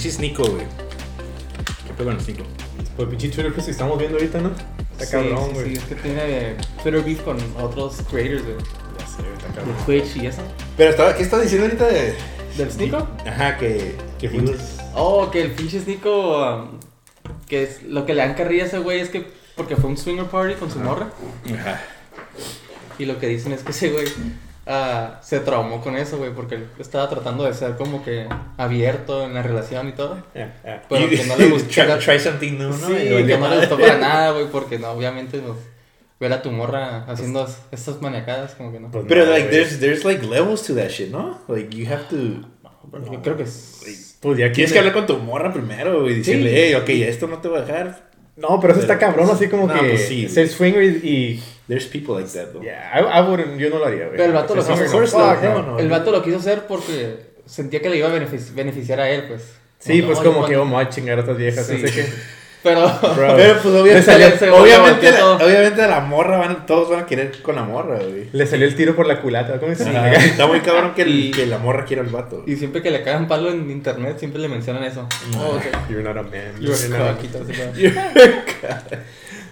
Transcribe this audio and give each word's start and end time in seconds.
Pinche 0.00 0.16
Sneeko, 0.16 0.44
güey. 0.44 0.64
¿Qué 1.86 1.92
pedo 1.92 2.06
con 2.06 2.14
el 2.16 2.20
Sneeko? 2.22 2.44
Pues 2.96 3.08
pinche 3.10 3.28
Twitter 3.28 3.52
que 3.52 3.70
estamos 3.70 3.98
viendo 3.98 4.16
ahorita, 4.16 4.40
¿no? 4.40 4.50
Está 4.92 5.04
Sí, 5.04 5.12
cabrón, 5.12 5.48
sí, 5.48 5.52
güey. 5.52 5.66
Sí, 5.66 5.72
es 5.76 5.84
que 5.84 5.94
tiene 5.96 6.56
Twitter 6.82 7.02
beef 7.04 7.20
con 7.20 7.36
otros 7.60 7.96
creators 8.10 8.46
de, 8.46 8.54
Ya 8.54 9.06
sé, 9.06 9.16
güey, 9.18 9.34
está 9.34 9.48
cabrón. 9.54 9.76
de 9.76 9.82
Twitch 9.84 10.16
y 10.16 10.26
eso. 10.26 10.40
Pero, 10.78 10.90
estaba, 10.90 11.14
¿qué 11.14 11.22
estás 11.22 11.42
diciendo 11.42 11.66
ahorita 11.66 11.86
de...? 11.86 12.14
¿Del 12.56 12.70
Sneeko? 12.72 13.08
Ajá, 13.26 13.58
que... 13.58 13.94
Que 14.18 14.30
fue- 14.30 14.56
Oh, 14.94 15.30
que 15.30 15.42
el 15.42 15.50
pinche 15.50 15.80
Sneeko. 15.82 16.38
um, 16.62 16.78
que 17.46 17.64
es, 17.64 17.82
lo 17.82 18.06
que 18.06 18.14
le 18.14 18.22
dan 18.22 18.32
carrilla 18.34 18.64
a 18.64 18.66
ese 18.68 18.78
güey 18.78 19.00
es 19.00 19.10
que. 19.10 19.26
Porque 19.54 19.76
fue 19.76 19.90
un 19.90 19.98
swinger 19.98 20.24
party 20.24 20.54
con 20.54 20.70
su 20.70 20.78
morra. 20.78 21.10
Ajá. 21.54 21.82
Y 22.98 23.04
lo 23.04 23.18
que 23.18 23.26
dicen 23.26 23.52
es 23.52 23.62
que 23.62 23.72
ese 23.72 23.90
güey 23.90 24.06
ah, 24.70 25.18
se 25.22 25.40
traumó 25.40 25.80
con 25.82 25.96
eso, 25.96 26.16
güey. 26.18 26.30
Porque 26.32 26.54
él 26.54 26.66
estaba 26.78 27.08
tratando 27.10 27.44
de 27.44 27.52
ser 27.54 27.76
como 27.76 28.02
que 28.04 28.26
abierto 28.56 29.24
en 29.24 29.34
la 29.34 29.42
relación 29.42 29.88
y 29.88 29.92
todo. 29.92 30.16
Ya, 30.34 30.58
ya. 30.64 30.82
Pero 30.88 31.02
You- 31.02 31.10
que 31.16 31.24
no 31.24 31.36
le 31.36 31.46
gustó. 31.50 31.68
Try, 31.68 31.98
try 31.98 32.18
something 32.18 32.52
new, 32.58 32.68
¿no? 32.70 32.86
Sí, 32.88 32.94
Y 32.94 33.26
que 33.26 33.36
no 33.38 33.48
le 33.48 33.56
gustó 33.58 33.78
para 33.78 33.98
nada, 33.98 34.30
güey. 34.32 34.46
Porque 34.52 34.78
no, 34.78 34.90
obviamente, 34.92 35.38
pues, 35.40 35.58
ver 36.18 36.32
a 36.32 36.42
tu 36.42 36.50
morra 36.50 37.04
haciendo 37.08 37.48
estas 37.72 38.00
maniacadas, 38.00 38.54
como 38.54 38.72
que 38.72 38.80
no. 38.80 38.90
Pues 38.90 39.04
Pero, 39.08 39.24
no, 39.26 39.32
like, 39.32 39.48
there's, 39.48 39.80
there's, 39.80 40.04
like, 40.04 40.24
levels 40.26 40.62
to 40.64 40.74
that 40.74 40.88
shit, 40.88 41.10
¿no? 41.10 41.38
Like, 41.48 41.74
you 41.76 41.86
have 41.90 42.04
to... 42.10 42.16
Yo 43.12 43.22
creo 43.22 43.36
que 43.36 43.42
es. 43.44 44.16
Pues 44.20 44.38
ya 44.38 44.50
Tienes 44.52 44.72
que 44.72 44.78
hablar 44.78 44.92
con 44.94 45.06
tu 45.06 45.16
morra 45.18 45.52
primero, 45.52 46.02
güey. 46.02 46.16
Decirle, 46.16 46.50
Sí. 46.50 46.56
hey, 46.56 46.74
ok, 46.74 46.88
esto 47.08 47.26
no 47.26 47.38
te 47.38 47.48
voy 47.48 47.58
a 47.58 47.62
dejar. 47.62 48.10
No, 48.36 48.58
pero 48.60 48.72
eso 48.72 48.82
está 48.82 48.98
Pero- 48.98 49.12
cabrón, 49.12 49.30
así 49.32 49.48
como 49.48 49.66
No, 49.66 49.74
que 49.74 49.88
pues 49.90 50.08
sí, 50.08 50.28
ser 50.28 50.48
swinger 50.48 50.82
y... 51.04 51.42
There's 51.70 51.86
people 51.86 52.16
like 52.20 52.28
that, 52.32 52.52
though. 52.52 52.62
yeah, 52.62 52.90
I, 52.92 53.20
I 53.20 53.22
wouldn't, 53.22 53.56
yo 53.58 53.70
no 53.70 53.78
lo 53.78 53.86
haría, 53.86 54.06
güey. 54.06 54.16
Pero 54.16 54.24
el 54.24 54.32
vato 54.32 54.54
lo 54.56 54.60
quiso 54.66 54.74
no, 55.00 55.38
no. 55.40 55.62
no. 55.62 55.78
El 55.78 55.88
vato 55.88 56.10
lo 56.10 56.20
quiso 56.22 56.38
hacer 56.38 56.66
porque 56.66 57.16
sentía 57.46 57.80
que 57.80 57.88
le 57.88 57.96
iba 57.98 58.08
a 58.08 58.12
benefic- 58.12 58.52
beneficiar 58.54 58.98
a 59.00 59.08
él, 59.08 59.24
pues. 59.28 59.42
Sí, 59.78 60.00
No, 60.00 60.08
pues 60.08 60.18
no, 60.18 60.24
como 60.24 60.40
no, 60.42 60.46
que 60.48 60.56
vamos 60.56 60.84
a 60.84 60.88
chingar 60.88 61.16
a 61.18 61.20
estas 61.20 61.36
viejas, 61.38 61.66
Sí. 61.66 61.78
no 61.80 61.88
sé 61.88 61.94
qué. 61.94 62.06
Pero. 62.62 62.80
Bro. 63.00 63.14
Pero, 63.36 63.54
pues, 63.62 63.74
obviamente, 63.74 64.02
salió- 64.02 64.54
obviamente, 64.60 65.10
la, 65.12 65.30
obviamente 65.36 65.86
la 65.88 66.00
morra, 66.00 66.36
van, 66.36 66.66
todos 66.66 66.90
van 66.90 67.00
a 67.04 67.06
querer 67.06 67.40
con 67.40 67.54
la 67.56 67.62
morra, 67.62 67.96
güey. 68.00 68.28
Le 68.32 68.46
salió 68.46 68.66
el 68.66 68.74
tiro 68.76 68.94
por 68.94 69.06
la 69.06 69.22
culata, 69.22 69.58
¿cómo 69.58 69.74
se 69.74 69.84
dice? 69.84 70.14
Está 70.26 70.46
muy 70.46 70.60
cabrón 70.60 70.92
que, 70.94 71.02
el- 71.02 71.08
Y- 71.26 71.30
que 71.30 71.46
la 71.46 71.56
morra 71.58 71.86
quiera 71.86 72.02
al 72.02 72.08
vato. 72.10 72.42
Y 72.46 72.56
siempre 72.56 72.82
que 72.82 72.90
le 72.90 73.02
cagan 73.02 73.28
palo 73.28 73.50
en 73.50 73.70
internet, 73.70 74.18
siempre 74.18 74.42
le 74.42 74.48
mencionan 74.48 74.84
eso. 74.84 75.08
Oh, 75.38 75.56
okay. 75.56 75.70
You're 75.88 76.02
not 76.02 76.18
a 76.18 76.22
man. 76.24 76.52
You're 76.60 76.76
You're 76.76 76.96
a 76.96 76.98
not- 77.12 77.16
cock 77.16 77.24
y 77.24 77.28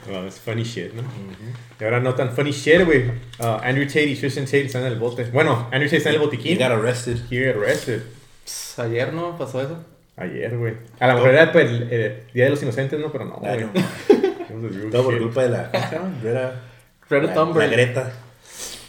No, 0.09 0.27
es 0.27 0.41
funny 0.41 0.63
shit, 0.63 0.93
¿no? 0.95 1.03
Y 1.81 1.85
ahora 1.85 2.01
no 2.01 2.15
tan 2.15 2.31
funny 2.33 2.53
shit, 2.53 2.85
güey. 2.85 3.09
Uh, 3.39 3.59
Andrew 3.63 3.87
Tate 3.87 4.07
y 4.07 4.17
Tristan 4.17 4.45
Tate 4.47 4.67
están 4.67 4.83
en 4.87 4.93
el 4.93 4.99
bote. 4.99 5.25
Bueno, 5.25 5.69
Andrew 5.71 5.85
Tate 5.85 5.99
está 5.99 6.09
en 6.11 6.17
el 6.17 6.21
He 6.23 6.25
botiquín. 6.25 6.59
got 6.59 6.71
arrested. 6.71 7.19
He 7.31 7.47
got 7.47 7.57
arrested. 7.63 8.03
Pss, 8.45 8.79
Ayer, 8.79 9.13
¿no? 9.13 9.37
Pasó 9.37 9.61
eso. 9.61 9.85
Ayer, 10.17 10.57
güey. 10.57 10.75
A 10.99 11.07
lo 11.09 11.15
mejor 11.15 11.31
era 11.31 11.53
pues, 11.53 11.71
el, 11.71 11.83
el 11.93 12.23
Día 12.33 12.45
de 12.45 12.51
los 12.51 12.63
Inocentes, 12.63 12.99
¿no? 12.99 13.13
Pero 13.13 13.25
no, 13.27 13.37
güey. 13.37 13.67
Todo 14.91 15.05
por 15.05 15.19
culpa 15.19 15.43
de 15.43 15.49
la. 15.51 15.71
Greta. 16.23 16.63
Greta 17.09 17.35
Thunberg. 17.35 17.69
La 17.69 17.77
Greta. 17.77 18.13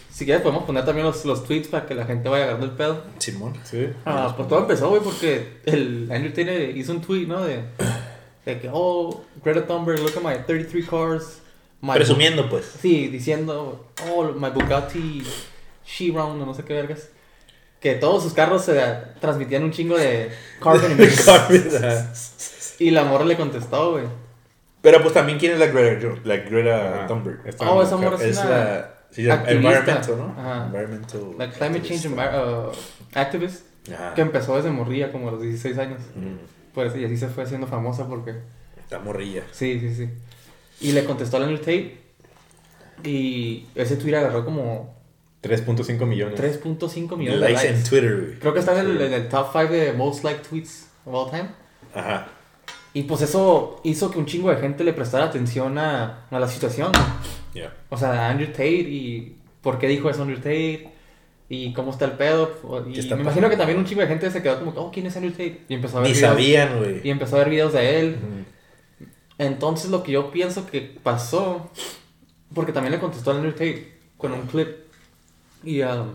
Si 0.09 0.26
quieres, 0.26 0.42
podemos 0.42 0.64
poner 0.66 0.83
también 0.83 1.06
los, 1.06 1.23
los 1.23 1.45
tweets 1.45 1.67
para 1.70 1.86
que 1.86 1.95
la 1.95 2.06
gente 2.06 2.28
vaya 2.28 2.44
agarrando 2.44 2.66
el 2.66 2.73
pedo. 2.73 3.04
Simón. 3.20 3.54
Sí. 3.64 3.88
Ah, 4.06 4.33
pues 4.36 4.50
todo 4.50 4.59
empezó, 4.59 4.89
güey, 4.89 5.02
porque 5.02 5.59
el 5.66 6.09
Andrew 6.11 6.31
Tate 6.31 6.72
hizo 6.76 6.92
un 6.92 7.02
tweet, 7.02 7.26
¿no? 7.26 7.42
De, 7.45 7.59
de 8.55 8.59
que, 8.61 8.69
oh, 8.72 9.23
Greta 9.44 9.66
Thunberg, 9.67 10.00
look 10.00 10.16
at 10.17 10.23
my 10.23 10.36
33 10.45 10.86
cars. 10.88 11.42
My 11.81 11.94
Presumiendo, 11.94 12.50
pues. 12.50 12.66
Sí, 12.81 13.08
diciendo, 13.08 13.88
oh, 14.11 14.25
my 14.33 14.50
Bugatti 14.50 15.23
Chiron, 15.86 16.38
no 16.39 16.54
sé 16.54 16.64
qué 16.64 16.73
vergas. 16.73 17.09
Que 17.80 17.95
todos 17.95 18.23
sus 18.23 18.33
carros 18.33 18.65
se 18.65 18.77
transmitían 19.21 19.64
un 19.64 19.71
chingo 19.71 19.98
de 19.98 20.30
carbon 20.61 20.92
emissions. 20.92 22.76
Y 22.80 22.92
la 22.92 23.04
morra 23.05 23.26
le 23.26 23.38
contestó, 23.38 23.92
güey. 23.93 24.05
Pero 24.82 25.02
pues 25.02 25.14
también, 25.14 25.38
¿quién 25.39 25.54
es 25.54 25.59
la 25.59 25.67
Greta, 25.67 26.08
la 26.23 26.38
Greta. 26.38 27.08
Thunberg? 27.08 27.42
Esta 27.45 27.70
Oh, 27.71 27.82
esa 27.83 27.98
morra 27.98 28.17
es 28.23 28.38
una 28.38 28.49
la. 28.49 28.95
Sí, 29.11 29.30
activista. 29.30 29.52
environmental, 29.70 30.17
¿no? 30.17 30.36
Ajá. 30.39 30.65
Environmental. 30.67 31.21
la 31.38 31.49
climate 31.49 31.82
change 31.82 32.05
activist. 32.05 32.17
envi- 32.20 32.67
uh, 32.67 32.71
activist 33.20 33.65
Ajá. 33.93 34.14
que 34.14 34.21
empezó 34.21 34.55
desde 34.58 34.70
morría, 34.71 35.11
como 35.11 35.30
a 35.30 35.32
los 35.32 35.42
16 35.42 35.77
años. 35.80 35.99
Mm, 36.15 36.36
Pues, 36.80 36.95
y 36.95 37.04
así 37.04 37.17
se 37.17 37.28
fue 37.28 37.44
haciendo 37.44 37.67
famosa 37.67 38.08
porque... 38.08 38.36
Está 38.78 39.00
morrilla. 39.00 39.44
Sí, 39.52 39.82
sí, 39.82 39.94
sí. 39.94 40.10
Y 40.80 40.94
le 40.94 41.04
contestó 41.04 41.36
a 41.36 41.42
Andrew 41.42 41.58
Tate 41.58 41.98
y 43.04 43.66
ese 43.76 43.98
tweet 43.98 44.16
agarró 44.16 44.45
como 44.45 44.95
3.5 45.44 46.06
millones. 46.06 46.39
3.5 46.39 47.18
millones 47.18 47.42
de 47.42 47.50
Likes 47.50 47.68
en 47.68 47.73
likes. 47.73 47.89
Twitter. 47.89 48.38
Creo 48.39 48.54
que 48.54 48.60
está 48.62 48.80
en 48.80 48.92
el, 48.92 49.02
en 49.02 49.12
el 49.12 49.28
top 49.28 49.48
5 49.52 49.73
de 49.73 49.92
most 49.92 50.23
liked 50.23 50.44
tweets 50.48 50.88
of 51.04 51.14
all 51.14 51.30
time. 51.30 51.50
Ajá. 51.94 52.30
Y 52.94 53.04
pues 53.04 53.23
eso 53.23 53.82
hizo 53.84 54.10
que 54.10 54.18
un 54.18 54.26
chingo 54.26 54.50
de 54.50 54.56
gente 54.56 54.86
le 54.86 54.94
prestara 54.94 55.26
atención 55.26 55.78
a, 55.78 56.28
a 56.32 56.39
la 56.39 56.48
situación. 56.48 56.94
Yeah. 57.54 57.73
O 57.89 57.98
sea, 57.98 58.28
a 58.28 58.30
Andrew 58.30 58.52
Tate 58.52 58.70
y 58.70 59.36
por 59.62 59.80
qué 59.80 59.89
dijo 59.89 60.10
eso 60.10 60.22
Andrew 60.22 60.38
Tate 60.38 60.94
y 61.49 61.73
cómo 61.73 61.92
está 61.92 62.05
el 62.05 62.11
pedo. 62.14 62.83
Y 62.87 62.93
¿Qué 62.93 62.99
está 63.02 63.15
me 63.15 63.23
imagino 63.23 63.49
que 63.49 63.58
también 63.58 63.80
un 63.80 63.86
chingo 63.86 64.02
de 64.02 64.08
gente 64.08 64.30
se 64.32 64.42
quedó 64.43 64.60
como, 64.64 64.71
oh, 64.80 64.92
¿quién 64.92 65.08
es 65.08 65.15
Andrew 65.17 65.32
Tate? 65.32 65.65
Y 65.67 65.73
empezó 65.73 65.98
a 65.98 66.02
ver 66.02 66.10
Ni 66.11 66.15
videos, 66.15 66.32
sabían, 66.32 66.77
güey. 66.77 67.02
y 67.04 67.10
empezó 67.10 67.36
a 67.36 67.39
ver 67.39 67.49
videos 67.49 67.73
de 67.73 67.99
él. 67.99 68.17
Entonces 69.37 69.89
lo 69.89 70.04
que 70.04 70.11
yo 70.11 70.32
pienso 70.32 70.65
que 70.67 70.82
pasó, 71.02 71.70
porque 72.54 72.73
también 72.73 72.92
le 72.92 72.99
contestó 72.99 73.32
a 73.32 73.36
Andrew 73.36 73.52
Tate 73.54 73.98
con 74.17 74.33
un 74.33 74.48
clip 74.48 74.67
y 75.64 75.82
um, 75.82 76.11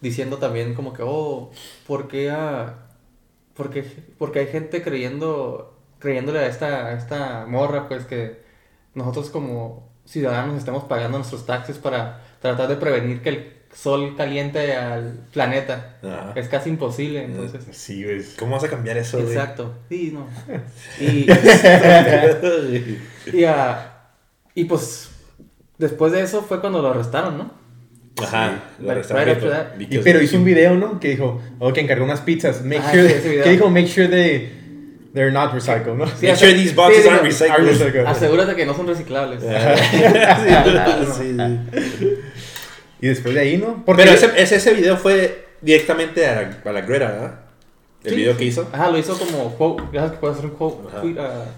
diciendo 0.00 0.38
también 0.38 0.74
como 0.74 0.92
que, 0.92 1.02
oh, 1.04 1.50
¿por 1.86 2.08
qué, 2.08 2.30
ah, 2.30 2.86
por 3.54 3.70
qué- 3.70 3.82
por 4.18 4.32
qué 4.32 4.40
hay 4.40 4.46
gente 4.48 4.82
creyendo, 4.82 5.78
creyéndole 6.00 6.40
a 6.40 6.46
esta, 6.48 6.86
a 6.88 6.92
esta 6.94 7.46
morra, 7.46 7.88
pues 7.88 8.04
que 8.04 8.42
nosotros 8.94 9.30
como 9.30 9.88
ciudadanos 10.04 10.58
estamos 10.58 10.84
pagando 10.84 11.18
nuestros 11.18 11.46
taxes 11.46 11.78
para 11.78 12.20
tratar 12.40 12.68
de 12.68 12.76
prevenir 12.76 13.22
que 13.22 13.28
el 13.30 13.52
sol 13.74 14.14
caliente 14.16 14.74
al 14.74 15.26
planeta? 15.32 15.96
Ajá. 16.02 16.32
Es 16.36 16.48
casi 16.48 16.70
imposible, 16.70 17.24
entonces. 17.24 17.64
Sí, 17.72 18.04
güey. 18.04 18.22
¿Cómo 18.38 18.52
vas 18.52 18.64
a 18.64 18.68
cambiar 18.68 18.96
eso, 18.96 19.18
güey? 19.18 19.32
Exacto. 19.32 19.74
Sí, 19.88 20.14
no. 20.14 20.28
Y, 21.00 21.26
y, 23.38 23.44
ah, 23.44 23.90
y 24.54 24.64
pues 24.64 25.10
después 25.78 26.12
de 26.12 26.22
eso 26.22 26.42
fue 26.42 26.60
cuando 26.60 26.80
lo 26.80 26.90
arrestaron, 26.90 27.36
¿no? 27.36 27.52
Ajá. 28.22 28.60
Sí. 28.78 28.84
lo 28.84 28.92
arrestaron. 28.92 29.36
Y, 29.78 29.98
pero 29.98 30.22
hizo 30.22 30.36
un 30.36 30.44
video, 30.44 30.76
¿no? 30.76 31.00
Que 31.00 31.08
dijo, 31.10 31.40
oh, 31.58 31.72
que 31.72 31.80
encargó 31.80 32.04
unas 32.04 32.20
pizzas. 32.20 32.62
Make 32.64 32.78
Ah, 32.78 32.92
sure, 32.92 33.08
sí, 33.20 33.28
que 33.42 33.50
dijo, 33.50 33.68
make 33.70 33.88
sure 33.88 34.06
they, 34.06 34.52
they're 35.14 35.32
not 35.32 35.52
recycled, 35.52 35.96
¿no? 35.96 36.06
Sí, 36.06 36.26
Make 36.26 36.36
sure 36.36 36.54
these 36.54 36.74
boxes 36.74 37.02
sí, 37.02 37.08
aren't 37.08 37.24
recycled. 37.24 37.50
Are 37.50 37.64
recycled. 37.64 38.06
Asegúrate 38.06 38.54
que 38.54 38.66
no 38.66 38.74
son 38.74 38.86
reciclables. 38.86 39.42
Sí, 41.16 41.36
sí. 41.98 42.14
Y 43.04 43.08
después 43.08 43.34
de 43.34 43.40
ahí, 43.42 43.58
¿no? 43.58 43.82
Porque 43.84 44.02
Pero 44.04 44.14
ese, 44.14 44.30
ese, 44.36 44.56
ese 44.56 44.72
video 44.72 44.96
fue 44.96 45.46
directamente 45.60 46.26
a, 46.26 46.40
la- 46.64 46.70
a 46.70 46.72
la 46.72 46.80
Greta, 46.80 47.06
¿verdad? 47.12 47.40
El 48.02 48.10
Sí. 48.10 48.16
video 48.16 48.36
que 48.36 48.44
hizo. 48.44 48.68
Ajá, 48.72 48.90
lo 48.90 48.96
hizo 48.98 49.18
como 49.18 49.54
quote. 49.56 49.82
Que 49.92 50.00
puedes 50.20 50.38
hacer 50.38 50.50
un 50.50 50.56
quote. 50.56 50.88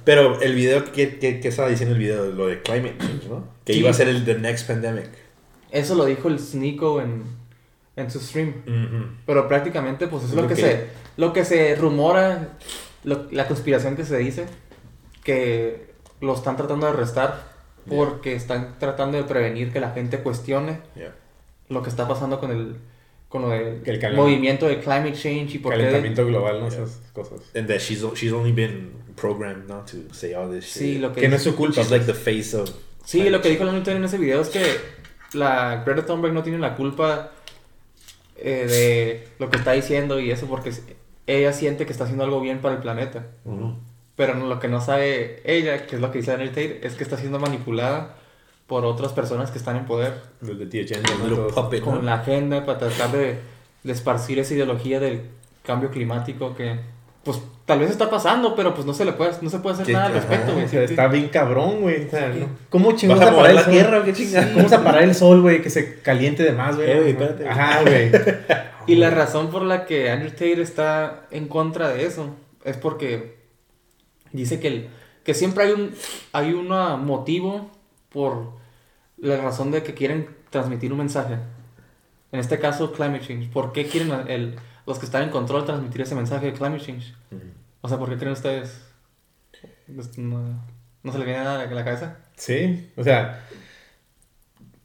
Pero 0.05 0.41
el 0.41 0.55
video, 0.55 0.85
¿qué, 0.93 1.19
qué, 1.19 1.39
qué 1.41 1.49
estaba 1.49 1.69
diciendo 1.69 1.95
el 1.95 2.01
video? 2.01 2.27
Lo 2.27 2.47
de 2.49 2.63
climate 2.63 2.97
change, 2.99 3.27
¿no? 3.29 3.45
Que 3.65 3.73
Sí. 3.75 3.79
iba 3.81 3.91
a 3.91 3.93
ser 3.93 4.09
el 4.09 4.25
the 4.25 4.35
next 4.39 4.67
pandemic. 4.67 5.09
eso 5.71 5.95
lo 5.95 6.05
dijo 6.05 6.29
el 6.29 6.39
Sneeko 6.39 7.01
en, 7.01 7.23
en 7.97 8.11
su 8.11 8.19
stream. 8.21 8.55
Ujú. 8.67 9.07
Pero 9.27 9.47
prácticamente, 9.49 10.07
pues 10.09 10.25
es 10.25 10.31
Es 10.31 10.35
lo 10.37 10.43
lo 10.43 10.49
que, 10.49 10.55
que- 10.55 10.61
se, 10.63 10.87
lo 11.17 11.33
que 11.33 11.45
se 11.45 11.75
rumora, 11.77 12.57
lo- 13.05 13.27
la 13.31 13.47
conspiración 13.47 13.95
que 13.97 14.05
se 14.05 14.17
dice, 14.19 14.47
que 15.25 15.91
lo 16.21 16.35
están 16.35 16.57
tratando 16.57 16.87
de 16.87 16.93
arrestar 16.93 17.55
porque 17.89 18.35
están 18.35 18.79
tratando 18.81 19.17
de 19.19 19.25
prevenir 19.25 19.73
que 19.73 19.79
la 19.81 19.91
gente 19.91 20.19
cuestione 20.19 20.81
Yeah. 20.97 21.15
Lo 21.69 21.83
que 21.83 21.89
está 21.91 22.07
pasando 22.09 22.39
con 22.41 22.51
el, 22.51 22.77
con 23.29 23.43
lo 23.43 23.49
del 23.51 23.83
Que 23.83 23.91
el 23.93 24.15
movimiento 24.15 24.67
de 24.69 24.79
climate 24.81 25.13
change 25.15 25.55
y 25.55 25.59
por 25.59 25.73
qué... 25.73 25.79
calentamiento 25.79 26.25
global, 26.27 26.61
¿no? 26.61 26.69
Esas 26.69 27.01
cosas. 27.13 27.41
And 27.55 27.67
that 27.69 27.79
she's, 27.79 28.05
she's 28.15 28.33
only 28.33 28.53
been 28.53 28.93
programmed 29.17 29.69
not 29.69 29.91
to 29.91 30.13
say 30.15 30.35
all 30.35 30.51
this 30.51 30.65
shit. 30.65 30.83
Sí, 30.83 30.99
lo 30.99 31.13
que, 31.13 31.23
Que 31.23 31.29
no 31.29 31.37
es 31.37 31.43
su 31.43 31.55
culpa. 31.57 31.81
She's 31.81 31.91
like 31.91 32.05
the 32.07 32.15
face 32.15 32.55
of... 32.57 32.71
sí, 33.05 33.29
lo 33.31 33.41
que 33.41 33.49
dijo 33.51 33.65
la 33.65 33.73
Newton 33.73 33.97
en 33.97 34.05
ese 34.05 34.19
video 34.19 34.41
es 34.43 34.49
que 34.49 34.63
la 35.33 35.83
Greta 35.85 36.07
Thunberg 36.07 36.33
no 36.35 36.43
tiene 36.43 36.59
la 36.59 36.75
culpa 36.77 37.33
eh, 38.37 38.67
de 38.69 39.29
lo 39.39 39.51
que 39.51 39.57
está 39.59 39.73
diciendo 39.73 40.21
y 40.21 40.31
eso 40.31 40.47
porque 40.47 40.73
ella 41.27 41.53
siente 41.53 41.87
que 41.87 41.93
está 41.93 42.05
haciendo 42.05 42.25
algo 42.25 42.41
bien 42.41 42.61
para 42.61 42.75
el 42.77 42.81
planeta. 42.81 43.27
Ujú. 43.45 43.75
Pero 44.15 44.35
no- 44.35 44.47
lo 44.47 44.61
que 44.61 44.69
no 44.69 44.81
sabe 44.81 45.43
ella, 45.45 45.87
que 45.87 45.97
es 45.97 46.01
lo 46.03 46.11
que 46.13 46.19
dice 46.19 46.31
Daniel 46.31 46.51
Tate, 46.51 46.87
es 46.87 46.95
que 46.95 47.03
está 47.05 47.17
siendo 47.19 47.39
manipulada 47.39 48.17
por 48.67 48.85
otras 48.85 49.13
personas 49.13 49.51
que 49.51 49.59
están 49.59 49.77
en 49.77 49.87
poder 49.87 50.15
Los 50.41 50.59
de 50.59 50.67
The 50.67 50.83
Agenda, 50.83 51.11
A 51.13 51.19
¿no? 51.19 51.25
little 51.25 51.37
Todos. 51.37 51.53
puppet, 51.55 51.83
con 51.85 51.95
¿no? 51.97 52.03
la 52.03 52.15
agenda 52.15 52.65
para 52.65 52.79
tratar 52.79 53.13
de, 53.13 53.39
de 53.85 53.93
esparcir 53.93 54.39
esa 54.39 54.55
ideología 54.55 54.99
del 55.01 55.23
cambio 55.63 55.91
climático 55.91 56.55
que 56.55 56.79
pues 57.23 57.41
tal 57.65 57.81
vez 57.81 57.91
está 57.91 58.09
pasando, 58.09 58.55
pero 58.55 58.73
pues 58.73 58.87
no 58.87 58.95
se 58.95 59.05
le 59.05 59.13
puede, 59.13 59.33
no 59.43 59.51
se 59.51 59.59
puede 59.59 59.75
hacer 59.75 59.87
Sí, 59.87 59.93
nada 59.93 60.07
al 60.07 60.13
respecto, 60.15 60.53
güey. 60.53 60.65
O 60.65 60.69
sea, 60.69 60.83
está 60.85 61.09
bien 61.09 61.29
cabrón, 61.29 61.81
güey. 61.81 62.07
O 62.07 62.11
sea, 62.11 62.29
¿no? 62.29 62.49
¿Cómo 62.71 62.91
¿Vas 62.91 62.97
chingados 63.01 63.25
a 63.25 63.31
mover 63.33 63.55
la 63.55 63.61
el 63.61 63.65
sol? 63.65 63.73
tierra 63.73 63.99
o 63.99 64.05
qué 64.05 64.13
chingada? 64.13 64.53
¿Cómo 64.53 64.63
vas 64.63 64.73
a 64.73 64.85
parar 64.85 65.03
el 65.03 65.15
sol, 65.15 65.43
güey? 65.43 65.61
Que 65.61 65.71
se 65.71 66.01
caliente 66.03 66.45
de 66.45 66.53
más, 66.53 66.77
güey. 66.77 66.89
Eh, 66.89 66.97
güey, 66.99 67.11
espérate, 67.11 67.43
güey. 67.43 67.49
Ajá, 67.49 67.83
güey. 67.83 68.13
Y 68.87 68.95
la 68.95 69.11
razón 69.11 69.51
por 69.51 69.63
la 69.63 69.87
que 69.87 70.09
Andrew 70.11 70.31
Tate 70.31 70.63
está 70.63 71.27
en 71.33 71.49
contra 71.49 71.89
de 71.89 72.07
eso 72.07 72.31
es 72.65 72.77
porque 72.77 73.39
dice 74.31 74.61
que, 74.61 74.69
el, 74.69 74.89
que 75.25 75.35
siempre 75.35 75.65
hay 75.65 75.73
un 75.73 75.93
hay 76.33 76.53
un 76.53 76.69
motivo 77.05 77.73
por 78.17 78.53
la 79.19 79.37
razón 79.37 79.71
de 79.71 79.83
que 79.83 79.93
quieren 79.93 80.27
transmitir 80.49 80.91
un 80.91 80.97
mensaje. 80.97 81.35
En 82.33 82.41
este 82.41 82.59
caso, 82.59 82.91
climate 82.91 83.27
change. 83.27 83.51
¿Por 83.51 83.75
qué 83.75 83.85
quieren 83.85 84.11
el, 84.29 84.57
los 84.87 84.99
que 84.99 85.05
están 85.05 85.25
en 85.25 85.29
control 85.29 85.67
transmitir 85.67 86.01
ese 86.01 86.15
mensaje 86.15 86.47
de 86.47 86.53
climate 86.55 86.83
change? 86.83 87.15
O 87.83 87.89
sea, 87.91 87.99
¿por 87.99 88.09
qué 88.09 88.17
creen 88.17 88.33
ustedes? 88.33 88.87
No, 90.17 90.65
¿no 91.03 91.13
se 91.13 91.19
le 91.19 91.27
viene 91.27 91.45
nada 91.45 91.61
a 91.61 91.67
la 91.67 91.85
cabeza? 91.85 92.17
Sí, 92.37 92.91
o 92.97 93.05
sea, 93.05 93.47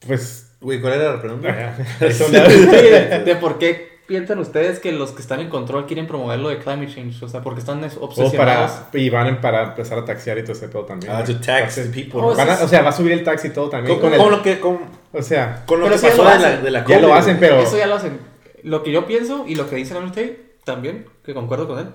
pues... 0.06 0.58
Güey, 0.60 0.82
¿cuál 0.82 0.94
era 0.96 1.14
la 1.14 1.22
pregunta? 1.22 1.78
Sí, 2.12 2.34
de, 2.34 3.24
de 3.24 3.36
por 3.38 3.58
qué 3.60 3.91
piensan 4.12 4.38
ustedes 4.40 4.80
que 4.80 4.92
los 4.92 5.12
que 5.12 5.22
están 5.22 5.40
en 5.40 5.50
control 5.50 5.86
quieren 5.88 6.06
promover 6.06 6.38
lo 6.40 6.50
de 6.50 6.58
climate 6.60 6.94
change? 6.94 7.24
O 7.24 7.30
sea, 7.30 7.42
porque 7.42 7.62
están 7.62 7.84
obsesionados. 8.00 8.72
para, 8.72 8.90
y 9.02 9.10
van 9.10 9.28
a 9.28 9.42
para 9.42 9.64
empezar 9.70 9.98
a 10.00 10.06
taxiar 10.06 10.38
y 10.38 10.42
todo 10.44 10.52
ese 10.54 10.68
pedo 10.68 10.84
también. 10.86 11.12
Ah, 11.14 11.24
to 11.24 11.40
tax 11.40 11.80
people. 11.94 12.20
Oh, 12.22 12.36
van 12.36 12.50
a, 12.50 12.54
o 12.64 12.68
sea, 12.68 12.82
va 12.82 12.90
a 12.90 12.92
subir 12.92 13.14
el 13.14 13.24
taxi 13.24 13.48
y 13.48 13.52
todo 13.52 13.70
también. 13.70 14.00
Con, 14.00 14.10
con, 14.10 14.18
con 14.20 14.28
el, 14.28 14.38
lo 14.38 14.44
que, 14.44 14.60
con, 14.60 14.80
o 15.14 15.22
sea, 15.22 15.64
con 15.66 15.80
lo 15.80 15.88
que 15.90 15.96
pasó 15.98 16.24
lo 16.24 16.30
de 16.30 16.40
la, 16.40 16.58
de 16.58 16.72
la 16.72 16.86
ya 16.86 17.00
lo 17.00 17.08
COVID, 17.08 17.20
hacen, 17.20 17.38
pero... 17.40 17.60
Eso 17.62 17.78
ya 17.78 17.88
lo 17.88 17.96
hacen. 17.96 18.20
Lo 18.64 18.84
que 18.84 18.92
yo 18.92 19.06
pienso 19.08 19.46
y 19.48 19.56
lo 19.56 19.70
que 19.70 19.78
dice 19.78 19.94
Andrew 19.96 20.10
Tate 20.12 20.56
también, 20.66 21.08
que 21.24 21.34
concuerdo 21.34 21.68
con 21.68 21.80
él, 21.80 21.88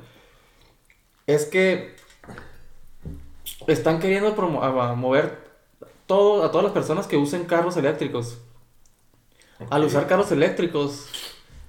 es 1.26 1.44
que 1.44 1.94
están 3.66 4.00
queriendo 4.00 4.34
promo- 4.34 4.62
a- 4.62 4.90
a 4.90 4.94
mover 4.94 5.38
todo, 6.06 6.44
a 6.44 6.50
todas 6.50 6.64
las 6.64 6.72
personas 6.72 7.06
que 7.06 7.16
usen 7.16 7.44
carros 7.44 7.76
eléctricos. 7.76 8.38
Al 9.70 9.82
Ok. 9.82 9.88
usar 9.88 10.06
carros 10.06 10.30
eléctricos, 10.32 11.08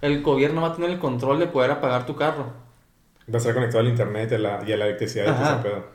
el 0.02 0.22
gobierno 0.22 0.62
va 0.62 0.70
a 0.70 0.74
tener 0.76 0.90
el 0.92 1.00
control 1.00 1.40
de 1.40 1.48
poder 1.48 1.72
apagar 1.72 2.06
tu 2.06 2.16
carro. 2.16 2.54
Va 3.30 3.36
a 3.36 3.38
estar 3.38 3.54
conectado 3.54 3.80
al 3.80 3.88
internet 3.88 4.32
y 4.32 4.36
a 4.36 4.40
la, 4.40 4.64
y 4.66 4.72
a 4.74 4.78
la 4.78 4.86
electricidad 4.86 5.26
y 5.26 5.36
todo 5.36 5.54
ese 5.54 5.64
pedo. 5.64 5.86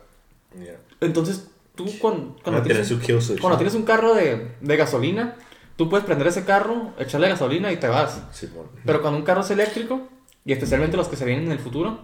Yeah. 0.63 0.77
Entonces, 1.01 1.49
tú 1.75 1.85
cuando, 1.99 2.35
cuando, 2.43 2.61
tienes, 2.61 2.87
switch. 2.87 3.39
cuando 3.41 3.57
tienes 3.57 3.73
un 3.73 3.83
carro 3.83 4.13
de, 4.13 4.51
de 4.61 4.77
gasolina, 4.77 5.35
tú 5.75 5.89
puedes 5.89 6.05
prender 6.05 6.27
ese 6.27 6.45
carro, 6.45 6.91
echarle 6.99 7.29
gasolina 7.29 7.71
y 7.71 7.77
te 7.77 7.87
vas. 7.87 8.21
Simón. 8.31 8.67
Pero 8.85 9.01
cuando 9.01 9.17
un 9.17 9.25
carro 9.25 9.41
es 9.41 9.49
eléctrico, 9.49 10.07
y 10.45 10.53
especialmente 10.53 10.95
los 10.97 11.07
que 11.07 11.15
se 11.15 11.25
vienen 11.25 11.45
en 11.45 11.51
el 11.53 11.59
futuro, 11.59 12.01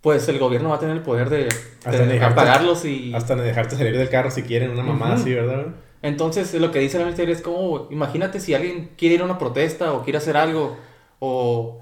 pues 0.00 0.28
el 0.28 0.38
gobierno 0.38 0.70
va 0.70 0.76
a 0.76 0.80
tener 0.80 0.96
el 0.96 1.02
poder 1.02 1.28
de, 1.28 1.48
Hasta 1.48 1.90
de 1.90 2.06
dejarte- 2.06 2.32
apagarlos 2.32 2.84
y... 2.84 3.12
Hasta 3.14 3.34
dejarte 3.36 3.76
salir 3.76 3.96
del 3.96 4.08
carro 4.08 4.30
si 4.30 4.42
quieren, 4.42 4.70
una 4.70 4.82
mamada 4.82 5.14
Ujú. 5.14 5.22
así, 5.22 5.34
¿verdad? 5.34 5.66
Entonces, 6.02 6.54
lo 6.54 6.70
que 6.70 6.78
dice 6.78 6.98
la 6.98 7.04
ministeria 7.04 7.34
es 7.34 7.42
como, 7.42 7.88
imagínate 7.90 8.40
si 8.40 8.54
alguien 8.54 8.90
quiere 8.96 9.16
ir 9.16 9.22
a 9.22 9.24
una 9.24 9.38
protesta 9.38 9.92
o 9.92 10.04
quiere 10.04 10.18
hacer 10.18 10.36
algo, 10.36 10.76
o 11.18 11.80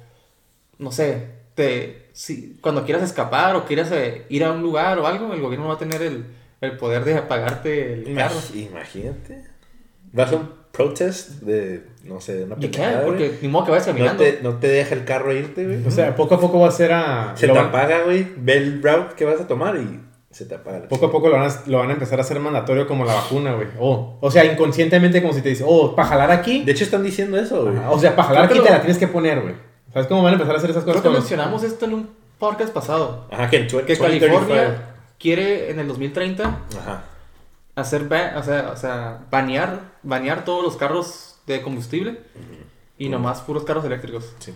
no 0.79 0.91
sé, 0.93 1.29
te, 1.55 2.09
si, 2.13 2.57
cuando 2.61 2.85
quieras 2.85 3.03
escapar 3.03 3.57
o 3.57 3.65
quieras 3.67 3.91
eh, 3.93 4.25
ir 4.29 4.45
a 4.45 4.53
un 4.53 4.63
lugar 4.63 4.99
o 4.99 5.07
algo, 5.07 5.33
el 5.35 5.41
gobierno 5.41 5.69
va 5.69 5.75
a 5.75 5.79
tener 5.79 6.01
el, 6.03 6.25
el 6.61 6.77
poder 6.79 7.05
de 7.05 7.15
apagarte 7.19 7.93
el 7.93 8.15
carro. 8.15 8.35
Imag- 8.37 8.69
Imagínate. 8.71 9.45
Vas 10.13 10.33
a 10.33 10.37
un 10.37 10.51
protest 10.73 11.43
de, 11.43 11.85
no 12.05 12.21
sé, 12.21 12.37
de 12.37 12.45
una 12.45 12.57
¿Y 12.57 12.61
qué? 12.61 12.69
pendejada, 12.79 13.05
güey. 13.05 13.19
Porque 13.19 13.39
ni 13.43 13.49
modo 13.49 13.65
que 13.67 13.71
vayas 13.73 13.87
no 13.89 13.93
caminando. 13.95 14.23
te, 14.23 14.39
no 14.43 14.57
te 14.57 14.69
deja 14.69 14.95
el 14.95 15.05
carro 15.05 15.33
irte, 15.35 15.65
güey. 15.67 15.87
O 15.87 15.91
sea, 15.91 16.15
poco 16.17 16.37
a 16.37 16.41
poco 16.41 16.61
va 16.61 16.69
a 16.69 16.73
ser 16.73 16.93
a... 16.93 17.33
se 17.37 17.47
lo 17.47 17.53
te 17.55 17.59
apaga, 17.59 18.03
güey. 18.05 18.27
Ve 18.39 18.57
el 18.57 18.83
route 18.83 19.15
que 19.15 19.25
vas 19.27 19.41
a 19.41 19.47
tomar 19.47 19.77
y 19.77 20.01
se 20.37 20.44
te 20.44 20.55
apaga. 20.55 20.81
la 20.81 20.88
Poco 20.88 21.06
a 21.06 21.11
poco 21.11 21.29
lo 21.29 21.37
van, 21.37 21.50
a, 21.50 21.62
lo 21.67 21.79
van 21.79 21.91
a 21.91 21.93
empezar 21.94 22.19
a 22.19 22.23
hacer 22.23 22.38
mandatorio 22.41 22.87
como 22.87 23.05
la 23.05 23.15
vacuna, 23.15 23.55
güey. 23.55 23.69
O, 23.79 24.19
o 24.21 24.31
sea, 24.31 24.44
inconscientemente 24.44 25.23
como 25.23 25.33
si 25.33 25.41
te 25.41 25.49
dice, 25.49 25.65
oh, 25.67 25.94
para 25.97 26.09
jalar 26.09 26.31
aquí. 26.31 26.62
De 26.65 26.73
hecho, 26.73 26.85
están 26.85 27.03
diciendo 27.03 27.38
eso, 27.38 27.62
güey. 27.65 27.77
O 27.88 27.99
sea, 27.99 28.15
para 28.15 28.29
jalar 28.29 28.44
aquí 28.44 28.61
te 28.61 28.71
la 28.71 28.81
tienes 28.81 28.99
que 28.99 29.09
poner, 29.09 29.41
güey. 29.41 29.55
¿Sabes 29.93 30.09
cómo 30.09 30.23
van 30.23 30.33
a 30.33 30.35
empezar 30.35 30.55
a 30.55 30.59
hacer 30.59 30.71
esas 30.71 30.85
cosas? 30.85 31.00
Creo 31.00 31.12
que 31.12 31.17
los- 31.17 31.25
mencionamos 31.25 31.62
esto 31.62 31.87
en 31.87 31.94
un 31.94 32.11
podcast 32.38 32.73
pasado. 32.75 33.27
Ajá, 33.31 33.49
que 33.49 33.56
en 33.56 33.67
Que 33.67 33.73
2035. 33.73 34.27
California 34.27 34.94
quiere 35.19 35.71
en 35.71 35.79
el 35.81 35.88
2030 35.88 36.44
Ajá. 36.79 37.05
hacer 37.75 38.05
ba- 38.05 38.35
o 38.37 38.43
sea, 38.43 38.71
o 38.73 38.77
sea, 38.77 39.21
banear, 39.31 39.93
banear 40.03 40.44
todos 40.44 40.62
los 40.62 40.77
carros 40.77 41.37
de 41.47 41.62
combustible 41.62 42.19
y 42.99 43.09
nomás 43.09 43.41
puros 43.41 43.65
carros 43.65 43.85
eléctricos. 43.87 44.35
Sí. 44.39 44.53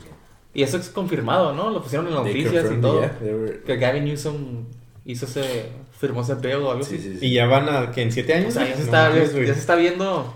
Y 0.52 0.62
eso 0.62 0.76
es 0.76 0.88
confirmado, 0.90 1.52
¿no? 1.54 1.70
Lo 1.70 1.80
pusieron 1.82 2.06
en 2.08 2.14
las 2.14 2.24
noticias 2.24 2.66
y 2.70 2.80
todo. 2.80 3.00
yeah, 3.00 3.16
were- 3.22 3.62
Que 3.64 3.76
Gavin 3.76 4.04
Newsom 4.04 4.64
hizo 5.10 5.26
ese, 5.26 5.66
firmó 5.98 6.22
ese 6.22 6.34
bill 6.34 6.56
o 6.56 6.70
algo 6.70 6.84
Sí, 6.84 6.96
así. 6.96 7.02
sí, 7.12 7.18
sí. 7.18 7.26
Y 7.26 7.34
ya 7.34 7.46
van 7.46 7.68
a, 7.68 7.90
que 7.92 8.02
en 8.02 8.12
siete 8.12 8.34
años. 8.34 8.48
O 8.48 8.58
sea, 8.58 8.64
ya 8.68 8.72
se, 8.74 8.78
No 8.78 8.84
está, 8.84 9.08
mames, 9.10 9.32
ya, 9.34 9.40
ya 9.42 9.54
se 9.54 9.60
está 9.60 9.74
viendo, 9.76 10.34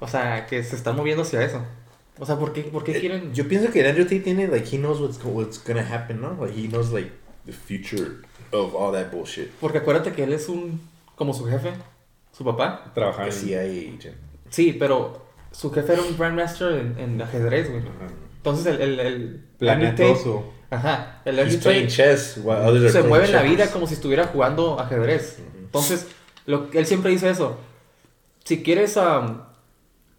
o 0.00 0.08
sea, 0.08 0.46
que 0.46 0.62
se 0.64 0.76
está 0.76 0.92
moviendo 0.92 1.22
hacia 1.22 1.42
eso. 1.42 1.62
O 2.18 2.26
sea, 2.26 2.38
¿por 2.38 2.52
qué, 2.52 2.62
por 2.62 2.84
qué 2.84 2.96
Eh, 2.96 3.00
quieren...? 3.00 3.34
Yo 3.34 3.48
pienso 3.48 3.72
que 3.72 3.86
Andrew 3.88 4.04
Tate 4.04 4.20
tiene, 4.20 4.46
like, 4.46 4.68
he 4.74 4.78
knows 4.78 5.00
what's, 5.00 5.18
what's 5.24 5.62
gonna 5.66 5.82
happen, 5.82 6.20
¿no? 6.20 6.36
Like, 6.40 6.58
he 6.58 6.68
knows, 6.68 6.92
like, 6.92 7.10
the 7.46 7.52
future 7.52 8.18
of 8.52 8.74
all 8.74 8.92
that 8.92 9.10
bullshit. 9.10 9.48
Porque 9.60 9.78
acuérdate 9.78 10.12
que 10.12 10.24
él 10.24 10.32
es 10.32 10.48
un, 10.48 10.80
como 11.16 11.32
su 11.34 11.46
jefe, 11.46 11.72
su 12.36 12.44
papá. 12.44 12.92
Trabajar 12.94 13.28
Que 13.28 13.34
en- 13.34 13.40
CIA 13.40 13.60
agent. 13.62 14.16
Sí, 14.50 14.76
pero 14.78 15.24
su 15.50 15.70
jefe 15.72 15.94
era 15.94 16.02
un 16.02 16.16
Grandmaster 16.16 16.72
en, 16.74 16.98
en 16.98 17.22
ajedrez, 17.22 17.70
güey. 17.70 17.80
Ajá. 17.82 18.12
Entonces 18.36 18.66
el... 18.66 18.80
el, 18.82 19.00
el 19.00 19.44
Planea 19.58 19.90
Andrew 19.90 20.08
Tate-. 20.14 20.42
Ajá, 20.72 21.20
el 21.26 21.38
He's 21.38 21.44
Andrew 21.44 21.60
playing 21.60 21.86
Tate 21.86 21.94
chess 21.94 22.36
while 22.42 22.56
others 22.66 22.84
are 22.84 23.02
se 23.02 23.02
mueve 23.02 23.26
en 23.26 23.32
la 23.32 23.42
vida 23.42 23.70
como 23.70 23.86
si 23.86 23.94
estuviera 23.94 24.26
jugando 24.26 24.80
ajedrez. 24.80 25.38
Entonces, 25.60 26.06
lo, 26.46 26.68
él 26.72 26.86
siempre 26.86 27.10
dice 27.10 27.28
eso. 27.28 27.58
Si 28.44 28.62
quieres 28.62 28.96
am, 28.96 29.42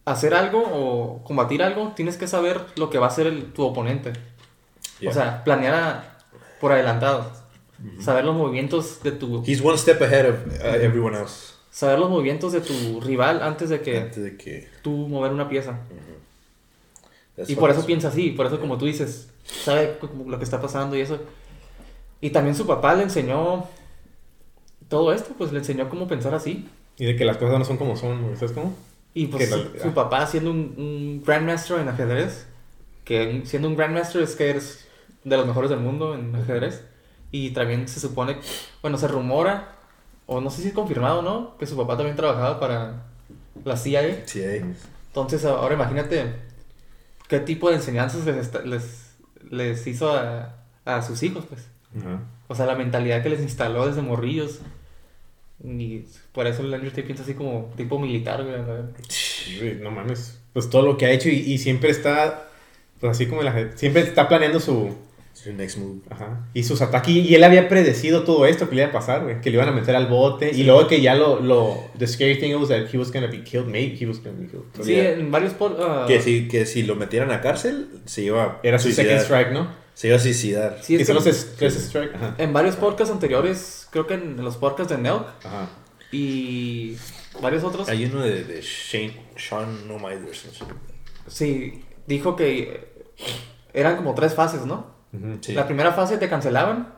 hacer 0.05 0.33
algo 0.35 0.61
o 0.63 1.23
combatir 1.23 1.63
algo, 1.63 1.93
tienes 1.95 2.17
que 2.17 2.27
saber 2.27 2.61
lo 2.75 2.89
que 2.89 2.99
va 2.99 3.07
a 3.07 3.09
hacer 3.09 3.25
el- 3.27 3.51
tu 3.51 3.63
oponente. 3.63 4.13
Yeah. 4.99 5.09
O 5.09 5.13
sea, 5.13 5.43
planear 5.43 5.73
a- 5.73 6.17
por 6.61 6.71
adelantado. 6.71 7.29
Saber 7.99 8.23
los 8.23 8.35
movimientos 8.35 9.03
de 9.03 9.11
tu... 9.11 9.43
He's 9.45 9.59
one 9.59 9.77
step 9.77 10.01
ahead 10.01 10.29
of 10.29 10.35
uh, 10.47 10.67
everyone 10.81 11.17
else. 11.17 11.53
Saber 11.71 11.97
los 11.99 12.09
movimientos 12.09 12.53
de 12.53 12.61
tu 12.61 13.01
rival 13.01 13.41
antes 13.41 13.69
de 13.69 13.81
que 13.81 13.97
Antes 13.97 14.23
de 14.23 14.37
que... 14.37 14.69
tú 14.83 14.91
mover 14.91 15.31
una 15.33 15.49
pieza. 15.49 15.79
Y 17.47 17.55
por 17.55 17.69
eso 17.71 17.85
piensa 17.85 18.09
así, 18.09 18.29
por 18.31 18.45
eso 18.45 18.59
como 18.59 18.77
tú 18.77 18.85
dices, 18.85 19.29
sabe 19.43 19.97
lo 20.27 20.37
que 20.37 20.43
está 20.43 20.61
pasando 20.61 20.95
y 20.95 21.01
eso. 21.01 21.19
Y 22.21 22.29
también 22.29 22.55
su 22.55 22.65
papá 22.67 22.93
le 22.95 23.03
enseñó 23.03 23.65
todo 24.89 25.13
esto, 25.13 25.33
pues 25.37 25.51
le 25.51 25.59
enseñó 25.59 25.89
cómo 25.89 26.07
pensar 26.07 26.33
así. 26.33 26.67
Y 26.97 27.05
de 27.05 27.15
que 27.15 27.25
las 27.25 27.37
cosas 27.37 27.57
no 27.59 27.65
son 27.65 27.77
como 27.77 27.95
son. 27.97 28.35
¿Sabes 28.35 28.51
cómo? 28.51 28.75
Y 29.13 29.27
pues 29.27 29.49
su, 29.49 29.57
la- 29.57 29.83
su 29.83 29.93
papá 29.93 30.25
siendo 30.27 30.51
un, 30.51 30.73
un 30.77 31.23
Grandmaster 31.25 31.79
en 31.79 31.89
ajedrez, 31.89 32.45
que 33.03 33.41
siendo 33.45 33.67
un 33.67 33.75
Grandmaster 33.75 34.21
es 34.21 34.35
que 34.35 34.49
eres 34.49 34.87
de 35.23 35.37
los 35.37 35.45
mejores 35.47 35.69
del 35.69 35.79
mundo 35.79 36.15
en 36.15 36.35
ajedrez. 36.35 36.83
Y 37.31 37.49
también 37.51 37.87
se 37.87 37.99
supone, 37.99 38.37
bueno, 38.83 38.97
se 38.99 39.07
rumora, 39.07 39.75
o 40.27 40.39
no 40.39 40.51
sé 40.51 40.61
si 40.61 40.67
es 40.67 40.73
confirmado 40.73 41.19
o 41.19 41.21
no, 41.23 41.57
que 41.57 41.65
su 41.65 41.75
papá 41.75 41.97
también 41.97 42.15
trabajaba 42.15 42.59
para 42.59 43.05
la 43.65 43.75
CIA. 43.75 44.27
CIA. 44.27 44.63
Entonces 45.07 45.43
ahora 45.45 45.73
imagínate 45.73 46.31
qué 47.27 47.39
tipo 47.39 47.69
de 47.69 47.75
enseñanzas 47.75 48.25
les, 48.25 48.65
les, 48.65 49.15
les 49.49 49.87
hizo 49.87 50.11
a, 50.11 50.55
a 50.85 51.01
sus 51.01 51.23
hijos, 51.23 51.45
pues. 51.47 51.67
Ajá. 51.99 52.21
O 52.47 52.55
sea, 52.55 52.65
la 52.65 52.75
mentalidad 52.75 53.23
que 53.23 53.29
les 53.29 53.41
instaló 53.41 53.87
desde 53.87 54.01
morrillos. 54.01 54.59
Y 55.63 56.05
por 56.33 56.45
eso 56.45 56.61
el 56.61 56.73
Andrew 56.73 56.91
Tate 56.91 57.03
piensa 57.03 57.23
así 57.23 57.33
como 57.33 57.71
tipo 57.77 57.99
militar, 57.99 58.43
güey. 58.43 58.57
¿no? 58.57 59.83
No 59.83 59.91
mames. 59.91 60.39
Pues 60.51 60.69
todo 60.69 60.83
lo 60.83 60.97
que 60.97 61.05
ha 61.05 61.11
hecho 61.11 61.29
y, 61.29 61.35
y 61.35 61.57
siempre 61.57 61.89
está, 61.89 62.47
pues 62.99 63.11
así 63.11 63.27
como 63.27 63.41
la 63.41 63.53
gente, 63.53 63.77
siempre 63.77 64.01
está 64.01 64.27
planeando 64.27 64.59
su, 64.59 64.95
your 65.45 65.55
next 65.55 65.77
move. 65.77 66.01
ajá, 66.09 66.47
y 66.53 66.63
sus 66.63 66.81
ataques. 66.81 67.13
Y, 67.13 67.35
él 67.35 67.43
había 67.43 67.67
predecido 67.67 68.23
todo 68.23 68.45
esto 68.45 68.69
que 68.69 68.75
le 68.75 68.81
iba 68.83 68.89
a 68.89 68.93
pasar, 68.93 69.23
güey, 69.23 69.41
que 69.41 69.49
le 69.49 69.55
iban 69.57 69.67
a 69.69 69.71
meter 69.71 69.95
al 69.95 70.07
bote. 70.07 70.51
Y 70.53 70.63
luego 70.63 70.87
que 70.87 71.01
ya 71.01 71.15
lo, 71.15 71.39
lo, 71.39 71.83
the 71.97 72.07
scary 72.07 72.39
thing 72.39 72.53
was 72.55 72.69
that 72.69 72.87
he 72.93 72.97
was 72.97 73.11
gonna 73.11 73.27
be 73.27 73.43
killed, 73.43 73.67
maybe 73.67 73.97
he 73.99 74.05
was 74.05 74.19
gonna 74.23 74.37
be 74.39 74.47
killed. 74.47 74.65
Sí, 74.81 74.95
en 74.99 75.31
varios... 75.31 75.53
ah, 75.79 76.05
Que 76.07 76.21
si, 76.21 76.47
que 76.47 76.65
si 76.65 76.83
lo 76.83 76.95
metieran 76.95 77.31
a 77.31 77.41
cárcel, 77.41 77.87
se 78.05 78.23
iba 78.23 78.43
a 78.43 78.59
Era 78.63 78.79
su 78.79 78.91
second 78.91 79.19
strike, 79.21 79.51
¿no? 79.51 79.67
Se 79.93 80.07
iba 80.07 80.17
a 80.17 80.19
suicidar. 80.19 80.79
sí, 80.81 80.95
es 80.95 81.07
que 81.07 81.13
los 81.13 81.25
es- 81.27 81.55
tres 81.57 81.75
strike, 81.75 82.15
ajá. 82.15 82.35
en 82.37 82.51
varios 82.51 82.75
podcasts 82.75 83.13
anteriores, 83.13 83.87
creo 83.91 84.07
que 84.07 84.15
en 84.15 84.43
los 84.43 84.57
podcasts 84.57 84.91
de 84.91 84.99
Nelk 85.01 85.25
Ajá. 85.45 85.69
y 86.11 86.95
varios 87.41 87.63
otros, 87.63 87.87
Hay 87.89 88.05
uno 88.05 88.21
de, 88.21 88.43
de 88.43 88.61
Shane, 88.61 89.21
Sean 89.35 89.87
No 89.87 89.97
sí, 91.27 91.83
dijo 92.07 92.35
que 92.35 92.91
eran 93.73 93.95
como 93.97 94.13
tres 94.15 94.33
fases, 94.33 94.65
¿no? 94.65 94.92
Sí. 95.41 95.53
La 95.53 95.65
primera 95.65 95.91
fase 95.91 96.17
te 96.17 96.27
cancelaban. 96.27 96.93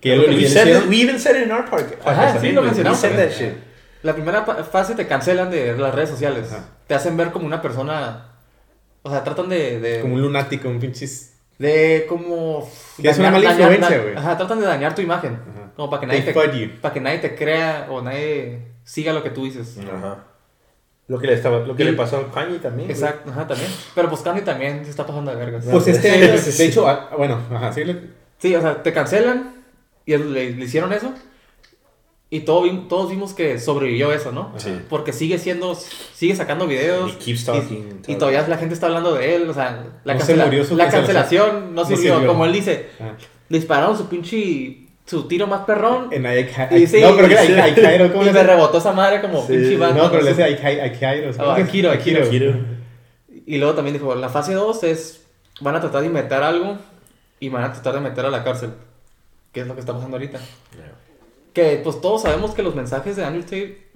Que 0.00 0.16
lo, 0.16 0.26
we, 0.26 0.46
said 0.46 0.88
we 0.88 1.02
even 1.02 1.20
said 1.20 1.36
it 1.36 1.46
in 1.46 1.52
our 1.52 1.64
podcast. 1.68 2.06
Ajá, 2.06 2.40
sí, 2.40 2.52
lo 2.52 2.62
mencionamos 2.62 3.00
We 3.02 3.08
said 3.08 3.16
that 3.16 3.36
shit. 3.36 3.54
La 4.02 4.14
primera 4.14 4.44
fase 4.44 4.94
te 4.94 5.06
cancelan 5.06 5.50
de 5.50 5.76
las 5.76 5.94
redes 5.94 6.10
sociales. 6.10 6.50
Ajá. 6.50 6.64
Te 6.86 6.94
hacen 6.94 7.16
ver 7.16 7.30
como 7.30 7.46
una 7.46 7.62
persona. 7.62 8.26
O 9.02 9.10
sea, 9.10 9.22
tratan 9.22 9.48
de. 9.48 9.78
de 9.78 10.00
como 10.00 10.14
un 10.14 10.22
lunático, 10.22 10.68
un 10.68 10.80
pinches. 10.80 11.34
De 11.58 12.06
como. 12.08 12.68
Que 13.00 13.10
es 13.10 13.18
una 13.18 13.30
mala 13.30 13.50
influencia, 13.50 13.98
güey. 13.98 14.16
Ajá, 14.16 14.36
tratan 14.36 14.60
de 14.60 14.66
dañar 14.66 14.94
tu 14.94 15.02
imagen. 15.02 15.34
Ajá. 15.34 15.70
Como 15.76 15.90
para 15.90 16.00
que, 16.00 16.06
nadie 16.06 16.22
They 16.22 16.34
te, 16.34 16.68
para 16.80 16.94
que 16.94 17.00
nadie 17.00 17.18
te 17.18 17.34
crea 17.36 17.86
o 17.90 18.02
nadie 18.02 18.62
siga 18.84 19.12
lo 19.12 19.22
que 19.22 19.30
tú 19.30 19.44
dices. 19.44 19.78
Ajá. 19.78 20.24
Lo 21.10 21.18
que 21.18 21.26
le, 21.26 21.32
estaba, 21.34 21.58
lo 21.66 21.74
que 21.74 21.82
Y- 21.82 21.86
le 21.86 21.92
pasó 21.94 22.18
a 22.18 22.30
Kanye 22.30 22.58
también. 22.60 22.86
güey. 22.88 22.98
Exacto, 22.98 23.30
ajá, 23.30 23.46
también. 23.48 23.68
Pero 23.96 24.08
pues 24.08 24.20
Kanye 24.20 24.42
también 24.42 24.84
se 24.84 24.90
está 24.90 25.04
pasando 25.04 25.32
de 25.32 25.36
vergas. 25.36 25.64
Pues 25.68 25.88
este 25.88 26.08
año, 26.10 26.28
de 26.28 26.64
hecho, 26.66 26.88
ah, 26.88 27.10
bueno, 27.16 27.38
ajá, 27.52 27.72
sí, 27.72 27.84
le- 27.84 28.00
Sí, 28.38 28.54
o 28.54 28.60
sea, 28.60 28.82
te 28.82 28.92
cancelan 28.92 29.56
y 30.06 30.16
le, 30.16 30.50
le 30.52 30.64
hicieron 30.64 30.92
eso. 30.92 31.12
Y 32.32 32.40
todo, 32.40 32.62
todos 32.88 33.10
vimos 33.10 33.34
que 33.34 33.58
sobrevivió 33.58 34.12
eso, 34.12 34.30
¿no? 34.30 34.52
Sí. 34.56 34.70
Porque 34.88 35.12
sigue 35.12 35.36
siendo, 35.38 35.74
sigue 35.74 36.36
sacando 36.36 36.68
videos. 36.68 37.12
He 37.14 37.18
keeps 37.18 37.44
talking, 37.44 38.02
Y, 38.06 38.12
y 38.12 38.14
todavía 38.14 38.46
la 38.46 38.56
gente 38.56 38.74
está 38.74 38.86
hablando 38.86 39.14
de 39.14 39.34
él, 39.34 39.50
o 39.50 39.52
sea, 39.52 39.84
la, 40.04 40.14
No 40.14 40.20
se 40.20 40.34
cancela- 40.36 40.44
murió 40.46 40.64
su 40.64 40.76
la 40.76 40.84
cancelación. 40.88 41.16
cancelación 41.16 41.74
no 41.74 41.82
No 41.82 41.88
sirvió. 41.88 42.14
sirvió. 42.14 42.28
Como 42.28 42.44
él 42.44 42.52
dice, 42.52 42.86
Ah. 43.00 43.14
le 43.48 43.58
dispararon 43.58 43.98
su 43.98 44.06
pinche, 44.08 44.79
su 45.10 45.26
tiro 45.26 45.48
más 45.48 45.62
perrón. 45.64 46.06
En 46.12 46.22
Aikai- 46.22 46.70
Y 46.78 46.86
sí, 46.86 47.00
no, 47.00 47.16
pero 47.16 47.28
que 47.28 47.36
sí. 47.38 47.52
era 47.52 47.64
Aikairo, 47.64 48.10
¿cómo 48.12 48.22
y 48.22 48.26
le 48.26 48.32
me 48.32 48.42
rebotó 48.44 48.78
esa 48.78 48.92
madre 48.92 49.20
como 49.20 49.44
Sí. 49.44 49.54
pinche 49.54 49.76
No, 49.76 50.08
pero 50.08 50.22
le 50.22 50.30
dice 50.30 50.44
Aikai- 50.44 50.80
Aikairo. 50.80 51.32
Ah, 51.38 51.56
Akiro, 51.56 51.90
Akiro. 51.90 52.24
Akiro. 52.24 52.54
Y 53.44 53.58
luego 53.58 53.74
también 53.74 53.94
dijo, 53.94 54.14
la 54.14 54.28
fase 54.28 54.54
2 54.54 54.84
es, 54.84 55.26
van 55.60 55.74
a 55.74 55.80
tratar 55.80 56.02
de 56.02 56.06
inventar 56.06 56.44
algo 56.44 56.78
y 57.40 57.48
van 57.48 57.64
a 57.64 57.72
tratar 57.72 57.94
de 57.94 58.00
meter 58.02 58.24
a 58.24 58.30
la 58.30 58.44
cárcel. 58.44 58.70
Que 59.52 59.62
es 59.62 59.66
lo 59.66 59.74
que 59.74 59.80
está 59.80 59.92
pasando 59.92 60.16
ahorita. 60.16 60.38
Yeah. 60.38 60.92
Que 61.52 61.80
pues 61.82 62.00
todos 62.00 62.22
sabemos 62.22 62.54
que 62.54 62.62
los 62.62 62.76
mensajes 62.76 63.16
de 63.16 63.24
Andrew 63.24 63.42
Tate, 63.42 63.88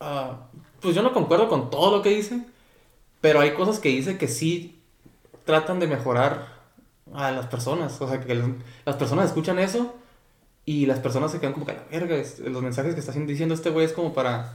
ah, 0.00 0.48
pues 0.80 0.94
yo 0.94 1.02
no 1.02 1.14
concuerdo 1.14 1.48
con 1.48 1.70
todo 1.70 1.96
lo 1.96 2.02
que 2.02 2.10
dice, 2.10 2.40
pero 3.22 3.40
hay 3.40 3.52
cosas 3.52 3.78
que 3.78 3.88
dice 3.88 4.18
que 4.18 4.28
sí 4.28 4.78
tratan 5.46 5.80
de 5.80 5.86
mejorar 5.86 6.57
a 7.14 7.30
las 7.30 7.46
personas. 7.46 8.00
O 8.00 8.08
sea, 8.08 8.20
que 8.20 8.34
los- 8.34 8.50
las 8.84 8.96
personas 8.96 9.26
escuchan 9.26 9.58
eso 9.58 9.94
y 10.64 10.86
las 10.86 10.98
personas 11.00 11.32
se 11.32 11.40
quedan 11.40 11.52
como 11.54 11.66
que 11.66 11.72
a 11.72 11.74
la 11.76 11.84
verga. 11.90 12.16
es- 12.16 12.38
los 12.40 12.62
mensajes 12.62 12.94
que 12.94 13.00
está 13.00 13.12
diciendo 13.12 13.54
este 13.54 13.70
güey 13.70 13.86
es 13.86 13.92
como 13.92 14.12
para 14.14 14.54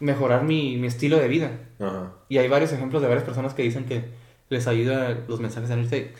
mejorar 0.00 0.44
mi, 0.44 0.76
mi 0.76 0.86
estilo 0.86 1.16
de 1.18 1.28
vida. 1.28 1.50
Ajá. 1.80 2.12
Y 2.28 2.38
hay 2.38 2.48
varios 2.48 2.72
ejemplos 2.72 3.02
de 3.02 3.08
varias 3.08 3.24
personas 3.24 3.54
que 3.54 3.62
dicen 3.62 3.84
que 3.84 4.04
les 4.48 4.66
ayuda 4.66 5.18
los 5.26 5.40
mensajes 5.40 5.68
de 5.68 5.74
Andrew 5.74 5.90
Tate. 5.90 6.14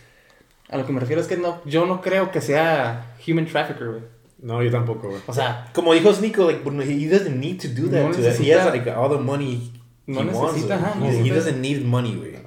A 0.70 0.76
lo 0.76 0.84
que 0.86 0.92
me 0.92 1.00
refiero 1.00 1.22
es 1.22 1.28
que 1.28 1.36
no, 1.36 1.62
yo 1.64 1.86
no 1.86 2.00
creo 2.00 2.30
que 2.30 2.40
sea 2.40 3.14
human 3.26 3.46
trafficker, 3.46 3.88
güey. 3.88 4.02
No, 4.40 4.62
yo 4.62 4.70
tampoco, 4.70 5.08
güey. 5.08 5.20
O 5.26 5.32
sea, 5.32 5.70
Como 5.74 5.92
dijo 5.94 6.12
Sneeko, 6.12 6.50
like, 6.50 6.62
he 6.68 7.08
doesn't 7.08 7.36
need 7.36 7.60
to 7.60 7.68
do 7.68 7.88
that. 7.88 8.02
No 8.04 8.10
to 8.10 8.16
that. 8.22 8.34
He 8.38 8.44
necesita- 8.44 8.60
has 8.66 8.74
like 8.74 8.90
all 8.90 9.08
the 9.10 9.16
money 9.22 9.72
No 10.06 10.20
he 10.22 10.26
wants. 10.26 10.52
necesita, 10.54 10.76
like, 10.76 10.86
ajá, 10.88 10.94
no 10.98 11.06
he, 11.06 11.08
he 11.08 11.12
necesita. 11.22 11.34
doesn't 11.36 11.60
need 11.60 11.82
money, 11.84 12.14
güey. 12.16 12.37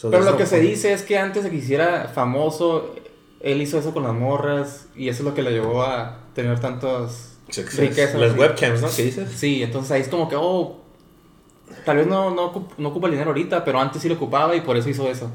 So 0.00 0.10
pero 0.10 0.24
lo 0.24 0.38
que 0.38 0.46
se 0.46 0.58
dice 0.60 0.94
es 0.94 1.02
que 1.02 1.18
antes 1.18 1.44
de 1.44 1.50
que 1.50 1.56
hiciera 1.56 2.08
famoso, 2.08 2.94
él 3.40 3.60
hizo 3.60 3.78
eso 3.78 3.92
con 3.92 4.02
las 4.02 4.14
morras 4.14 4.86
y 4.96 5.10
eso 5.10 5.18
es 5.22 5.24
lo 5.26 5.34
que 5.34 5.42
le 5.42 5.50
llevó 5.50 5.82
a 5.82 6.20
tener 6.34 6.58
tantas 6.58 7.36
riquezas. 7.76 8.14
Las 8.14 8.34
webcams, 8.34 8.80
¿no? 8.80 8.88
¿Qué 8.96 9.02
dices? 9.04 9.30
Sí, 9.30 9.62
entonces 9.62 9.90
ahí 9.90 10.00
es 10.00 10.08
como 10.08 10.26
que, 10.26 10.36
oh, 10.38 10.78
tal 11.84 11.98
vez 11.98 12.06
no, 12.06 12.34
no, 12.34 12.68
no 12.78 12.88
ocupa 12.88 13.08
el 13.08 13.12
dinero 13.12 13.28
ahorita, 13.28 13.62
pero 13.62 13.78
antes 13.78 14.00
sí 14.00 14.08
lo 14.08 14.14
ocupaba 14.14 14.56
y 14.56 14.62
por 14.62 14.78
eso 14.78 14.88
hizo 14.88 15.06
eso. 15.06 15.30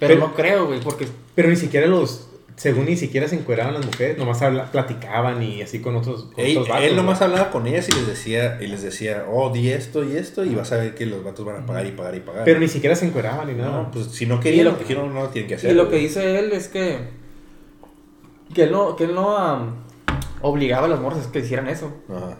Pero, 0.00 0.14
Pero- 0.14 0.26
no 0.26 0.34
creo, 0.34 0.66
güey, 0.66 0.80
porque 0.80 1.06
Pero 1.36 1.48
ni 1.48 1.54
siquiera 1.54 1.86
los. 1.86 2.29
Según 2.60 2.84
ni 2.84 2.96
siquiera 2.98 3.26
se 3.26 3.36
encueraban 3.36 3.72
las 3.72 3.86
mujeres, 3.86 4.18
nomás 4.18 4.42
habla- 4.42 4.70
platicaban 4.70 5.42
y 5.42 5.62
así 5.62 5.80
con 5.80 5.96
otros, 5.96 6.24
con 6.24 6.44
Él, 6.44 6.58
otros 6.58 6.68
vatos, 6.68 6.84
él 6.84 6.94
nomás 6.94 7.18
güey. 7.18 7.30
hablaba 7.30 7.50
con 7.50 7.66
ellas 7.66 7.88
y 7.88 7.92
les 7.92 8.06
decía, 8.06 8.58
y 8.60 8.66
les 8.66 8.82
decía, 8.82 9.24
oh, 9.32 9.48
di 9.48 9.70
esto 9.70 10.04
y 10.04 10.14
esto, 10.16 10.44
y 10.44 10.54
vas 10.54 10.70
a 10.72 10.76
ver 10.76 10.94
que 10.94 11.06
los 11.06 11.24
vatos 11.24 11.46
van 11.46 11.62
a 11.62 11.64
pagar 11.64 11.86
y 11.86 11.92
pagar 11.92 12.14
y 12.16 12.20
pagar. 12.20 12.44
Pero 12.44 12.60
ni 12.60 12.68
siquiera 12.68 12.94
se 12.96 13.06
encueraban 13.06 13.46
ni 13.48 13.54
nada. 13.54 13.70
no, 13.84 13.90
pues 13.90 14.08
si 14.08 14.26
no 14.26 14.40
querían, 14.40 14.66
lo 14.66 14.78
que- 14.78 14.94
no, 14.94 15.06
no 15.08 15.22
lo 15.22 15.28
tienen 15.30 15.48
que 15.48 15.54
hacer. 15.54 15.70
Y 15.70 15.74
lo 15.74 15.88
que 15.88 15.96
dice 15.96 16.38
él 16.38 16.52
es 16.52 16.68
que. 16.68 16.98
Que 18.54 18.64
él 18.64 18.72
no, 18.72 18.94
que 18.94 19.04
él 19.04 19.14
no 19.14 19.38
am, 19.38 19.76
obligaba 20.42 20.84
a 20.86 20.90
las 20.90 21.00
morras 21.00 21.26
que 21.28 21.38
hicieran 21.38 21.66
eso. 21.68 21.90
Ajá. 22.10 22.36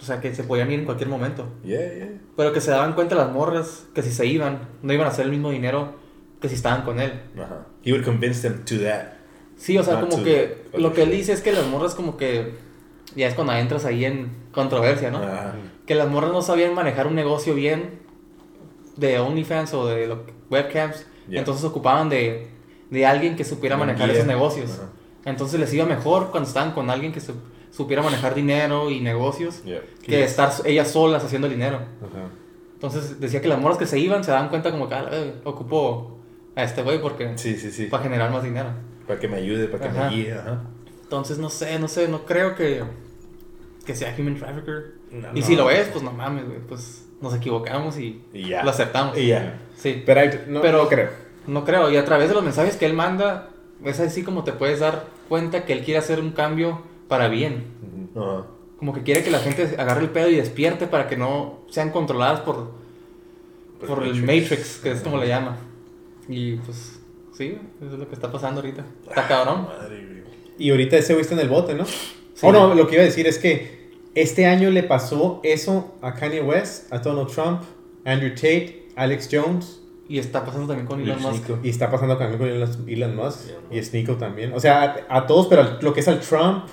O 0.00 0.04
sea, 0.04 0.20
que 0.20 0.32
se 0.34 0.44
podían 0.44 0.70
ir 0.70 0.78
en 0.78 0.84
cualquier 0.84 1.08
momento. 1.08 1.48
Yeah, 1.64 1.80
yeah. 1.94 2.08
Pero 2.36 2.52
que 2.52 2.60
se 2.60 2.70
daban 2.70 2.92
cuenta 2.92 3.16
las 3.16 3.32
morras 3.32 3.86
que 3.92 4.02
si 4.02 4.12
se 4.12 4.24
iban, 4.26 4.68
no 4.82 4.92
iban 4.92 5.06
a 5.06 5.10
hacer 5.10 5.24
el 5.24 5.32
mismo 5.32 5.50
dinero 5.50 5.94
que 6.40 6.48
si 6.48 6.54
estaban 6.54 6.82
con 6.82 7.00
él. 7.00 7.12
Ajá. 7.36 7.66
He 7.84 7.90
would 7.92 8.04
convince 8.04 8.40
them 8.48 8.64
to 8.64 8.76
that. 8.84 9.17
Sí, 9.58 9.76
o 9.76 9.82
sea, 9.82 10.00
Not 10.00 10.10
como 10.10 10.22
que 10.24 10.62
lo 10.74 10.92
que 10.94 11.02
él 11.02 11.10
dice 11.10 11.32
es 11.32 11.42
que 11.42 11.52
las 11.52 11.66
morras 11.66 11.94
como 11.94 12.16
que. 12.16 12.54
Ya 13.16 13.26
es 13.26 13.34
cuando 13.34 13.52
entras 13.54 13.84
ahí 13.84 14.04
en 14.04 14.30
controversia, 14.52 15.10
¿no? 15.10 15.18
Ajá. 15.18 15.54
Que 15.86 15.94
las 15.94 16.08
morras 16.08 16.30
no 16.30 16.42
sabían 16.42 16.74
manejar 16.74 17.06
un 17.06 17.14
negocio 17.14 17.54
bien 17.54 17.98
de 18.96 19.18
OnlyFans 19.18 19.74
o 19.74 19.86
de 19.86 20.14
webcams. 20.50 21.06
Ya. 21.28 21.38
Entonces 21.40 21.64
ocupaban 21.64 22.08
de, 22.08 22.48
de 22.90 23.06
alguien 23.06 23.34
que 23.36 23.44
supiera 23.44 23.76
manejar 23.76 24.10
esos 24.10 24.26
negocios. 24.26 24.78
Entonces 25.24 25.58
les 25.58 25.72
iba 25.74 25.84
mejor 25.86 26.30
cuando 26.30 26.48
estaban 26.48 26.72
con 26.72 26.90
alguien 26.90 27.12
que 27.12 27.20
su- 27.20 27.34
supiera 27.70 28.02
manejar 28.02 28.34
dinero 28.34 28.90
y 28.90 29.00
negocios 29.00 29.62
Yeah. 29.64 29.82
que 30.02 30.22
estar 30.24 30.50
ellas 30.64 30.90
solas 30.90 31.24
haciendo 31.24 31.48
dinero. 31.48 31.76
Ajá. 31.76 32.28
Entonces 32.74 33.18
decía 33.20 33.40
que 33.40 33.48
las 33.48 33.58
morras 33.60 33.78
que 33.78 33.86
se 33.86 33.98
iban 33.98 34.22
se 34.22 34.30
daban 34.30 34.48
cuenta 34.50 34.70
como 34.70 34.88
que 34.88 34.94
ah, 34.94 35.08
eh, 35.12 35.34
ocupo 35.44 36.18
a 36.54 36.62
este 36.62 36.82
güey 36.82 37.00
porque 37.00 37.36
Sí, 37.36 37.56
sí, 37.56 37.70
sí. 37.72 37.86
para 37.86 38.02
generar 38.04 38.30
más 38.30 38.42
dinero. 38.42 38.68
Para 39.08 39.18
que 39.18 39.26
me 39.26 39.38
ayude, 39.38 39.66
para 39.66 39.82
que 39.82 39.88
Ajá. 39.98 40.10
me 40.10 40.16
guíe. 40.16 40.32
Ajá. 40.34 40.60
Entonces 41.02 41.38
no 41.38 41.50
sé, 41.50 41.76
no 41.80 41.88
sé, 41.88 42.06
no 42.06 42.24
creo 42.26 42.54
que, 42.54 42.84
que 43.84 43.94
sea 43.96 44.14
human 44.16 44.36
trafficker. 44.36 44.92
No, 45.10 45.28
y 45.34 45.40
no. 45.40 45.46
si 45.46 45.56
lo 45.56 45.70
es, 45.70 45.88
pues 45.88 46.04
no 46.04 46.12
mames, 46.12 46.44
güey, 46.46 46.58
pues 46.68 47.06
nos 47.20 47.34
equivocamos 47.34 47.98
y 47.98 48.22
Y 48.32 48.48
ya. 48.50 48.62
lo 48.62 48.70
aceptamos. 48.70 49.16
Y 49.18 49.28
ya. 49.28 49.58
Sí, 49.76 50.02
Pero, 50.06 50.20
hay- 50.20 50.44
no, 50.46 50.60
Pero- 50.60 50.82
no 50.84 50.88
creo. 50.88 51.08
no 51.48 51.64
creo. 51.64 51.90
Y 51.90 51.96
a 51.96 52.04
través 52.04 52.28
de 52.28 52.34
los 52.34 52.44
mensajes 52.44 52.76
que 52.76 52.84
él 52.86 52.92
manda, 52.92 53.48
es 53.84 53.98
así 54.00 54.22
como 54.22 54.44
te 54.44 54.52
puedes 54.52 54.80
dar 54.80 55.06
cuenta 55.28 55.64
que 55.64 55.72
él 55.72 55.82
quiere 55.84 55.98
hacer 55.98 56.20
un 56.20 56.30
cambio 56.32 56.82
para 57.08 57.28
bien. 57.28 57.64
Como 58.78 58.92
que 58.92 59.02
quiere 59.02 59.24
que 59.24 59.30
la 59.30 59.38
gente 59.40 59.74
agarre 59.78 60.02
el 60.02 60.10
pedo 60.10 60.28
y 60.28 60.36
despierte 60.36 60.86
para 60.86 61.08
que 61.08 61.16
no 61.16 61.60
sean 61.70 61.90
controladas 61.90 62.40
por, 62.40 62.70
Por 63.80 63.88
por 63.88 64.02
el 64.02 64.14
Matrix. 64.20 64.50
Matrix, 64.50 64.76
que 64.82 64.90
es 64.92 65.00
como 65.00 65.16
le 65.18 65.26
llama. 65.28 65.56
Y 66.28 66.56
pues, 66.56 66.97
sí, 67.38 67.58
eso 67.80 67.92
es 67.94 67.98
lo 67.98 68.08
que 68.08 68.14
está 68.14 68.30
pasando 68.30 68.60
ahorita. 68.60 68.84
Está 69.08 69.28
cabrón. 69.28 69.62
Madre, 69.62 70.04
güey. 70.04 70.18
Y 70.58 70.70
ahorita 70.70 70.96
ese 70.96 71.14
güey 71.14 71.22
está 71.22 71.34
en 71.34 71.40
el 71.40 71.48
bote, 71.48 71.74
¿no? 71.74 71.84
Oh, 72.42 72.52
no, 72.52 72.74
lo 72.74 72.86
que 72.86 72.96
iba 72.96 73.02
a 73.02 73.06
decir 73.06 73.26
es 73.26 73.38
que 73.38 73.90
este 74.14 74.46
año 74.46 74.70
le 74.70 74.82
pasó 74.82 75.40
eso 75.44 75.96
a 76.02 76.14
Kanye 76.14 76.40
West, 76.42 76.92
a 76.92 76.98
Donald 76.98 77.28
Trump, 77.28 77.62
Andrew 78.04 78.34
Tate, 78.34 78.88
Alex 78.96 79.28
Jones. 79.30 79.80
Y 80.08 80.18
está 80.18 80.44
pasando 80.44 80.66
también 80.66 80.86
con 80.86 81.00
Elon 81.00 81.20
Musk. 81.20 81.50
Y 81.62 81.68
está 81.68 81.90
pasando 81.90 82.16
también 82.16 82.38
con 82.38 82.48
Elon 82.48 82.88
Elon 82.88 83.14
Musk 83.14 83.40
y 83.70 83.82
Sneeko 83.82 84.16
también. 84.16 84.52
O 84.54 84.60
sea, 84.60 85.04
a, 85.08 85.18
a 85.18 85.26
todos, 85.26 85.46
pero 85.48 85.78
lo 85.80 85.92
que 85.92 86.00
es 86.00 86.08
al 86.08 86.20
Trump, 86.20 86.64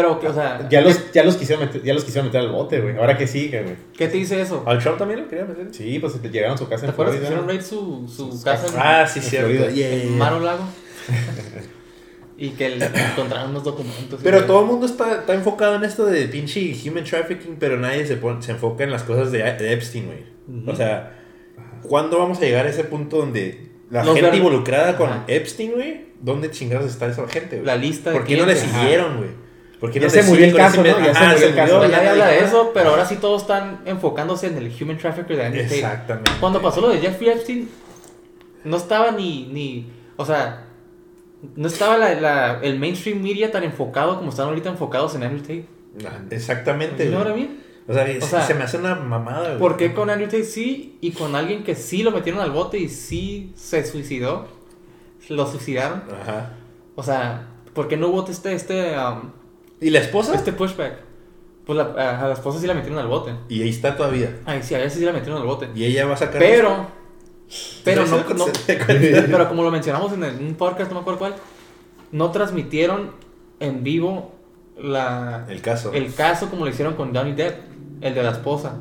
Pero 0.00 0.20
que, 0.20 0.28
o 0.28 0.34
sea, 0.34 0.68
ya 0.68 0.80
los, 0.80 1.12
ya 1.12 1.24
los, 1.24 1.36
quisieron, 1.36 1.66
meter, 1.66 1.82
ya 1.82 1.94
los 1.94 2.04
quisieron 2.04 2.26
meter 2.28 2.40
al 2.42 2.50
bote, 2.52 2.80
güey. 2.80 2.96
Ahora 2.96 3.16
que 3.16 3.26
sigue, 3.26 3.62
güey. 3.62 3.74
¿qué 3.96 4.08
te 4.08 4.16
dice 4.16 4.40
eso? 4.40 4.62
¿Al 4.66 4.78
Trump 4.78 4.98
también 4.98 5.20
lo 5.22 5.28
quería 5.28 5.44
meter? 5.44 5.68
Sí, 5.72 5.98
pues 5.98 6.20
llegaron 6.22 6.54
a 6.54 6.58
su 6.58 6.68
casa 6.68 6.82
¿Te 6.82 6.86
en 6.86 6.92
acuerdas 6.92 7.14
que 7.16 7.20
Florida. 7.26 7.42
hicieron 7.42 7.48
raid 7.48 8.08
su, 8.08 8.30
su 8.32 8.42
casa 8.42 8.66
en, 8.68 8.74
Ah, 8.76 9.06
sí, 9.06 9.18
en 9.20 9.24
cierto. 9.24 9.48
Florida. 9.48 9.70
Yeah, 9.70 9.88
yeah, 9.88 10.02
en 10.02 10.08
yeah. 10.08 10.16
Mar 10.18 10.32
a 10.34 10.38
Lago? 10.40 10.64
y 12.38 12.50
que 12.50 12.68
le 12.68 12.84
encontraron 12.84 13.50
unos 13.50 13.64
documentos. 13.64 14.20
Pero 14.22 14.44
todo 14.44 14.60
el 14.60 14.66
mundo 14.66 14.84
está, 14.86 15.20
está 15.20 15.34
enfocado 15.34 15.76
en 15.76 15.84
esto 15.84 16.04
de 16.04 16.26
pinche 16.28 16.74
human 16.86 17.04
trafficking, 17.04 17.56
pero 17.58 17.78
nadie 17.78 18.06
se, 18.06 18.16
pon- 18.16 18.42
se 18.42 18.52
enfoca 18.52 18.84
en 18.84 18.90
las 18.90 19.02
cosas 19.04 19.32
de, 19.32 19.38
de 19.38 19.72
Epstein, 19.72 20.06
güey. 20.06 20.66
O 20.66 20.76
sea, 20.76 21.18
¿cuándo 21.82 22.18
vamos 22.18 22.38
a 22.38 22.42
llegar 22.42 22.66
a 22.66 22.68
ese 22.70 22.84
punto 22.84 23.16
donde 23.18 23.70
la 23.90 24.04
Los 24.04 24.14
gente 24.14 24.30
ver- 24.30 24.38
involucrada 24.38 24.96
con 24.98 25.08
Ajá. 25.08 25.24
Epstein, 25.28 25.72
güey? 25.72 26.06
¿Dónde 26.20 26.50
chingados 26.50 26.86
está 26.90 27.06
esa 27.06 27.26
gente, 27.28 27.56
güey? 27.56 27.66
La 27.66 27.76
lista 27.76 28.10
de 28.10 28.16
¿Por 28.16 28.26
qué 28.26 28.36
no 28.36 28.44
le 28.46 28.56
siguieron, 28.56 29.16
güey? 29.18 29.30
¿Por 29.80 29.90
qué 29.90 30.00
Ya 30.00 30.06
no 30.06 30.10
se 30.12 30.22
murió 30.22 30.46
el 30.46 30.54
caso, 30.56 30.78
¿no? 30.78 30.84
Ya 30.84 31.14
se 31.14 31.26
murió 31.26 31.46
el 31.48 31.54
caso. 31.54 31.82
Ya 31.82 31.88
nadie 31.96 32.08
habla 32.08 32.26
de 32.28 32.38
eso, 32.40 32.70
pero 32.72 32.90
ahora 32.90 33.04
sí 33.04 33.16
todos 33.16 33.42
están 33.42 33.80
enfocándose 33.84 34.46
en 34.46 34.56
el 34.56 34.72
human 34.80 34.96
trafficker 34.96 35.36
de 35.36 35.44
Andrew 35.46 35.62
Tate. 35.64 35.76
Exactamente. 35.76 36.30
Cuando 36.40 36.62
pasó 36.62 36.80
lo 36.80 36.88
de 36.88 36.98
Jeffrey 36.98 37.28
Epstein, 37.30 37.68
no 38.64 38.76
estaba 38.78 39.10
ni, 39.10 39.46
ni 39.46 39.86
o 40.16 40.24
sea, 40.24 40.64
no 41.54 41.68
estaba 41.68 41.98
la, 41.98 42.14
la- 42.14 42.60
el 42.62 42.78
mainstream 42.78 43.20
media 43.22 43.52
tan 43.52 43.64
enfocado 43.64 44.16
como 44.16 44.30
están 44.30 44.48
ahorita 44.48 44.70
enfocados 44.70 45.14
en 45.14 45.22
Andrew 45.24 45.40
Tate. 45.42 45.66
Ajá, 46.06 46.22
Exactamente, 46.30 47.04
¿You 47.04 47.10
know 47.10 47.20
what 47.20 47.28
I 47.28 47.32
güey. 47.32 47.42
mean? 47.44 47.58
O 47.88 47.92
sea, 47.92 48.08
es- 48.08 48.24
sea, 48.24 48.46
se 48.46 48.54
me 48.54 48.64
hace 48.64 48.78
una 48.78 48.94
mamada, 48.94 49.48
güey. 49.48 49.58
¿Por 49.58 49.76
qué 49.76 49.92
con 49.92 50.08
Andrew 50.10 50.28
Tate 50.28 50.44
sí 50.44 50.96
y 51.02 51.12
con 51.12 51.36
alguien 51.36 51.62
que 51.64 51.74
sí 51.74 52.02
lo 52.02 52.10
metieron 52.12 52.40
al 52.40 52.50
bote 52.50 52.78
y 52.78 52.88
sí 52.88 53.52
se 53.54 53.84
suicidó? 53.86 54.48
Lo 55.28 55.46
suicidaron. 55.46 56.02
Ajá. 56.22 56.52
O 56.94 57.02
sea, 57.02 57.46
¿por 57.74 57.88
qué 57.88 57.96
no 57.96 58.08
hubo 58.08 58.26
este, 58.28 58.54
este, 58.54 58.96
um, 58.98 59.30
¿Y 59.80 59.90
la 59.90 59.98
esposa? 60.00 60.34
este 60.34 60.52
pushback? 60.52 60.98
Pues 61.66 61.76
la, 61.76 61.84
a 62.22 62.28
la 62.28 62.32
esposa 62.34 62.60
sí 62.60 62.66
la 62.66 62.74
metieron 62.74 62.98
al 62.98 63.08
bote. 63.08 63.32
Y 63.48 63.62
ahí 63.62 63.68
está 63.70 63.96
todavía. 63.96 64.38
Ay, 64.44 64.62
sí, 64.62 64.74
a 64.74 64.80
ella 64.80 64.88
sí 64.90 65.00
la 65.04 65.12
metieron 65.12 65.40
al 65.40 65.46
bote. 65.46 65.68
Y 65.74 65.84
ella 65.84 66.06
va 66.06 66.14
a 66.14 66.16
sacar... 66.16 66.38
Pero, 66.38 66.86
pero 67.84 68.06
¿Se 68.06 68.10
no, 68.12 68.34
no- 68.34 68.46
pero 69.30 69.48
como 69.48 69.62
lo 69.64 69.70
mencionamos 69.70 70.12
en 70.12 70.22
el- 70.24 70.36
un 70.36 70.54
podcast, 70.54 70.90
no 70.90 70.94
me 70.96 71.00
acuerdo 71.00 71.18
cuál, 71.18 71.34
no 72.12 72.30
transmitieron 72.30 73.12
en 73.60 73.82
vivo 73.82 74.32
la, 74.78 75.44
El 75.48 75.60
caso. 75.60 75.92
el 75.92 76.14
caso 76.14 76.48
como 76.50 76.64
lo 76.64 76.70
hicieron 76.70 76.94
con 76.94 77.14
Johnny 77.14 77.32
Depp, 77.32 77.58
el 78.00 78.14
de 78.14 78.22
la 78.22 78.30
esposa. 78.30 78.76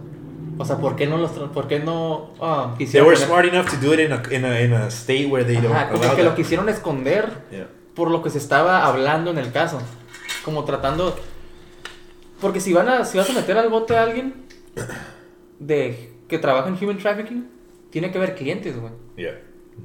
O 0.57 0.63
sea, 0.63 0.77
¿por 0.77 0.95
qué 0.95 1.05
no 1.07 1.17
los 1.17 1.31
por 1.31 1.67
qué 1.67 1.79
no 1.79 2.31
They 2.77 2.85
quisieron 2.85 3.07
were 3.09 3.17
poner- 3.19 3.27
smart 3.27 3.45
enough 3.47 3.65
to 3.71 3.77
do 3.85 3.93
it 3.93 3.99
in 4.01 4.11
a, 4.13 4.21
in 4.31 4.45
a, 4.45 4.61
in 4.61 4.73
a 4.73 4.87
state 4.87 5.25
where 5.25 5.43
they 5.45 5.55
don't 5.61 5.73
Ajá, 5.75 5.89
como 5.89 6.03
allow 6.03 6.15
que 6.15 6.23
lo 6.23 6.29
that. 6.29 6.35
quisieron 6.37 6.69
esconder 6.69 7.29
Yeah. 7.51 7.67
por 7.93 8.09
lo 8.11 8.21
que 8.23 8.29
se 8.29 8.37
estaba 8.37 8.85
hablando 8.85 9.31
en 9.31 9.37
el 9.39 9.51
caso. 9.51 9.79
Como 10.45 10.63
tratando. 10.63 11.15
Porque 12.39 12.59
si 12.59 12.71
van 12.71 12.87
a, 12.87 13.03
si 13.03 13.17
vas 13.17 13.29
a 13.29 13.33
meter 13.33 13.57
al 13.57 13.69
bote 13.69 13.97
a 13.97 14.03
alguien 14.03 14.45
de 15.59 16.11
que 16.27 16.37
trabaja 16.37 16.69
en 16.69 16.75
human 16.75 16.99
trafficking, 16.99 17.49
tiene 17.89 18.11
que 18.11 18.19
haber 18.19 18.35
clientes, 18.35 18.79
güey. 18.79 18.93
Yeah. 19.17 19.41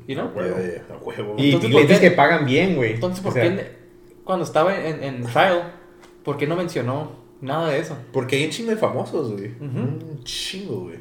You 0.07 0.15
know? 0.15 0.27
A 0.27 0.97
huevo. 1.03 1.35
Y 1.39 1.47
Entonces, 1.47 1.71
iglesias 1.71 1.99
¿por 1.99 2.01
qué? 2.01 2.11
que 2.11 2.11
pagan 2.11 2.45
bien, 2.45 2.77
güey. 2.77 2.95
Entonces, 2.95 3.21
¿por 3.23 3.31
O 3.31 3.35
sea, 3.35 3.43
qué 3.43 3.81
cuando 4.25 4.45
estaba 4.45 4.79
en, 4.79 5.03
en 5.03 5.23
trial, 5.25 5.73
por 6.23 6.37
qué 6.37 6.47
no 6.47 6.57
mencionó 6.57 7.13
nada 7.41 7.71
de 7.71 7.79
eso? 7.79 7.97
Porque 8.13 8.37
hay 8.37 8.45
un 8.45 8.51
chingo 8.51 8.71
de 8.71 8.77
famosos, 8.77 9.33
güey. 9.33 9.55
Un 9.61 10.21
chingo, 10.23 10.83
güey. 10.83 10.99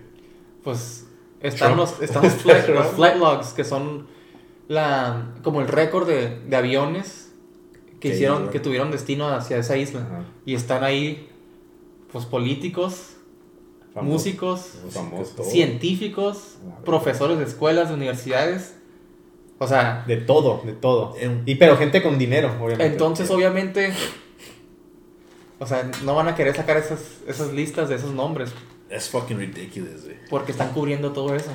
Pues 0.64 1.06
están 1.42 1.76
Trump. 1.76 1.80
los, 1.80 2.02
están 2.02 2.24
los, 2.24 2.34
flight, 2.34 2.68
los 2.70 2.88
flight 2.88 3.18
logs, 3.18 3.54
que 3.54 3.64
son 3.64 4.08
la, 4.68 5.34
como 5.44 5.62
el 5.62 5.68
récord 5.68 6.08
de, 6.08 6.40
de 6.40 6.56
aviones 6.56 7.29
que 8.00 8.10
hicieron, 8.10 8.50
que 8.50 8.60
tuvieron 8.60 8.92
destino 8.92 9.28
hacia 9.30 9.58
esa 9.58 9.78
isla. 9.78 10.02
Ajá. 10.02 10.24
Y 10.46 10.56
están 10.56 10.84
ahí, 10.84 11.30
pues 12.12 12.26
políticos, 12.26 13.16
Famosos. 13.94 14.14
músicos, 14.14 14.62
Famosos. 14.92 15.48
Científicos, 15.48 16.58
profesores 16.86 17.38
de 17.40 17.46
escuelas, 17.46 17.90
de 17.90 17.96
universidades. 17.96 18.76
O 19.58 19.68
sea, 19.68 20.06
De 20.08 20.16
todo, 20.18 20.62
de 20.66 20.72
todo. 20.74 21.16
Y 21.46 21.56
pero 21.56 21.76
gente 21.76 22.02
con 22.02 22.18
dinero, 22.18 22.50
obviamente. 22.62 22.86
entonces 22.86 23.30
obviamente, 23.30 23.92
o 25.60 25.66
sea, 25.68 25.90
no 26.06 26.16
van 26.16 26.30
a 26.30 26.36
querer 26.36 26.56
sacar 26.56 26.78
esas, 26.78 27.00
esas 27.28 27.52
listas 27.52 27.90
de 27.90 27.96
esos 27.96 28.14
nombres 28.14 28.52
That's 28.90 29.10
fucking 29.10 29.38
ridiculous, 29.38 30.06
güey. 30.06 30.16
porque 30.30 30.54
están 30.54 30.72
cubriendo 30.72 31.12
todo 31.12 31.36
eso. 31.36 31.52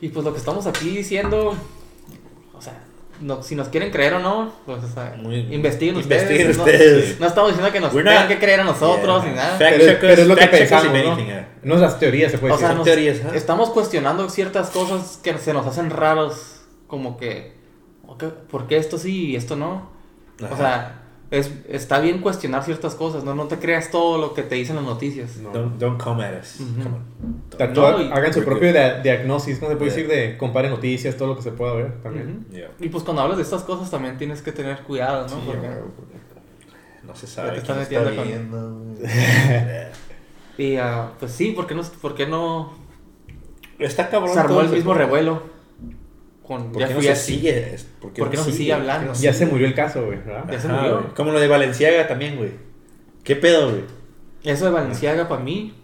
Y 0.00 0.08
pues 0.08 0.24
lo 0.24 0.32
que 0.32 0.38
estamos 0.38 0.66
aquí 0.66 0.90
diciendo, 0.90 1.54
o 2.52 2.60
sea, 2.60 2.82
no, 3.20 3.42
si 3.42 3.54
nos 3.54 3.68
quieren 3.68 3.90
creer 3.90 4.14
o 4.14 4.18
no, 4.18 4.52
pues 4.66 4.82
o 4.84 4.88
sea, 4.88 5.16
investiguen 5.22 5.96
ustedes. 5.96 6.56
no- 6.56 6.64
ustedes. 6.64 7.20
No, 7.20 7.26
estamos 7.26 7.50
diciendo 7.50 7.72
que 7.72 7.80
nos 7.80 7.92
We're 7.94 8.08
tengan 8.08 8.24
not- 8.24 8.32
que 8.32 8.38
creer 8.38 8.60
a 8.60 8.64
nosotros 8.64 9.22
Yeah. 9.22 9.30
ni 9.30 9.36
nada. 9.36 9.58
Fact 9.58 10.00
pero, 10.00 10.22
es 10.22 10.26
lo 10.28 10.36
que 10.36 10.46
pensamos, 10.46 10.92
¿no? 11.62 11.76
las 11.76 11.98
teorías, 11.98 12.32
se 12.32 12.38
puede 12.38 12.54
O 12.54 12.58
sea, 12.58 12.68
decir. 12.68 12.76
nos- 12.78 12.84
teorías, 12.84 13.16
¿eh? 13.18 13.36
estamos 13.36 13.70
cuestionando 13.70 14.28
ciertas 14.28 14.70
cosas 14.70 15.18
que 15.22 15.36
se 15.38 15.52
nos 15.52 15.66
hacen 15.66 15.90
raros, 15.90 16.60
como 16.86 17.16
que, 17.16 17.54
ok, 18.06 18.24
¿por 18.50 18.66
qué 18.66 18.76
esto 18.76 18.98
sí 18.98 19.30
y 19.30 19.36
esto 19.36 19.56
no? 19.56 19.90
O 20.50 20.56
sea, 20.56 21.02
es, 21.30 21.50
está 21.68 21.98
bien 22.00 22.20
cuestionar 22.20 22.62
ciertas 22.64 22.94
cosas, 22.94 23.24
¿no? 23.24 23.34
No 23.34 23.46
te 23.48 23.58
creas 23.58 23.90
todo 23.90 24.18
lo 24.18 24.34
que 24.34 24.42
te 24.42 24.54
dicen 24.54 24.76
las 24.76 24.84
noticias. 24.84 25.36
No. 25.38 25.50
Don't, 25.50 25.78
don't 25.80 26.00
come 26.00 26.24
at 26.24 26.40
us. 26.40 26.58
Come 26.58 26.84
on. 26.86 27.72
No, 27.74 28.14
hagan 28.14 28.32
su 28.32 28.44
propio 28.44 28.72
dia- 28.72 29.00
diagnosis, 29.00 29.58
¿cómo 29.58 29.70
se 29.72 29.76
puede 29.76 29.90
Yeah. 29.90 30.02
decir? 30.02 30.16
De 30.16 30.36
compare 30.38 30.68
noticias, 30.70 31.16
todo 31.16 31.28
lo 31.28 31.36
que 31.36 31.42
se 31.42 31.50
pueda 31.52 31.74
ver 31.74 32.02
también. 32.02 32.46
Yeah. 32.52 32.70
Y 32.78 32.88
pues 32.88 33.02
cuando 33.04 33.22
hablas 33.22 33.38
de 33.38 33.42
estas 33.42 33.62
cosas 33.62 33.90
también 33.90 34.16
tienes 34.18 34.42
que 34.42 34.52
tener 34.52 34.78
cuidado, 34.82 35.22
¿no? 35.22 35.28
Sí, 35.28 35.42
Porque- 35.46 35.60
güey, 35.66 35.78
No 37.04 37.14
se 37.16 37.26
sabe 37.26 37.48
te 37.48 37.60
quién 37.62 37.78
estás 37.78 37.92
está 37.92 38.00
metiendo 38.22 38.56
con- 38.58 38.96
y 40.58 40.76
ah, 40.76 41.10
pues 41.18 41.32
sí, 41.32 41.50
¿por 41.52 41.66
qué 41.66 41.74
no, 41.74 41.82
por 42.00 42.14
qué 42.14 42.26
no 42.26 42.72
Está 43.78 44.08
cabrón. 44.08 44.32
se 44.34 44.38
armó 44.40 44.54
todo 44.54 44.60
el 44.62 44.70
mismo 44.70 44.94
revuelo? 44.94 45.42
Con 46.46 46.72
¿Por 46.72 46.82
qué 46.86 46.94
no 46.94 47.00
Jeffrey 47.00 47.04
se 47.06 47.10
Epstein? 47.12 47.38
sigue? 47.40 47.76
¿Por 48.00 48.12
qué, 48.12 48.18
¿Por 48.20 48.30
qué 48.30 48.36
no 48.36 48.44
se 48.44 48.52
sigue 48.52 48.72
hablando? 48.72 49.06
¿Por 49.08 49.16
qué 49.16 49.22
Ya 49.22 49.32
no 49.32 49.38
se 49.38 49.46
murió 49.46 49.66
el 49.66 49.74
caso, 49.74 50.04
güey, 50.06 50.18
¿verdad? 50.18 50.44
Ya 50.50 50.60
se 50.60 50.68
murió. 50.68 50.98
güey. 51.00 51.14
Como 51.14 51.32
lo 51.32 51.40
de 51.40 51.48
Valenciaga 51.48 52.06
también, 52.06 52.36
güey. 52.36 52.50
¿Qué 53.22 53.34
pedo, 53.36 53.70
güey? 53.70 53.82
Eso 54.44 54.66
de 54.66 54.70
Valenciaga 54.72 55.26
para 55.28 55.42
mí 55.42 55.74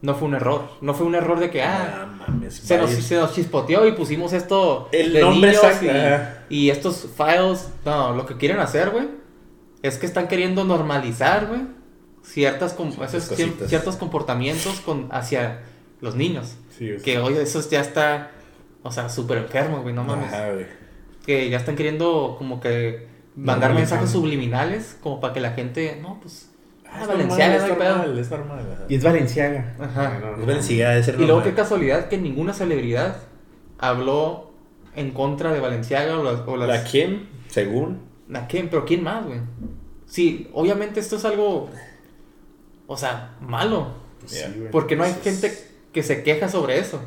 no 0.00 0.14
fue 0.14 0.28
un 0.28 0.34
error. 0.34 0.62
No 0.80 0.94
fue 0.94 1.06
un 1.06 1.14
error 1.14 1.38
de 1.38 1.50
que, 1.50 1.62
ah, 1.62 2.04
Ah, 2.04 2.26
mames. 2.26 2.54
se 2.54 2.78
nos, 2.78 2.90
se 2.90 3.16
nos 3.16 3.34
chispoteó 3.34 3.86
y 3.86 3.92
pusimos 3.92 4.32
esto 4.32 4.88
El 4.92 5.12
de 5.12 5.20
nombre 5.20 5.50
niños 5.50 5.62
exacto, 5.64 5.86
y, 6.48 6.56
y 6.56 6.70
estos 6.70 7.06
files. 7.16 7.68
No, 7.84 8.14
lo 8.14 8.24
que 8.24 8.36
quieren 8.38 8.60
hacer, 8.60 8.90
güey, 8.90 9.08
es 9.82 9.98
que 9.98 10.06
están 10.06 10.26
queriendo 10.26 10.64
normalizar, 10.64 11.46
güey, 11.48 11.60
ciertas, 12.22 12.72
com- 12.72 12.92
Ciertas 12.92 13.14
esos 13.30 13.68
ciertos 13.68 13.96
comportamientos 13.96 14.80
con, 14.80 15.08
hacia 15.10 15.60
los 16.00 16.14
niños. 16.16 16.54
Sí, 16.78 16.92
Que, 17.04 17.18
oye, 17.18 17.42
eso 17.42 17.60
ya 17.68 17.80
está, 17.82 18.30
o 18.82 18.90
sea, 18.90 19.08
súper 19.08 19.38
enfermo, 19.38 19.82
güey, 19.82 19.94
no 19.94 20.04
mames. 20.04 20.32
Ajá, 20.32 20.52
güey. 20.52 20.66
Que 21.24 21.48
ya 21.50 21.58
están 21.58 21.76
queriendo 21.76 22.34
como 22.38 22.60
que 22.60 23.06
mandar 23.36 23.74
mensajes 23.74 24.10
subliminales 24.10 24.96
como 25.02 25.20
para 25.20 25.32
que 25.32 25.40
la 25.40 25.52
gente, 25.52 25.98
no, 26.02 26.18
pues, 26.20 26.50
ah, 26.90 27.02
Es 27.02 27.08
Valenciaga, 27.08 27.66
normal, 27.68 28.18
es 28.18 28.30
normal, 28.30 28.58
es 28.60 28.66
normal. 28.68 28.86
Y 28.88 28.94
es 28.96 29.04
Valenciaga. 29.04 29.74
Ajá. 29.80 30.18
No, 30.20 30.26
no, 30.26 30.32
Es 30.32 30.38
no. 30.40 30.46
Valenciaga, 30.46 31.02
ser 31.02 31.20
Y 31.20 31.24
luego 31.26 31.42
qué 31.42 31.54
casualidad 31.54 32.08
que 32.08 32.18
ninguna 32.18 32.52
celebridad 32.52 33.16
habló 33.78 34.50
en 34.94 35.10
contra 35.12 35.52
de 35.52 35.60
Valenciaga 35.60 36.18
o 36.18 36.22
las... 36.24 36.40
O 36.46 36.56
las 36.56 36.68
¿La 36.68 36.84
quién? 36.84 37.28
Según. 37.48 38.00
¿A 38.34 38.46
quién? 38.46 38.68
Pero 38.68 38.84
¿quién 38.84 39.02
más, 39.02 39.24
güey? 39.26 39.40
Sí, 40.06 40.50
obviamente 40.52 41.00
esto 41.00 41.16
es 41.16 41.24
algo... 41.24 41.70
O 42.86 42.96
sea, 42.96 43.36
malo. 43.40 43.94
Sí, 44.26 44.36
Yeah. 44.36 44.52
güey. 44.56 44.70
Porque 44.70 44.96
no 44.96 45.04
hay 45.04 45.12
Pues 45.14 45.26
es- 45.26 45.40
gente 45.40 45.58
que 45.92 46.02
se 46.02 46.22
queja 46.22 46.48
sobre 46.48 46.78
eso. 46.78 47.00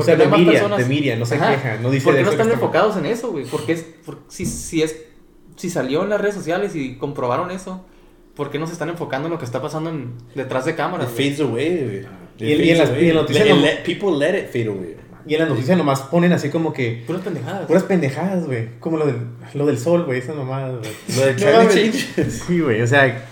O 0.00 0.04
sea, 0.04 0.16
de 0.16 0.24
hay 0.24 0.28
más 0.28 0.38
Miriam, 0.38 0.54
personas- 0.54 0.78
de 0.78 0.84
Miriam, 0.94 1.18
no 1.18 1.26
se 1.26 1.34
Ajá. 1.36 1.50
queja, 1.50 1.76
no 1.82 1.90
dice 1.90 2.04
¿Por 2.04 2.12
de 2.14 2.18
qué 2.20 2.24
no 2.24 2.30
están 2.30 2.46
está- 2.48 2.54
enfocados 2.60 2.96
en 2.96 3.06
eso, 3.06 3.30
güey? 3.32 3.44
Porque 3.46 3.72
es... 3.72 3.82
por- 4.04 4.20
si, 4.28 4.46
si 4.46 4.82
es... 4.82 4.96
Si 5.56 5.70
salió 5.70 6.02
en 6.02 6.10
las 6.10 6.20
redes 6.20 6.34
sociales 6.34 6.76
y 6.76 6.96
comprobaron 6.96 7.50
eso, 7.50 7.84
¿por 8.34 8.50
qué 8.50 8.58
no 8.58 8.66
se 8.66 8.74
están 8.74 8.90
enfocando 8.90 9.28
en 9.28 9.32
lo 9.32 9.38
que 9.38 9.44
está 9.46 9.62
pasando 9.62 9.88
en- 9.90 10.12
detrás 10.34 10.64
de 10.66 10.72
It 10.72 10.76
cámaras? 10.76 11.12
güey? 11.12 11.30
fades 11.30 11.40
away, 11.40 11.84
güey. 11.84 11.96
It 11.98 12.06
Y 12.38 12.52
en- 12.52 12.64
y 12.64 12.70
en 12.70 12.78
las- 12.78 12.90
y 12.90 13.08
en 13.08 13.14
la 13.14 13.20
noticia 13.22 13.44
Let- 13.44 13.54
let- 13.62 13.82
People 13.84 14.18
let 14.18 14.38
it 14.38 14.46
fade 14.48 14.66
away. 14.68 14.96
Y 15.28 15.34
en 15.34 15.40
las 15.40 15.48
noticias 15.48 15.76
nomás 15.76 16.02
ponen 16.02 16.32
así 16.32 16.50
como 16.50 16.72
que 16.72 17.02
Puras 17.06 17.22
pendejadas. 17.22 17.66
puras 17.66 17.82
pendejadas, 17.82 18.46
güey. 18.46 18.68
Como 18.78 18.96
lo 18.98 19.06
del, 19.06 19.16
lo 19.54 19.66
del 19.66 19.76
sol, 19.78 20.04
güey, 20.04 20.20
esas 20.20 20.36
mamadas, 20.36 20.76
güey. 20.78 20.90
Lo 21.16 21.26
de 21.26 21.32
No 21.32 21.38
climate 21.68 21.90
change. 21.90 22.30
Sí, 22.30 22.60
güey, 22.60 22.80
o 22.82 22.86
sea, 22.86 23.26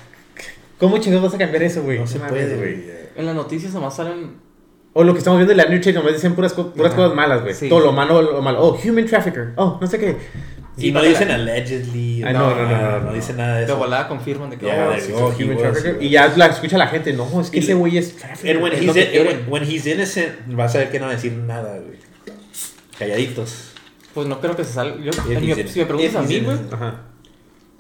¿cómo 0.79 0.99
chingados 0.99 1.27
vas 1.27 1.35
a 1.35 1.39
cambiar 1.39 1.63
eso, 1.63 1.83
güey? 1.83 1.99
No 1.99 2.07
se 2.07 2.19
puede, 2.19 2.57
güey. 2.57 2.85
En 3.17 3.27
las 3.27 3.35
noticias 3.37 3.73
nomás 3.75 3.95
salen 3.95 4.33
O 4.97 5.03
lo 5.05 5.13
que 5.13 5.19
estamos 5.19 5.39
viendo 5.39 5.51
de 5.55 5.57
la 5.63 5.69
New 5.69 5.81
Change, 5.81 5.99
nomás 5.99 6.13
dicen 6.15 6.35
puras, 6.35 6.55
puras 6.55 6.73
Ajá. 6.93 6.97
cosas 6.97 7.15
malas, 7.15 7.43
güey. 7.43 7.53
Sí. 7.55 7.69
Todo 7.69 7.81
lo 7.81 7.93
malo, 7.93 8.23
lo 8.23 8.41
malo. 8.41 8.63
Oh, 8.63 8.79
human 8.83 9.05
trafficker. 9.07 9.53
Oh, 9.57 9.77
no 9.81 9.87
sé 9.87 9.99
qué. 9.99 10.17
Y 10.77 10.91
no 10.93 11.01
para 11.01 11.09
dicen 11.09 11.29
la- 11.29 11.35
allegedly. 11.35 12.23
Ah, 12.25 12.33
no, 12.33 12.51
no, 12.51 12.63
no, 12.63 12.69
no, 12.69 12.91
no 12.91 13.01
no. 13.07 13.13
dicen 13.13 13.37
nada 13.37 13.55
de 13.55 13.59
De 13.61 13.65
eso. 13.67 13.77
volada 13.77 14.09
confirman 14.09 14.51
de 14.51 14.57
que 14.59 14.67
Yeah, 14.67 14.91
oh, 14.91 15.33
sí, 15.33 15.43
Human 15.45 15.57
was, 15.57 15.63
trafficker. 15.63 16.03
Y 16.03 16.11
ya 16.11 16.33
la 16.37 16.47
escucha 16.47 16.79
la 16.79 16.87
gente. 16.89 17.13
No, 17.13 17.41
es 17.41 17.51
que 17.51 17.59
Y- 17.59 17.61
ese 17.61 17.75
güey 17.75 17.99
es 17.99 18.17
trafficker. 18.17 18.59
When 18.63 18.73
Es 18.73 18.79
he's, 18.81 18.87
lo 18.87 18.93
que 18.95 19.03
in- 19.05 19.11
quieren. 19.11 19.37
when, 19.51 19.63
when 19.63 19.71
he's 19.71 19.87
innocent, 19.87 20.33
vas 20.49 20.75
a 20.75 20.79
ver 20.79 20.91
que 20.91 20.99
no 21.01 21.07
va 21.07 21.13
a 21.13 21.15
decir 21.17 21.33
nada, 21.33 21.79
güey. 21.79 21.99
Calladitos. 22.99 23.71
Pues 24.15 24.29
no 24.29 24.41
creo 24.41 24.57
que 24.57 24.65
se 24.65 24.73
salga. 24.73 24.97
Yo, 25.03 25.11
en 25.33 25.41
mi- 25.45 25.55
si 25.69 25.79
me 25.81 25.87
preguntas 25.87 26.15
a 26.17 26.23
mí, 26.23 26.41
güey, 26.41 26.57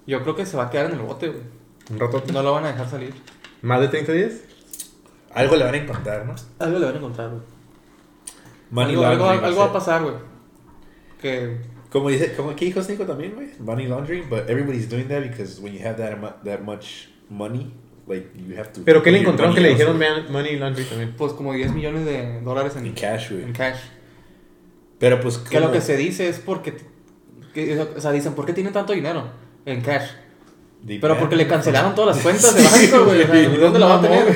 yo 0.06 0.22
creo 0.22 0.34
que 0.36 0.44
se 0.46 0.56
va 0.56 0.64
a 0.64 0.70
quedar 0.70 0.86
en 0.86 0.92
el 0.92 0.98
bote, 0.98 1.28
güey. 1.28 1.40
Un 1.90 2.00
rato. 2.00 2.22
No 2.32 2.42
lo 2.42 2.52
van 2.52 2.64
a 2.64 2.68
dejar 2.72 2.88
salir. 2.90 3.12
¿Más 3.62 3.80
de 3.80 3.88
30 3.88 4.12
días? 4.12 4.32
Algo 5.34 5.56
le 5.56 5.64
van 5.64 5.74
a 5.74 5.76
encontrar, 5.78 6.26
¿no? 6.26 6.34
Algo 6.58 6.78
le 6.78 6.86
van 6.86 6.94
a 6.94 6.98
encontrar, 6.98 7.30
güey. 7.30 7.42
Money 8.70 8.94
Algo, 8.94 9.04
algo, 9.06 9.24
laundering, 9.26 9.44
algo 9.46 9.60
va 9.60 9.66
a 9.66 9.72
pasar, 9.72 10.02
güey. 10.02 10.14
Que 11.20 11.58
Como 11.90 12.08
dice, 12.08 12.32
como 12.34 12.54
que 12.56 12.64
dijo 12.64 12.80
Nico 12.88 13.04
también, 13.04 13.34
güey. 13.34 13.48
Money 13.60 13.86
laundering, 13.86 14.28
but 14.28 14.48
everybody's 14.48 14.88
doing 14.88 15.06
that 15.08 15.22
because 15.22 15.60
when 15.60 15.72
you 15.74 15.80
have 15.86 15.96
that, 15.96 16.42
that 16.44 16.60
much 16.60 17.08
money, 17.28 17.72
like 18.06 18.28
you 18.34 18.56
have 18.56 18.72
to. 18.72 18.82
¿Pero 18.84 19.02
qué 19.02 19.10
le 19.12 19.20
encontraron 19.20 19.54
que 19.54 19.60
money 19.60 19.72
le 19.72 19.78
dijeron 19.78 19.98
man- 19.98 20.32
money 20.32 20.56
laundering 20.56 20.88
también? 20.88 21.14
pues 21.16 21.32
como 21.32 21.52
10 21.52 21.72
millones 21.72 22.04
de 22.04 22.40
dólares 22.42 22.76
en, 22.76 22.86
En 22.86 22.94
cash, 22.94 23.30
güey. 23.30 23.42
en 23.44 23.52
cash. 23.52 23.78
Pero 24.98 25.20
pues. 25.20 25.38
Que 25.38 25.60
lo 25.60 25.70
que 25.72 25.80
se 25.80 25.96
dice 25.96 26.28
es 26.28 26.38
porque... 26.38 26.74
que- 27.52 27.78
o 27.80 28.00
sea, 28.00 28.10
dicen, 28.12 28.34
¿por 28.34 28.46
qué 28.46 28.52
tiene 28.52 28.70
tanto 28.70 28.92
dinero 28.92 29.28
en 29.66 29.80
cash? 29.82 30.10
Pero 30.86 31.18
porque 31.18 31.36
le 31.36 31.46
cancelaron 31.46 31.94
todas 31.94 32.16
las 32.16 32.22
cuentas 32.24 32.54
de 32.56 32.62
banco, 32.62 33.06
güey. 33.06 33.22
O 33.22 33.26
sea, 33.26 33.42
¿y 33.42 33.56
¿Dónde 33.56 33.78
lo 33.78 33.88
va 33.88 33.98
a 33.98 34.02
tener? 34.02 34.28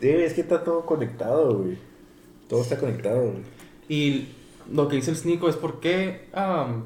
Es 0.00 0.32
que 0.34 0.40
está 0.40 0.64
todo 0.64 0.86
conectado, 0.86 1.58
güey. 1.58 1.76
Todo 2.48 2.62
está 2.62 2.78
conectado, 2.78 3.20
güey. 3.22 3.42
Y 3.88 4.28
lo 4.72 4.88
que 4.88 4.96
dice 4.96 5.10
el 5.10 5.16
Sneeko 5.16 5.48
es 5.48 5.56
por 5.56 5.80
qué, 5.80 6.28
um, 6.34 6.84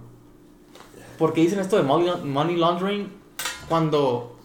por 1.19 1.33
qué 1.33 1.43
dicen 1.43 1.59
esto 1.61 1.77
de 1.77 1.83
money, 1.83 2.57
laundering 2.57 3.09
cuando 3.69 4.39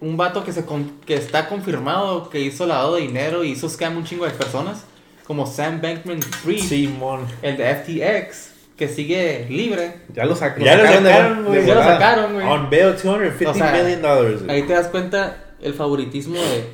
un 0.00 0.16
vato 0.16 0.44
que, 0.44 0.52
se 0.52 0.64
con- 0.64 0.98
que 1.06 1.14
está 1.14 1.48
confirmado 1.48 2.28
que 2.30 2.40
hizo 2.40 2.66
lavado 2.66 2.96
de 2.96 3.02
dinero 3.02 3.42
y 3.44 3.52
hizo 3.52 3.68
scam 3.68 3.94
a 3.94 3.98
un 3.98 4.04
chingo 4.04 4.24
de 4.26 4.30
personas, 4.32 4.84
como 5.26 5.46
Sam 5.46 5.80
Bankman 5.80 6.20
Fried, 6.22 6.60
Simón. 6.62 7.26
el 7.42 7.56
de 7.56 7.74
FTX, 7.74 8.50
que 8.76 8.88
sigue 8.88 9.46
libre. 9.48 10.00
Ya 10.12 10.24
lo, 10.24 10.34
sac- 10.36 10.58
Ya 10.58 10.76
lo 10.76 10.84
sacaron, 10.86 11.44
de 11.44 11.48
güey. 11.50 11.66
Ya 11.66 11.74
lo 11.74 11.82
sacaron, 11.82 12.32
güey. 12.34 12.46
On 12.46 12.70
bail, 12.70 12.92
250 12.92 13.50
O 13.50 13.54
sea, 13.54 13.72
million 13.82 14.02
dollars, 14.02 14.42
güey. 14.44 14.56
Ahí 14.56 14.62
te 14.66 14.72
das 14.72 14.88
cuenta 14.88 15.36
el 15.60 15.74
favoritismo 15.74 16.36
de, 16.36 16.70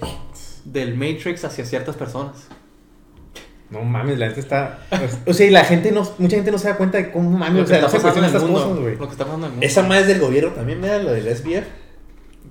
del 0.64 0.94
Matrix 0.94 1.44
hacia 1.44 1.64
ciertas 1.64 1.96
personas. 1.96 2.46
No 3.70 3.82
mames, 3.84 4.18
la 4.18 4.26
gente 4.26 4.40
está. 4.40 4.80
pues, 4.90 5.18
o 5.26 5.32
sea, 5.32 5.46
y 5.46 5.50
la 5.50 5.64
gente 5.64 5.92
no. 5.92 6.02
Mucha 6.18 6.34
gente 6.36 6.50
no 6.50 6.58
se 6.58 6.68
da 6.68 6.76
cuenta 6.76 6.98
de 6.98 7.12
cómo 7.12 7.30
mames. 7.38 7.54
Lo 7.54 7.60
O 7.62 7.64
que 7.64 7.68
sea, 7.68 7.76
está 7.78 7.86
no 7.86 7.90
se 7.90 7.96
pasando 7.98 8.26
en 8.26 8.32
cuestionan 8.32 8.32
el 8.32 8.36
estas 8.36 8.42
mundo. 8.50 8.60
cosas, 8.64 8.80
güey. 8.82 8.96
Lo 8.96 9.06
que 9.06 9.12
está 9.12 9.24
pasando 9.24 9.46
en 9.46 9.50
el 9.52 9.56
mundo. 9.58 9.66
Esa 9.66 9.82
más 9.84 10.06
del 10.08 10.18
gobierno 10.20 10.50
también, 10.52 10.80
¿verdad? 10.80 11.02
Lo 11.02 11.12
del 11.12 11.28
SBF. 11.36 11.66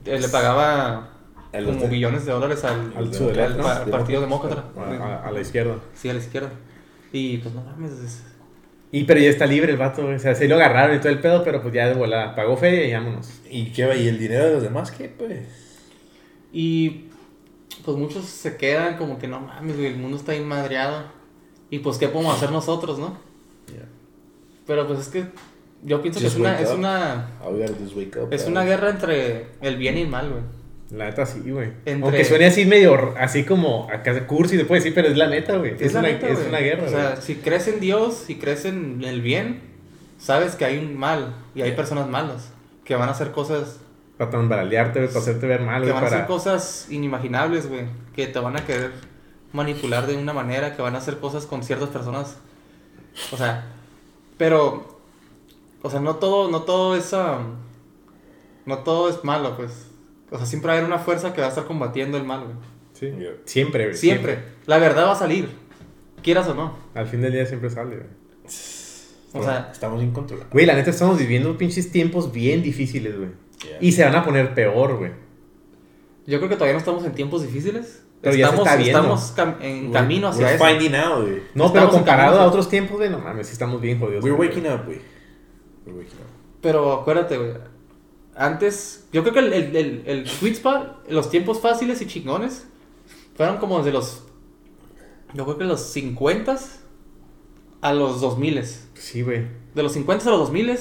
Eh, 0.05 0.19
le 0.19 0.29
pagaba 0.29 1.09
como 1.51 1.88
billones 1.89 2.25
de 2.25 2.31
dólares 2.31 2.63
al, 2.63 2.93
Partido 3.91 4.21
Demócrata. 4.21 4.63
A- 4.77 5.27
a 5.27 5.31
la 5.31 5.41
izquierda. 5.41 5.75
Sí, 5.93 6.09
a 6.09 6.13
la 6.13 6.19
izquierda. 6.19 6.51
Y 7.12 7.38
pues 7.39 7.53
no 7.53 7.63
mames. 7.63 7.91
es- 7.91 8.23
Y 8.91 9.04
pero 9.04 9.19
ya 9.19 9.30
está 9.30 9.45
libre 9.45 9.71
el 9.71 9.78
vato. 9.78 10.06
O 10.06 10.19
sea, 10.19 10.34
se 10.36 10.47
lo 10.47 10.56
agarraron 10.56 10.95
y 10.95 10.99
todo 10.99 11.10
el 11.10 11.19
pedo, 11.19 11.43
pero 11.43 11.62
pues 11.62 11.73
ya 11.73 11.88
de 11.88 11.93
volada. 11.93 12.36
Pagó 12.36 12.58
feria 12.58 12.86
y 12.86 12.93
vámonos. 12.93 13.41
¿Y 13.49 13.65
qué 13.65 13.86
va? 13.86 13.95
¿Y 13.95 14.08
el 14.08 14.17
dinero 14.17 14.45
de 14.45 14.54
los 14.54 14.63
demás 14.63 14.91
qué, 14.91 15.10
pues? 15.10 15.41
Y 16.52 17.06
pues 17.86 17.97
muchos 17.97 18.25
se 18.25 18.58
quedan 18.58 18.97
como 18.97 19.19
que 19.19 19.28
no 19.28 19.39
mames, 19.39 19.75
güey, 19.75 19.88
el 19.88 19.97
mundo 19.97 20.17
está 20.17 20.36
inmadreado. 20.36 21.04
Y 21.69 21.80
pues, 21.80 21.97
¿qué 21.97 22.08
podemos 22.08 22.36
hacer 22.36 22.52
nosotros, 22.52 22.97
no? 22.97 23.17
Pero 24.65 24.86
pues 24.86 24.99
es 24.99 25.08
que 25.08 25.25
yo 25.84 26.02
pienso 26.02 26.19
que 26.19 26.28
es 26.28 26.36
una, 26.36 26.60
es 26.60 26.69
una, 26.71 27.30
es 28.30 28.45
una 28.45 28.63
guerra 28.63 28.89
entre 28.91 29.47
el 29.62 29.78
bien 29.78 29.97
y 29.97 30.02
el 30.02 30.08
mal, 30.08 30.30
güey. 30.30 30.43
La 30.91 31.06
neta 31.06 31.25
sí, 31.25 31.41
güey. 31.52 31.67
Entre- 31.86 32.04
Aunque 32.04 32.25
suene 32.25 32.47
así 32.47 32.65
medio, 32.65 33.13
así 33.17 33.43
como 33.43 33.88
acá 33.91 34.25
cursi 34.25 34.58
después 34.58 34.82
sí, 34.82 34.91
pero 34.91 35.08
es 35.08 35.17
la 35.17 35.28
neta, 35.28 35.58
güey. 35.58 35.75
Es, 35.80 35.91
una, 35.91 36.02
neta, 36.02 36.28
es 36.28 36.39
una 36.47 36.60
guerra, 36.60 36.84
O 36.86 36.89
sea, 36.89 37.21
si 37.21 37.36
crees 37.36 37.67
en 37.67 37.80
Dios, 37.80 38.23
si 38.25 38.36
crees 38.39 38.65
en 38.65 39.04
el 39.04 39.21
bien, 39.21 39.62
sabes 40.17 40.56
que 40.56 40.65
hay 40.65 40.78
un 40.80 40.97
mal 40.97 41.36
y 41.54 41.62
hay 41.62 41.73
personas 41.73 42.08
malas 42.08 42.52
que 42.86 42.95
van 42.95 43.08
a 43.08 43.12
hacer 43.12 43.32
cosas 43.32 43.80
Para 44.17 44.32
tambalearte, 44.32 45.06
para 45.08 45.19
hacerte 45.19 45.45
ver 45.45 45.62
mal, 45.62 45.84
que 45.84 45.91
van 45.91 46.04
a 46.04 46.08
hacer 46.08 46.25
cosas 46.25 46.88
inimaginables, 46.89 47.69
güey, 47.69 47.86
que 48.15 48.25
te 48.25 48.39
van 48.39 48.58
a 48.58 48.65
querer 48.65 48.91
manipular 49.54 50.08
de 50.08 50.17
una 50.17 50.34
manera, 50.34 50.75
que 50.75 50.82
van 50.82 50.95
a 50.95 50.97
hacer 50.97 51.19
cosas 51.19 51.45
con 51.45 51.63
ciertas 51.63 51.89
personas. 51.89 52.38
O 53.32 53.38
sea, 53.38 53.65
pero 54.39 54.97
o 55.84 55.89
sea, 55.89 55.99
no 55.99 56.15
todo 56.15 56.49
no 56.49 56.63
todo 56.63 56.95
es 56.95 57.13
um, 57.13 57.56
no 58.65 58.80
todo 58.80 59.10
es 59.10 59.23
malo, 59.23 59.56
pues. 59.56 59.86
O 60.31 60.37
sea, 60.37 60.45
siempre 60.45 60.67
va 60.67 60.73
a 60.73 60.77
haber 60.77 60.89
una 60.89 60.99
fuerza 60.99 61.33
que 61.33 61.41
va 61.41 61.47
a 61.47 61.49
estar 61.49 61.65
combatiendo 61.65 62.17
el 62.17 62.23
mal, 62.23 62.43
güey. 62.45 62.55
Sí. 62.93 63.13
Siempre, 63.45 63.85
güey. 63.85 63.97
Siempre. 63.97 64.39
La 64.65 64.77
verdad 64.77 65.05
va 65.07 65.13
a 65.13 65.15
salir, 65.15 65.49
quieras 66.21 66.47
o 66.47 66.53
no. 66.53 66.75
Al 66.93 67.07
fin 67.07 67.21
del 67.21 67.31
día 67.33 67.45
siempre 67.45 67.69
sale, 67.69 67.95
güey. 67.95 68.07
O 69.33 69.43
sea, 69.43 69.69
Estamos 69.71 70.01
incontrolables. 70.03 70.51
Güey, 70.51 70.65
la 70.65 70.73
neta 70.75 70.89
estamos 70.89 71.17
viviendo 71.17 71.55
pinches 71.57 71.91
tiempos 71.91 72.31
bien 72.31 72.61
difíciles, 72.63 73.15
güey. 73.17 73.29
Yeah. 73.63 73.77
Y 73.81 73.91
se 73.91 74.03
van 74.03 74.15
a 74.15 74.23
poner 74.23 74.53
peor, 74.53 74.97
güey. 74.97 75.11
yo 76.25 76.37
creo 76.39 76.49
que 76.49 76.55
todavía 76.55 76.73
no 76.73 76.79
estamos 76.79 77.03
en 77.05 77.11
tiempos 77.13 77.41
difíciles. 77.43 78.03
Pero 78.21 78.35
ya 78.35 78.47
se 78.47 78.51
estamos 78.55 78.67
está 78.67 78.77
viendo. 78.81 78.99
estamos 79.15 79.35
cam- 79.35 79.61
en 79.63 79.91
camino 79.93 80.27
hacia 80.27 80.45
We're 80.45 80.55
eso. 80.55 80.65
finding 80.65 80.95
out, 80.95 81.21
güey. 81.21 81.41
No, 81.55 81.65
Estamos 81.67 81.71
pero 81.71 81.89
comparado 81.89 82.39
a 82.41 82.47
otros 82.47 82.67
tiempos, 82.69 82.97
güey, 82.97 83.09
no 83.09 83.19
mames, 83.19 83.47
sí 83.47 83.53
estamos 83.53 83.79
bien 83.79 83.97
jodidos. 83.99 84.23
We're 84.23 84.35
güey. 84.35 84.49
waking 84.49 84.65
up, 84.71 84.83
güey. 84.85 84.99
We're 85.85 85.99
waking 85.99 86.19
up. 86.19 86.27
Pero 86.61 86.91
acuérdate, 86.93 87.37
güey. 87.37 87.51
Antes, 88.41 89.06
yo 89.12 89.21
creo 89.23 89.34
que 89.34 89.39
el, 89.41 89.52
el, 89.54 89.75
el, 89.75 90.04
el 90.06 90.28
sweet 90.28 90.54
spot, 90.54 91.10
los 91.10 91.30
tiempos 91.30 91.60
fáciles 91.60 92.02
y 92.02 92.08
chingones, 92.08 92.65
fueron 93.36 93.58
como 93.58 93.80
desde 93.80 93.91
los. 93.91 94.23
Yo 95.34 95.43
creo 95.43 95.58
que 95.58 95.65
los 95.65 95.82
50 95.82 96.58
a 97.82 97.93
los 97.93 98.21
2000. 98.21 98.63
Sí, 98.93 99.21
güey. 99.23 99.45
De 99.75 99.84
los 99.84 99.91
50 99.91 100.25
a 100.28 100.32
los 100.32 100.39
2000. 100.39 100.80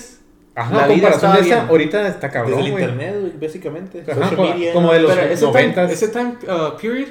Ajá, 0.55 0.77
La 0.77 0.87
vida 0.87 1.11
comparación 1.11 1.15
estaba 1.15 1.35
de 1.37 1.41
esa, 1.49 1.67
ahorita 1.69 2.09
está 2.09 2.27
Desde 2.29 2.33
cabrón, 2.33 2.61
el 2.61 2.71
güey. 2.73 2.85
internet, 2.85 3.17
güey, 3.21 3.33
básicamente. 3.41 4.01
Ajá, 4.03 4.15
Social 4.15 4.37
como- 4.37 4.49
media. 4.51 4.73
como 4.73 4.93
de 4.93 5.01
los 5.01 5.13
Pero 5.15 5.27
ese 5.33 5.47
time, 5.47 5.75
90s. 5.75 5.91
ese 5.91 6.09
time 6.09 6.35
uh, 6.45 6.77
period, 6.81 7.09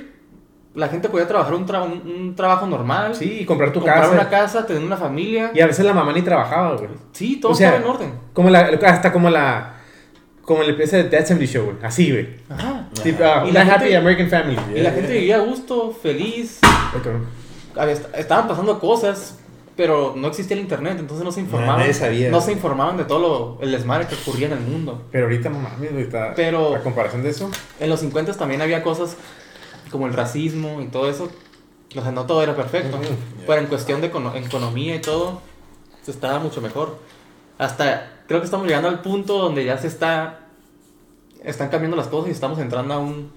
la 0.76 0.88
gente 0.90 1.10
podía 1.10 1.28
trabajar 1.28 1.54
un, 1.56 1.66
tra- 1.68 1.86
un, 1.86 2.10
un 2.10 2.36
trabajo 2.36 2.68
normal. 2.68 3.16
Sí, 3.16 3.40
y 3.42 3.46
comprar 3.46 3.72
tu 3.74 3.80
comprar 3.80 4.00
casa. 4.02 4.12
una 4.14 4.30
casa, 4.30 4.66
tener 4.66 4.82
una 4.84 4.98
familia. 4.98 5.52
Y 5.54 5.60
a 5.62 5.68
veces 5.68 5.86
la 5.86 5.94
mamá 5.94 6.12
ni 6.14 6.22
trabajaba, 6.22 6.76
güey. 6.78 6.90
Sí, 7.12 7.38
todo 7.42 7.52
O 7.52 7.56
sea, 7.56 7.76
estaba 7.76 7.86
en 7.86 7.92
orden. 7.96 8.20
Como 8.34 8.50
la, 8.50 8.62
hasta 8.86 9.12
como 9.14 9.30
la, 9.30 9.77
como 10.48 10.62
el 10.64 10.70
empresa 10.70 10.96
de 10.96 11.04
Dead 11.10 11.24
Assembly 11.24 11.46
Show, 11.46 11.66
güey. 11.66 11.78
Así, 11.84 12.10
güey. 12.10 12.30
Ajá. 12.50 12.88
Tipo, 13.04 13.22
ah, 13.26 13.44
Y 13.46 13.50
una 13.52 13.66
la 13.66 13.74
happy 13.74 13.84
gente- 13.84 13.98
American 13.98 14.30
family. 14.30 14.58
Y 14.74 14.76
la 14.78 14.82
Yeah, 14.84 14.92
gente 14.94 15.08
yeah. 15.12 15.20
vivía 15.20 15.36
a 15.36 15.40
gusto, 15.40 15.92
feliz. 16.02 16.60
Ay, 16.64 17.02
cabrón. 17.04 17.26
había- 17.76 17.94
estaban 18.16 18.48
pasando 18.48 18.80
cosas, 18.80 19.36
pero 19.76 20.14
no 20.16 20.30
existía 20.30 20.56
el 20.56 20.62
internet, 20.64 20.96
entonces 21.00 21.26
no 21.26 21.34
se 21.34 21.42
informaban. 21.42 21.80
Nadie 21.82 21.94
sabía. 21.94 22.30
No 22.32 22.40
se 22.40 22.54
informaban 22.54 22.96
de 22.96 23.04
todo 23.04 23.20
lo, 23.20 23.62
el 23.62 23.72
desmadre 23.74 24.08
que 24.08 24.16
ocurría 24.16 24.48
en 24.48 24.54
el 24.54 24.62
mundo. 24.62 25.04
Pero 25.12 25.26
ahorita 25.26 25.50
no 25.50 25.60
mames, 25.60 25.92
güey. 25.92 26.04
Está, 26.06 26.34
Pero- 26.34 26.76
A 26.76 26.80
comparación 26.80 27.24
de 27.24 27.30
eso. 27.30 27.52
En 27.82 27.90
los 27.90 28.00
50 28.00 28.32
también 28.34 28.62
había 28.62 28.82
cosas 28.84 29.18
como 29.92 30.08
el 30.08 30.14
racismo 30.14 30.82
y 30.82 30.86
todo 30.88 31.10
eso. 31.10 31.30
O 31.96 32.02
sea, 32.02 32.12
no 32.12 32.26
todo 32.26 32.42
era 32.42 32.56
perfecto. 32.56 32.96
Ujú. 32.98 33.06
Pero 33.46 33.60
en 33.62 33.68
cuestión 33.68 34.00
de 34.02 34.08
econo- 34.12 34.34
economía 34.36 34.96
y 34.96 35.00
todo, 35.02 35.42
se 36.04 36.12
estaba 36.12 36.40
mucho 36.40 36.62
mejor. 36.62 36.98
Hasta 37.58 38.12
creo 38.28 38.39
que 38.39 38.46
estamos 38.46 38.67
llegando 38.67 38.88
al 38.89 39.02
punto 39.02 39.38
donde 39.38 39.65
ya 39.65 39.78
se 39.78 39.88
está. 39.88 40.39
Están 41.43 41.70
cambiando 41.70 41.96
las 41.98 42.08
cosas 42.08 42.30
y 42.30 42.32
estamos 42.32 42.60
entrando 42.60 42.93
a 42.93 43.00
un. 43.00 43.32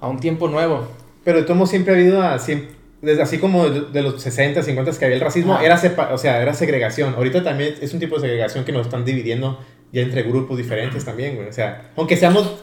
a 0.00 0.08
un 0.08 0.20
tiempo 0.20 0.48
nuevo. 0.48 0.86
Pero 1.24 1.42
de 1.42 1.54
modos 1.54 1.70
siempre 1.70 1.92
ha 1.94 1.96
habido 1.96 2.22
así, 2.22 2.68
desde 3.02 3.22
así 3.22 3.38
como 3.38 3.68
de, 3.68 4.02
los 4.02 4.22
60, 4.22 4.62
50 4.62 4.92
que 4.98 5.04
había 5.04 5.16
el 5.16 5.22
racismo, 5.22 5.54
Ajá. 5.54 5.64
era 5.64 5.76
sepa- 5.78 6.12
o 6.12 6.18
sea, 6.18 6.40
era 6.40 6.54
segregación. 6.54 7.14
Ahorita 7.14 7.42
también 7.44 7.74
es 7.80 7.92
un 7.92 8.00
tipo 8.00 8.14
de 8.16 8.22
segregación 8.22 8.64
que 8.64 8.72
nos 8.72 8.86
están 8.86 9.04
dividiendo 9.04 9.58
ya 9.92 10.02
entre 10.02 10.22
grupos 10.22 10.56
diferentes 10.56 11.04
también, 11.04 11.36
güey. 11.36 11.48
O 11.48 11.52
sea, 11.52 11.90
aunque 11.96 12.16
seamos 12.16 12.62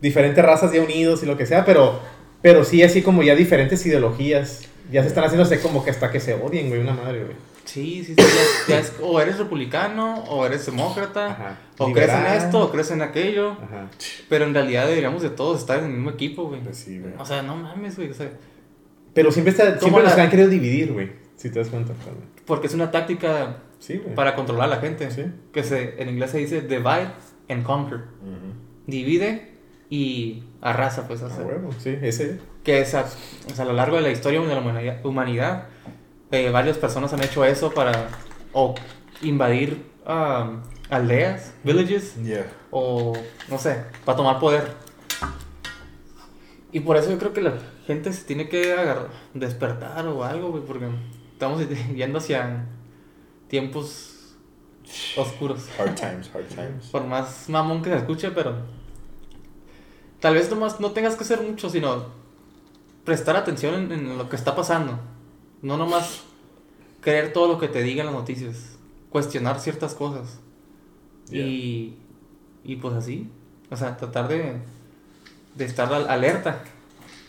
diferentes 0.00 0.44
razas 0.44 0.72
ya 0.72 0.80
unidos 0.82 1.22
y 1.22 1.26
lo 1.26 1.36
que 1.36 1.46
sea, 1.46 1.64
pero, 1.64 2.00
pero 2.42 2.64
sí 2.64 2.82
así 2.82 3.02
como 3.02 3.22
ya 3.22 3.34
diferentes 3.34 3.84
ideologías. 3.86 4.62
Ya 4.92 5.02
se 5.02 5.08
están 5.08 5.24
haciendo 5.24 5.42
así 5.44 5.56
como 5.58 5.84
que 5.84 5.90
hasta 5.90 6.10
que 6.12 6.20
se 6.20 6.34
odien, 6.34 6.68
güey, 6.68 6.80
una 6.80 6.92
madre, 6.92 7.24
güey. 7.24 7.36
Sí, 7.66 8.02
sí, 8.04 8.14
sí. 8.14 8.24
ya- 8.68 8.74
ya 8.74 8.80
es- 8.80 8.94
o 9.02 9.20
eres 9.20 9.38
republicano, 9.38 10.24
o 10.24 10.46
eres 10.46 10.64
demócrata, 10.66 11.26
Ajá. 11.32 11.58
o 11.78 11.92
crees 11.92 12.10
en 12.10 12.26
esto, 12.26 12.64
o 12.64 12.70
crees 12.72 12.90
en 12.92 13.02
aquello. 13.02 13.50
Ajá. 13.52 13.88
Pero 14.28 14.46
en 14.46 14.54
realidad 14.54 14.86
deberíamos 14.86 15.20
de 15.22 15.28
todos 15.30 15.60
estar 15.60 15.80
en 15.80 15.84
el 15.86 15.90
mismo 15.90 16.10
equipo, 16.10 16.44
güey. 16.48 16.60
Pues 16.62 16.78
sí, 16.78 16.98
güey. 16.98 17.12
O 17.18 17.26
sea, 17.26 17.42
no 17.42 17.54
mames, 17.56 17.96
güey. 17.96 18.10
O 18.10 18.14
sea, 18.14 18.30
Pero 19.12 19.30
siempre, 19.32 19.50
está, 19.50 19.78
siempre 19.78 20.02
la- 20.02 20.10
nos 20.10 20.18
han 20.18 20.30
querido 20.30 20.48
dividir, 20.48 20.92
güey. 20.92 21.10
Si 21.36 21.50
te 21.50 21.58
das 21.58 21.68
cuenta. 21.68 21.92
también. 21.92 22.24
porque 22.46 22.66
es 22.68 22.74
una 22.74 22.90
táctica 22.90 23.58
Sí, 23.78 24.00
para 24.14 24.34
controlar 24.34 24.66
a 24.66 24.76
la 24.76 24.80
gente. 24.80 25.10
Sí. 25.10 25.24
Que 25.52 25.62
se, 25.64 26.00
en 26.00 26.08
inglés 26.08 26.30
se 26.30 26.38
dice 26.38 26.62
divide 26.62 27.10
and 27.48 27.62
conquer. 27.64 28.04
Divide 28.86 29.52
y 29.90 30.44
arrasa, 30.60 31.06
pues. 31.08 31.22
o 31.22 31.26
A 31.26 31.30
sea, 31.30 31.44
huevo, 31.44 31.70
sí, 31.78 31.96
ese. 32.02 32.38
que 32.64 32.80
es 32.80 32.94
a, 32.94 33.02
o 33.02 33.54
sea, 33.54 33.64
a 33.64 33.68
lo 33.68 33.74
largo 33.74 33.96
de 33.96 34.02
la 34.02 34.10
historia 34.10 34.40
de 34.40 34.46
la 34.46 34.60
humanidad, 34.60 35.04
humanidad, 35.04 35.66
eh, 36.30 36.50
varias 36.50 36.76
personas 36.78 37.12
han 37.12 37.22
hecho 37.22 37.44
eso 37.44 37.72
para 37.72 38.08
o 38.52 38.74
invadir 39.22 39.84
um, 40.06 40.60
aldeas, 40.90 41.52
villages, 41.64 42.14
Yeah. 42.22 42.46
o 42.70 43.12
no 43.48 43.58
sé, 43.58 43.84
para 44.04 44.16
tomar 44.16 44.38
poder. 44.38 44.72
Y 46.72 46.80
por 46.80 46.96
eso 46.96 47.10
yo 47.10 47.18
creo 47.18 47.32
que 47.32 47.42
la 47.42 47.54
gente 47.86 48.12
se 48.12 48.24
tiene 48.24 48.48
que 48.48 48.72
agarrar- 48.72 49.08
despertar 49.34 50.06
o 50.08 50.24
algo, 50.24 50.50
güey, 50.50 50.64
porque 50.64 50.88
estamos 51.32 51.62
yendo 51.94 52.18
hacia 52.18 52.66
tiempos 53.48 54.34
oscuros. 55.16 55.66
Hard 55.78 55.94
times, 55.94 56.30
hard 56.34 56.46
times. 56.48 56.86
Por 56.90 57.04
más 57.04 57.48
mamón 57.48 57.82
que 57.82 57.90
se 57.90 57.96
escuche, 57.96 58.30
pero 58.32 58.56
tal 60.20 60.34
vez 60.34 60.50
nomás 60.50 60.80
no 60.80 60.90
tengas 60.92 61.14
que 61.14 61.24
hacer 61.24 61.40
mucho, 61.40 61.70
sino 61.70 62.06
prestar 63.04 63.36
atención 63.36 63.74
en, 63.74 63.92
en 63.92 64.18
lo 64.18 64.28
que 64.28 64.36
está 64.36 64.54
pasando. 64.56 64.98
No 65.62 65.76
nomás 65.76 66.22
creer 67.00 67.32
todo 67.32 67.48
lo 67.48 67.58
que 67.58 67.68
te 67.68 67.82
digan 67.82 68.06
las 68.06 68.14
noticias, 68.14 68.76
cuestionar 69.10 69.60
ciertas 69.60 69.94
cosas. 69.94 70.38
Y, 71.30 71.94
y 72.64 72.76
pues 72.76 72.94
así, 72.94 73.28
o 73.70 73.76
sea, 73.76 73.96
tratar 73.96 74.28
de, 74.28 74.56
de 75.56 75.64
estar 75.64 75.92
al- 75.92 76.08
alerta, 76.08 76.62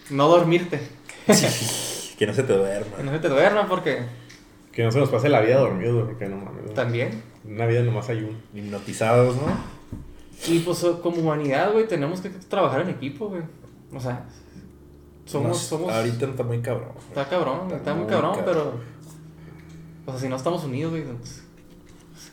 no 0.10 0.28
dormirte, 0.28 0.80
Que 2.18 2.26
no 2.26 2.34
se 2.34 2.44
te 2.44 2.54
duerma. 2.54 2.98
que 2.98 3.04
no 3.04 3.12
se 3.12 3.20
te 3.20 3.30
duerma 3.30 3.68
porque 3.68 4.00
Que 4.72 4.84
no 4.84 4.92
se 4.92 5.00
nos 5.00 5.10
pase 5.10 5.30
la 5.30 5.42
vida 5.42 5.58
dormido, 5.60 6.06
porque 6.06 6.28
no 6.28 6.38
mames. 6.38 6.74
también. 6.74 7.22
Una 7.46 7.66
vida 7.66 7.82
nomás 7.84 8.10
hay 8.10 8.20
uno. 8.24 8.38
Hipnotizados, 8.54 9.36
¿no? 9.36 9.44
Y 10.48 10.60
pues 10.60 10.84
como 11.02 11.18
humanidad, 11.18 11.72
güey, 11.74 11.88
tenemos 11.88 12.22
que 12.22 12.30
trabajar 12.30 12.82
en 12.82 12.90
equipo, 12.90 13.30
güey. 13.30 13.42
O 13.94 14.00
sea, 14.00 14.26
somos, 15.28 15.50
Nos- 15.50 15.58
somos... 15.62 15.94
Ahorita 15.94 16.26
está 16.26 16.44
muy 16.44 16.60
cabrón. 16.62 16.90
güey. 16.96 17.08
Está 17.10 17.30
cabrón, 17.30 17.72
está, 17.72 17.94
muy 17.94 18.04
muy 18.04 18.12
cabrón, 18.12 18.36
cabrón. 18.36 18.46
pero... 18.46 18.98
O 20.06 20.12
sea, 20.12 20.20
si 20.22 20.30
no 20.30 20.36
estamos 20.38 20.64
unidos, 20.64 20.92
güey, 20.92 21.04
pues, 21.04 21.44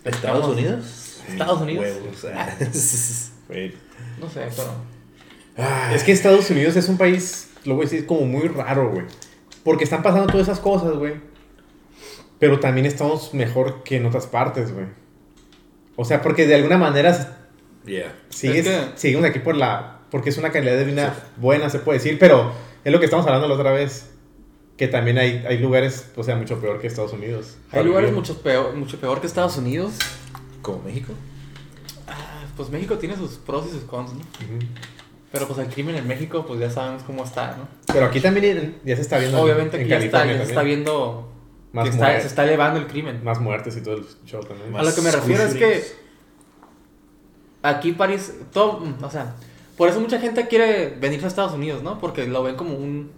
¿Estados 0.04 0.16
Estamos- 0.40 0.48
Unidos? 0.48 1.20
Estados 1.28 1.61
Unidos. 1.61 1.85
Huevos. 1.87 2.26
ah. 2.35 2.57
Güey. 3.48 3.74
no 4.20 4.28
sé, 4.30 4.48
pero... 4.57 4.68
Ay. 5.57 5.94
Es 5.94 6.02
que 6.02 6.12
Estados 6.12 6.48
Unidos 6.50 6.76
es 6.76 6.88
un 6.88 6.96
país, 6.96 7.50
lo 7.64 7.74
voy 7.74 7.85
a 7.87 7.88
decir, 7.90 8.07
como 8.07 8.22
muy 8.22 8.48
raro, 8.48 8.90
güey. 8.90 9.04
Porque 9.62 9.85
están 9.85 10.02
pasando 10.02 10.26
todas 10.33 10.48
esas 10.48 10.61
cosas, 10.61 10.94
güey. 10.94 11.14
Pero 12.38 12.59
también 12.61 12.87
estamos 12.87 13.33
mejor 13.35 13.83
que 13.83 13.96
en 13.96 14.07
otras 14.07 14.26
partes, 14.26 14.72
güey. 14.72 14.87
O 15.96 16.04
sea, 16.04 16.22
porque 16.22 16.46
de 16.46 16.54
alguna 16.57 16.76
manera 16.78 17.38
Yeah. 17.87 18.14
sigues, 18.30 18.66
Es 18.66 18.87
que- 18.87 18.98
seguimos 18.98 19.24
aquí 19.26 19.38
por 19.40 19.57
la... 19.57 20.00
Porque 20.11 20.30
es 20.30 20.38
una 20.38 20.50
calidad 20.50 20.76
de 20.76 20.85
vida 20.85 21.14
buena, 21.37 21.68
se 21.70 21.78
puede 21.80 21.98
decir. 21.98 22.18
Pero 22.18 22.52
es 22.85 22.92
lo 22.92 22.99
que 22.99 23.05
estamos 23.07 23.27
hablando 23.27 23.49
la 23.49 23.55
otra 23.55 23.73
vez. 23.73 24.11
Que 24.77 24.88
también 24.88 25.18
hay, 25.18 25.44
hay 25.49 25.59
lugares, 25.59 26.11
o 26.16 26.25
sea, 26.25 26.35
mucho 26.35 26.61
peor 26.61 26.81
que 26.81 26.88
Estados 26.88 27.12
Unidos. 27.12 27.57
Hay 27.70 27.85
lugares 27.85 28.12
mucho 28.12 28.42
peor, 28.42 28.75
mucho 28.75 28.99
peor 28.99 29.20
que 29.20 29.29
Estados 29.29 29.57
Unidos. 29.57 29.94
¿Como 30.62 30.83
México? 30.83 31.12
Ah, 32.09 32.44
Pues 32.57 32.70
México 32.70 32.99
tiene 32.99 33.16
sus 33.16 33.33
pros 33.37 33.66
y 33.68 33.70
sus 33.70 33.85
cons, 33.85 34.12
¿no? 34.12 34.18
Ujú. 34.20 34.59
Pero 35.31 35.47
pues 35.47 35.59
el 35.61 35.66
crimen 35.73 35.94
en 35.94 36.09
México, 36.09 36.44
pues 36.47 36.59
ya 36.59 36.70
sabemos 36.70 37.05
cómo 37.05 37.23
está, 37.25 37.57
¿no? 37.57 37.68
Pero 37.92 38.07
aquí 38.07 38.20
también 38.20 38.81
ya 38.85 38.97
se 38.97 39.03
está 39.03 39.18
viendo. 39.18 39.40
Obviamente 39.40 39.77
en 39.77 39.83
aquí 39.83 39.90
ya 39.90 39.99
está, 39.99 40.27
ya 40.27 40.37
se 40.38 40.42
está 40.44 40.62
viendo 40.64 41.33
Más 41.73 41.85
que 41.85 41.90
está- 41.90 42.20
se 42.20 42.27
está 42.27 42.44
elevando 42.44 42.81
el 42.81 42.87
crimen. 42.88 43.23
Más 43.23 43.40
muertes 43.40 43.77
y 43.77 43.81
todo 43.81 43.94
el 43.99 44.07
show 44.27 44.40
también. 44.42 44.73
Más 44.73 44.83
A 44.83 44.90
lo 44.90 44.94
que 44.94 45.03
me 45.03 45.11
refiero 45.12 45.42
es 45.44 45.55
que 45.55 45.85
aquí 47.62 47.92
París, 47.92 48.33
todo, 48.53 48.83
o 49.01 49.11
sea, 49.11 49.37
por 49.77 49.89
eso 49.89 50.01
mucha 50.01 50.19
gente 50.21 50.47
quiere 50.49 50.95
venirse 51.01 51.25
a 51.25 51.29
Estados 51.29 51.53
Unidos, 51.53 51.83
¿no? 51.83 51.99
Porque 51.99 52.27
lo 52.27 52.43
ven 52.43 52.55
como 52.57 52.75
un, 52.75 53.11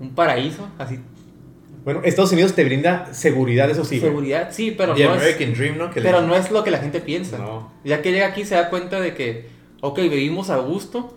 un 0.00 0.10
paraíso, 0.14 0.68
así, 0.78 0.98
Bueno, 1.84 2.00
Estados 2.04 2.32
Unidos 2.32 2.54
te 2.54 2.64
brinda 2.64 3.12
seguridad, 3.12 3.68
eso 3.70 3.84
sí. 3.84 3.98
güey. 3.98 4.10
Seguridad, 4.10 4.48
sí, 4.52 4.70
pero 4.76 4.94
The 4.94 5.04
no 5.04 5.14
es, 5.14 5.20
American 5.22 5.52
Dream, 5.54 5.78
¿no? 5.78 5.90
Que 5.90 6.00
le- 6.00 6.06
pero 6.10 6.22
no 6.22 6.34
es 6.34 6.50
lo 6.50 6.64
que 6.64 6.70
la 6.70 6.78
gente 6.78 7.00
piensa. 7.00 7.38
No. 7.38 7.70
Ya 7.84 8.00
que 8.02 8.10
llega 8.12 8.26
aquí 8.28 8.44
se 8.44 8.54
da 8.54 8.70
cuenta 8.70 9.00
de 9.00 9.14
que, 9.14 9.48
ok, 9.82 9.98
vivimos 9.98 10.48
a 10.50 10.56
gusto, 10.58 11.14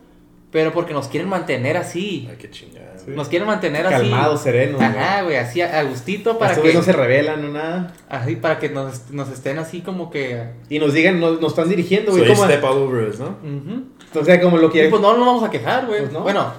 pero 0.51 0.71
porque 0.73 0.93
nos 0.93 1.07
quieren 1.07 1.29
mantener 1.29 1.77
así. 1.77 2.27
Ay, 2.29 2.37
qué 2.39 2.49
chingada. 2.49 2.93
Sí. 2.97 3.11
Nos 3.15 3.27
quieren 3.29 3.47
mantener 3.47 3.85
así. 3.87 3.95
Calmados, 4.09 4.41
serenos. 4.41 4.81
Ajá, 4.81 5.21
güey, 5.23 5.37
así 5.37 5.61
a 5.61 5.81
gustito 5.83 6.37
para 6.37 6.55
que, 6.61 6.73
no 6.73 6.81
se 6.81 6.91
revelan, 6.91 7.41
no 7.41 7.49
nada. 7.53 7.93
así, 8.09 8.35
para 8.35 8.59
que 8.59 8.69
nos, 8.69 9.09
nos 9.11 9.29
estén 9.29 9.59
así 9.59 9.81
como 9.81 10.09
que... 10.09 10.43
Y 10.69 10.79
nos 10.79 10.93
digan, 10.93 11.19
nos, 11.19 11.39
nos 11.39 11.51
están 11.53 11.69
dirigiendo, 11.69 12.11
güey. 12.11 12.23
they 12.25 12.33
como, 12.33 12.45
step 12.45 12.63
all 12.65 12.77
over 12.79 13.07
us, 13.07 13.19
¿no? 13.19 13.37
ujú. 13.43 13.83
o 14.19 14.25
sea, 14.25 14.41
como 14.41 14.57
lo 14.57 14.67
Y 14.67 14.71
que. 14.71 14.87
pues 14.89 15.01
no 15.01 15.15
nos 15.15 15.25
vamos 15.25 15.43
a 15.43 15.49
quejar, 15.49 15.85
güey. 15.85 16.01
Pues 16.01 16.11
no. 16.11 16.21
Bueno, 16.21 16.51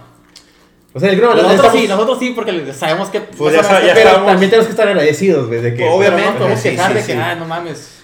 O 0.94 1.00
sea, 1.00 1.10
el 1.10 1.16
grano, 1.16 1.34
nosotros 1.34 1.56
estamos- 1.56 1.80
sí, 1.82 1.88
nosotros 1.88 2.18
sí, 2.18 2.32
porque 2.34 2.72
sabemos 2.72 3.08
que... 3.10 3.20
Pues 3.20 3.54
no 3.54 3.60
ya 3.60 3.62
sabemos 3.62 3.80
sa- 3.82 3.86
ya 3.86 3.94
Pero 3.94 4.08
estamos- 4.08 4.26
también 4.30 4.50
tenemos 4.50 4.66
que 4.66 4.72
estar 4.72 4.88
agradecidos, 4.88 5.46
güey, 5.48 5.60
de 5.60 5.74
que. 5.74 5.84
No 5.84 5.92
obviamente, 5.92 6.24
nos 6.30 6.38
podemos 6.38 6.60
sí, 6.60 6.70
quejar 6.70 6.88
sí, 6.92 6.94
de 6.94 7.00
que, 7.04 7.12
sí. 7.12 7.18
ah, 7.22 7.34
no 7.34 7.44
mames, 7.44 7.98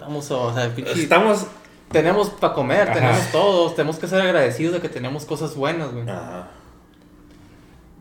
vamos 0.00 0.30
a... 0.30 0.34
O 0.36 0.54
sea, 0.54 0.68
pinche... 0.74 0.92
Estamos. 1.00 1.46
Tenemos 1.94 2.30
para 2.30 2.52
comer, 2.52 2.82
Ajá. 2.82 2.92
tenemos 2.94 3.32
todos, 3.32 3.74
tenemos 3.74 3.96
que 3.98 4.06
ser 4.06 4.20
agradecidos 4.20 4.74
de 4.74 4.80
que 4.80 4.88
tenemos 4.88 5.24
cosas 5.24 5.54
buenas, 5.56 5.90
güey. 5.92 6.08
Ajá. 6.08 6.50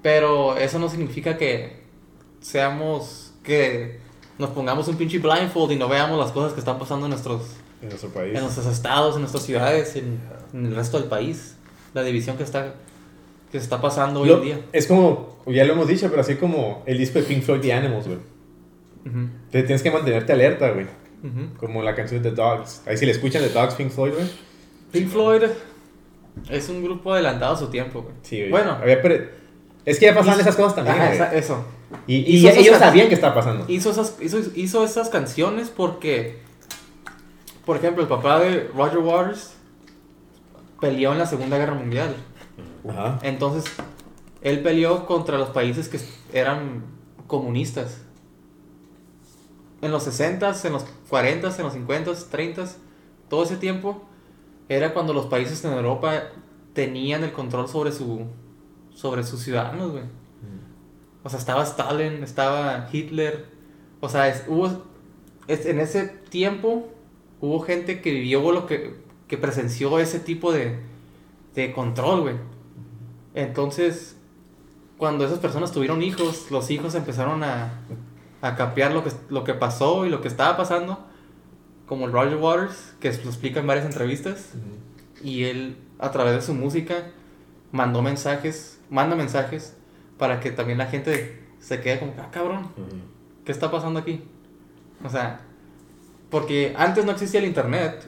Pero 0.01 0.58
eso 0.58 0.79
no 0.79 0.89
significa 0.89 1.38
que 1.38 1.84
seamos, 2.41 3.34
que 3.43 3.99
nos 4.38 4.49
pongamos 4.49 4.88
un 4.88 4.95
pinche 4.97 5.19
blindfold 5.19 5.71
y 5.71 5.75
no 5.77 5.88
veamos 5.88 6.19
las 6.19 6.32
cosas 6.32 6.53
que 6.53 6.60
están 6.60 6.77
pasando 6.77 7.06
en 7.06 7.12
nuestros, 7.12 7.41
En 7.82 7.89
nuestro 7.89 8.10
país. 8.10 8.36
en 8.36 8.41
nuestros 8.41 8.65
estados, 8.65 9.15
en 9.15 9.21
nuestras 9.21 9.43
ciudades, 9.45 9.95
en, 9.95 10.19
en 10.53 10.65
el 10.65 10.75
resto 10.75 10.99
del 10.99 11.08
país. 11.08 11.56
La 11.93 12.03
división 12.03 12.36
que 12.38 12.43
está, 12.43 12.73
que 13.51 13.60
se 13.60 13.63
está 13.63 13.79
pasando 13.79 14.21
hoy 14.21 14.29
Lo- 14.29 14.38
en 14.39 14.43
día. 14.43 14.60
es 14.73 14.88
como, 14.88 15.38
ya 15.47 15.63
lo 15.63 15.73
hemos 15.73 15.88
dicho, 15.88 16.10
pero 16.10 16.21
así 16.21 16.36
como 16.36 16.84
el 16.86 16.97
disco 16.97 17.19
de 17.19 17.25
Pink 17.25 17.43
Floyd 17.43 17.62
The 17.62 17.73
Animals, 17.73 18.08
güey. 18.08 18.17
Ujú, 19.06 19.29
Te 19.51 19.63
tienes 19.63 19.84
que 19.84 19.91
mantenerte 19.91 20.34
alerta, 20.34 20.71
güey. 20.71 20.88
Como 21.57 21.81
la 21.81 21.95
canción 21.95 22.21
de 22.21 22.29
The 22.31 22.36
Dogs. 22.36 22.81
Ahí 22.86 22.97
si 22.97 23.05
le 23.05 23.12
escuchan 23.13 23.41
The 23.41 23.49
Dogs, 23.49 23.75
Pink 23.75 23.91
Floyd, 23.91 24.13
güey. 24.13 24.29
Pink 24.91 25.07
Floyd 25.07 25.43
es 26.49 26.69
un 26.69 26.83
grupo 26.83 27.13
adelantado 27.13 27.53
a 27.53 27.57
su 27.57 27.67
tiempo, 27.67 28.01
güey. 28.01 28.15
Sí, 28.23 28.38
güey. 28.39 28.49
Bueno. 28.51 28.71
Había 28.81 29.01
es 29.86 29.99
que 29.99 30.05
ya 30.05 30.15
pasaban 30.15 30.39
esas 30.39 30.55
cosas 30.55 30.75
también, 30.75 30.95
Ajá, 30.95 31.13
esa- 31.13 31.36
eso. 31.36 31.65
Y, 32.07 32.15
y 32.38 32.47
ellos 32.47 32.77
sabían 32.77 33.07
que 33.07 33.15
estaba 33.15 33.36
pasando. 33.36 33.65
Hizo 33.67 33.91
esas, 33.91 34.17
hizo, 34.21 34.39
hizo 34.55 34.83
esas 34.83 35.09
canciones 35.09 35.69
porque, 35.69 36.39
por 37.65 37.77
ejemplo, 37.77 38.01
el 38.01 38.09
papá 38.09 38.39
de 38.39 38.69
Roger 38.75 38.99
Waters 38.99 39.53
peleó 40.79 41.12
en 41.12 41.19
la 41.19 41.25
Segunda 41.25 41.57
Guerra 41.57 41.73
Mundial. 41.75 42.15
Ajá. 42.89 43.19
Entonces, 43.23 43.71
él 44.41 44.62
peleó 44.62 45.05
contra 45.05 45.38
los 45.38 45.49
países 45.49 45.88
que 45.89 45.99
eran 46.38 46.83
comunistas. 47.27 48.01
En 49.83 49.91
los 49.91 50.07
60s, 50.07 50.65
en 50.65 50.73
los 50.73 50.85
40s, 51.09 51.57
en 51.59 51.63
los 51.65 51.73
50s, 51.75 52.29
30s, 52.31 52.75
todo 53.29 53.43
ese 53.43 53.57
tiempo 53.57 54.01
era 54.69 54.93
cuando 54.93 55.13
los 55.13 55.25
países 55.27 55.63
en 55.65 55.73
Europa 55.73 56.23
tenían 56.73 57.23
el 57.23 57.31
control 57.33 57.67
sobre 57.67 57.91
su 57.91 58.25
sobre 58.95 59.23
sus 59.23 59.41
ciudadanos, 59.41 59.91
güey. 59.91 60.03
O 61.23 61.29
sea, 61.29 61.39
estaba 61.39 61.63
Stalin, 61.63 62.23
estaba 62.23 62.87
Hitler. 62.91 63.45
O 64.01 64.09
sea, 64.09 64.27
es- 64.27 64.43
hubo 64.47 64.83
es- 65.47 65.65
en 65.65 65.79
ese 65.79 66.07
tiempo 66.29 66.87
hubo 67.41 67.59
gente 67.61 68.01
que 68.01 68.11
vivió 68.11 68.51
lo 68.51 68.65
que 68.65 69.01
que 69.27 69.37
presenció 69.37 69.99
ese 69.99 70.19
tipo 70.19 70.51
de 70.53 70.79
de 71.55 71.71
control, 71.73 72.21
güey. 72.21 72.35
Entonces, 73.35 74.15
cuando 74.97 75.25
esas 75.25 75.39
personas 75.39 75.71
tuvieron 75.71 76.01
hijos, 76.03 76.49
los 76.51 76.69
hijos 76.71 76.95
empezaron 76.95 77.43
a, 77.43 77.81
a 78.43 78.56
capear 78.56 78.91
lo 78.91 79.06
que, 79.06 79.12
lo 79.29 79.45
que 79.45 79.53
pasó 79.53 80.06
y 80.06 80.10
lo 80.10 80.19
que 80.19 80.27
estaba 80.27 80.58
pasando, 80.58 80.99
como 81.88 82.08
el 82.08 82.12
Roger 82.12 82.36
Waters, 82.36 82.93
que 82.99 83.10
lo 83.10 83.29
explica 83.29 83.62
en 83.62 83.67
varias 83.67 83.86
entrevistas, 83.86 84.49
y 85.23 85.45
él, 85.45 85.77
a 85.97 86.12
través 86.12 86.36
de 86.36 86.41
su 86.41 86.53
música, 86.53 87.12
mandó 87.71 88.01
mensajes, 88.01 88.82
manda 88.89 89.15
mensajes, 89.15 89.77
para 90.17 90.41
que 90.41 90.51
también 90.51 90.77
la 90.77 90.88
gente 90.88 91.41
se 91.60 91.79
quede 91.79 91.99
como, 91.99 92.13
ah, 92.19 92.27
cabrón. 92.32 92.67
¿qué 93.45 93.53
está 93.53 93.71
pasando 93.71 94.01
aquí? 94.01 94.21
O 95.06 95.10
sea, 95.10 95.39
porque 96.29 96.73
antes 96.77 97.06
no 97.06 97.13
existía 97.13 97.39
el 97.39 97.45
internet. 97.45 98.06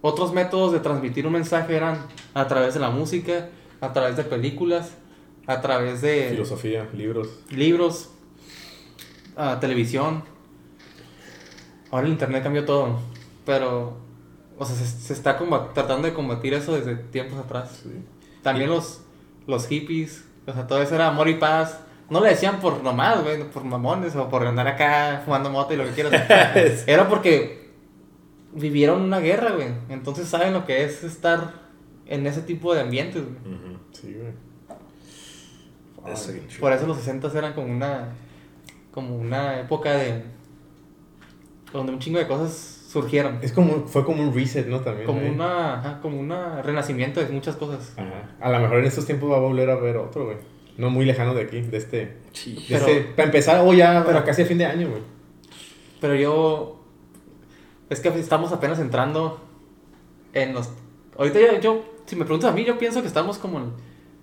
Otros 0.00 0.32
métodos 0.32 0.72
de 0.72 0.80
transmitir 0.80 1.26
un 1.26 1.34
mensaje 1.34 1.76
eran 1.76 1.98
a 2.32 2.48
través 2.48 2.72
de 2.72 2.80
la 2.80 2.88
música, 2.88 3.50
a 3.82 3.92
través 3.92 4.16
de 4.16 4.24
películas, 4.24 4.92
a 5.46 5.60
través 5.60 6.00
de 6.00 6.28
Filosofía, 6.30 6.88
libros. 6.94 7.28
libros, 7.50 8.10
ah, 9.38 9.58
televisión. 9.60 10.22
Ahora 11.90 12.06
el 12.06 12.12
internet 12.12 12.42
cambió 12.42 12.66
todo, 12.66 12.98
pero 13.46 13.96
o 14.58 14.64
sea, 14.64 14.76
se, 14.76 14.84
se 14.84 15.12
está 15.12 15.38
tratando 15.72 16.06
de 16.06 16.12
combatir 16.12 16.52
eso 16.52 16.74
desde 16.74 16.96
tiempos 16.96 17.38
atrás. 17.38 17.80
Sí. 17.82 17.90
También 18.42 18.68
los, 18.68 19.00
los 19.46 19.66
hippies, 19.68 20.24
o 20.46 20.52
sea, 20.52 20.66
todo 20.66 20.82
eso 20.82 20.94
era 20.94 21.08
amor 21.08 21.28
y 21.28 21.34
paz. 21.34 21.80
No 22.10 22.20
le 22.20 22.30
decían 22.30 22.58
por 22.60 22.82
nomás, 22.82 23.22
güey, 23.22 23.44
por 23.50 23.64
mamones 23.64 24.16
o 24.16 24.28
por 24.28 24.46
andar 24.46 24.66
acá 24.66 25.22
fumando 25.24 25.50
moto 25.50 25.74
y 25.74 25.76
lo 25.76 25.84
que 25.84 25.90
quieras. 25.90 26.84
era 26.86 27.08
porque 27.08 27.70
vivieron 28.52 29.02
una 29.02 29.20
guerra, 29.20 29.52
güey. 29.52 29.68
Entonces 29.88 30.26
saben 30.28 30.52
lo 30.54 30.66
que 30.66 30.84
es 30.84 31.04
estar 31.04 31.52
en 32.06 32.26
ese 32.26 32.42
tipo 32.42 32.74
de 32.74 32.80
ambientes, 32.80 33.22
güey. 33.22 33.36
Sí, 33.92 34.14
güey. 34.14 34.48
Por 36.58 36.72
eso 36.72 36.86
los 36.86 36.96
60 36.96 37.30
eran 37.36 37.52
como 37.52 37.66
una 37.66 38.14
como 38.98 39.14
una 39.16 39.60
época 39.60 39.92
de 39.92 40.24
donde 41.72 41.92
un 41.92 42.00
chingo 42.00 42.18
de 42.18 42.26
cosas 42.26 42.52
surgieron. 42.90 43.38
Es 43.42 43.52
como, 43.52 43.86
fue 43.86 44.04
como 44.04 44.22
un 44.24 44.34
reset, 44.34 44.66
¿no? 44.66 44.80
También. 44.80 45.06
Como 45.06 45.20
güey. 45.20 45.30
una 45.32 45.74
ajá, 45.78 46.00
como 46.00 46.18
un 46.18 46.30
renacimiento 46.64 47.20
de 47.20 47.28
muchas 47.28 47.54
cosas. 47.54 47.92
Ajá. 47.96 48.30
A 48.40 48.50
lo 48.50 48.58
mejor 48.58 48.78
en 48.78 48.86
estos 48.86 49.06
tiempos 49.06 49.30
va 49.30 49.36
a 49.36 49.40
volver 49.40 49.70
a 49.70 49.76
ver 49.76 49.98
otro, 49.98 50.24
güey. 50.24 50.36
No 50.76 50.90
muy 50.90 51.04
lejano 51.04 51.32
de 51.32 51.42
aquí, 51.42 51.60
de 51.60 51.76
este. 51.76 52.16
Sí. 52.32 52.54
de 52.54 52.64
Pero- 52.68 52.86
este- 52.86 53.00
para 53.14 53.26
empezar, 53.26 53.60
o 53.64 53.72
ya 53.72 54.02
pero- 54.04 54.24
casi 54.24 54.42
a 54.42 54.46
fin 54.46 54.58
de 54.58 54.66
año, 54.66 54.88
güey. 54.88 55.02
Pero 56.00 56.16
yo 56.16 56.80
es 57.88 58.00
que 58.00 58.08
estamos 58.08 58.50
apenas 58.50 58.80
entrando 58.80 59.40
en 60.32 60.54
los 60.54 60.70
ahorita 61.16 61.38
yo, 61.40 61.60
yo 61.60 61.84
si 62.06 62.16
me 62.16 62.24
preguntas 62.24 62.50
a 62.50 62.54
mí 62.54 62.64
yo 62.64 62.78
pienso 62.78 63.00
que 63.00 63.06
estamos 63.08 63.38
como 63.38 63.58
en- 63.58 63.72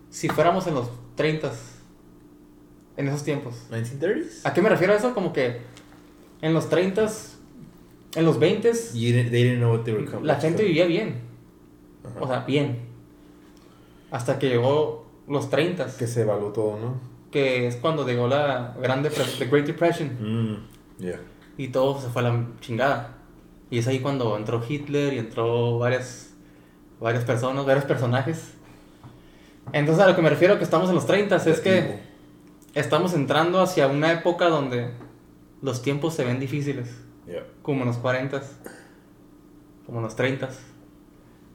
si 0.10 0.28
fuéramos 0.28 0.68
en 0.68 0.76
los 0.76 0.90
30 1.16 1.52
en 2.97 3.08
esos 3.08 3.23
tiempos. 3.23 3.55
1930s? 3.71 4.41
¿A 4.43 4.53
qué 4.53 4.62
me 4.62 4.69
refiero 4.69 4.93
a 4.93 4.97
eso? 4.97 5.13
Como 5.13 5.34
que 5.34 5.62
en 6.41 6.53
los 6.53 6.69
30 6.69 7.08
en 8.15 8.23
los 8.25 8.39
20 8.39 8.71
You 8.93 9.12
didn't, 9.13 9.31
they 9.31 9.43
didn't 9.43 9.58
know 9.60 9.73
what 9.75 9.84
they 9.84 9.93
were 9.93 10.05
coming. 10.05 10.25
la 10.25 10.36
gente 10.39 10.63
vivía 10.63 10.86
bien. 10.86 11.21
Ajá. 12.05 12.21
O 12.21 12.27
sea, 12.27 12.39
bien. 12.41 12.79
Hasta 14.12 14.39
que 14.39 14.47
llegó 14.49 15.05
los 15.27 15.49
30, 15.49 15.88
Que 15.97 16.08
se 16.08 16.21
evaluó 16.21 16.49
todo, 16.51 16.77
¿no? 16.79 17.15
que 17.31 17.67
es 17.67 17.75
cuando 17.75 18.08
llegó 18.08 18.27
la 18.29 18.73
Gran 18.81 19.03
Depre- 19.03 19.38
the 19.39 19.45
Great 19.47 19.65
Depression, 19.65 20.08
Mm, 20.21 21.01
yeah. 21.03 21.19
y 21.58 21.67
todo 21.67 21.99
se 21.99 22.08
fue 22.08 22.21
a 22.21 22.29
la 22.29 22.45
chingada. 22.62 23.17
Y 23.69 23.79
es 23.79 23.88
ahí 23.88 23.99
cuando 23.99 24.38
entró 24.38 24.63
Hitler 24.65 25.13
y 25.13 25.17
entró 25.19 25.77
varias, 25.79 26.29
varias 27.01 27.25
personas, 27.25 27.65
varios 27.65 27.84
personajes. 27.84 28.53
Entonces 29.73 30.01
a 30.01 30.08
lo 30.08 30.15
que 30.15 30.21
me 30.21 30.29
refiero 30.29 30.58
que 30.58 30.63
estamos 30.63 30.88
en 30.88 30.95
los 30.95 31.05
30 31.08 31.36
es 31.36 31.60
que 31.60 31.99
estamos 32.76 33.14
entrando 33.14 33.60
hacia 33.62 33.88
una 33.88 34.12
época 34.12 34.50
donde 34.50 34.92
los 35.62 35.82
tiempos 35.82 36.14
se 36.14 36.24
ven 36.24 36.40
difíciles. 36.40 37.02
Yeah. 37.26 37.44
como 37.64 37.82
en 37.82 37.88
los 37.88 37.98
40, 37.98 38.40
como 39.88 39.98
en 39.98 40.04
los 40.04 40.16
30. 40.16 40.48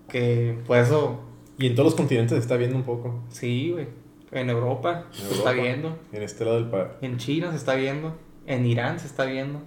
Que 0.08 0.58
por 0.66 0.78
eso, 0.78 1.20
Y 1.58 1.68
en 1.68 1.74
todos 1.76 1.92
los 1.92 1.94
continentes 1.94 2.32
se 2.36 2.40
está 2.40 2.56
viendo 2.56 2.76
un 2.76 2.82
poco. 2.82 3.22
sí, 3.28 3.70
güey. 3.70 3.86
En 4.32 4.48
Europa 4.48 5.06
En 5.12 5.26
se 5.28 5.34
está 5.34 5.50
viendo, 5.52 5.98
En 6.12 6.22
este 6.22 6.44
lado 6.44 6.60
del 6.60 6.70
país. 6.70 6.88
en 7.02 7.18
China 7.18 7.50
se 7.50 7.56
está 7.56 7.74
viendo, 7.74 8.16
en 8.46 8.64
Irán 8.64 9.00
se 9.00 9.08
está 9.08 9.24
viendo, 9.24 9.60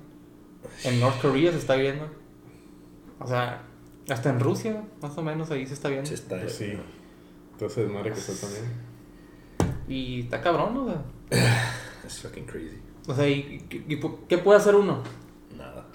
en 0.86 1.00
North 1.02 1.22
Korea 1.22 1.52
se 1.52 1.58
está 1.58 1.76
viendo. 1.76 2.10
O 3.20 3.28
sea, 3.28 3.62
hasta 4.10 4.30
en 4.30 4.40
Rusia, 4.40 4.84
más 5.02 5.18
o 5.18 5.22
menos 5.22 5.52
ahí 5.52 5.66
se 5.66 5.74
está 5.74 5.90
viendo. 5.90 6.08
Sí 6.08 6.14
está. 6.14 6.40
Pues 6.40 6.54
sí. 6.56 6.74
Entonces, 7.54 7.90
madre 7.90 8.12
que 8.12 8.20
está 8.20 8.34
también. 8.48 8.66
Y 9.88 10.22
está 10.22 10.42
cabrón, 10.42 10.78
o 10.78 10.86
sea. 10.86 11.02
That's 12.02 12.20
fucking 12.22 12.46
crazy. 12.46 12.80
O 13.08 13.14
sea, 13.16 13.28
¿y, 13.28 13.66
y- 13.70 13.94
y 13.94 14.00
qué 14.30 14.38
puede 14.38 14.60
hacer 14.60 14.76
uno? 14.76 15.04
Nada. 15.58 15.86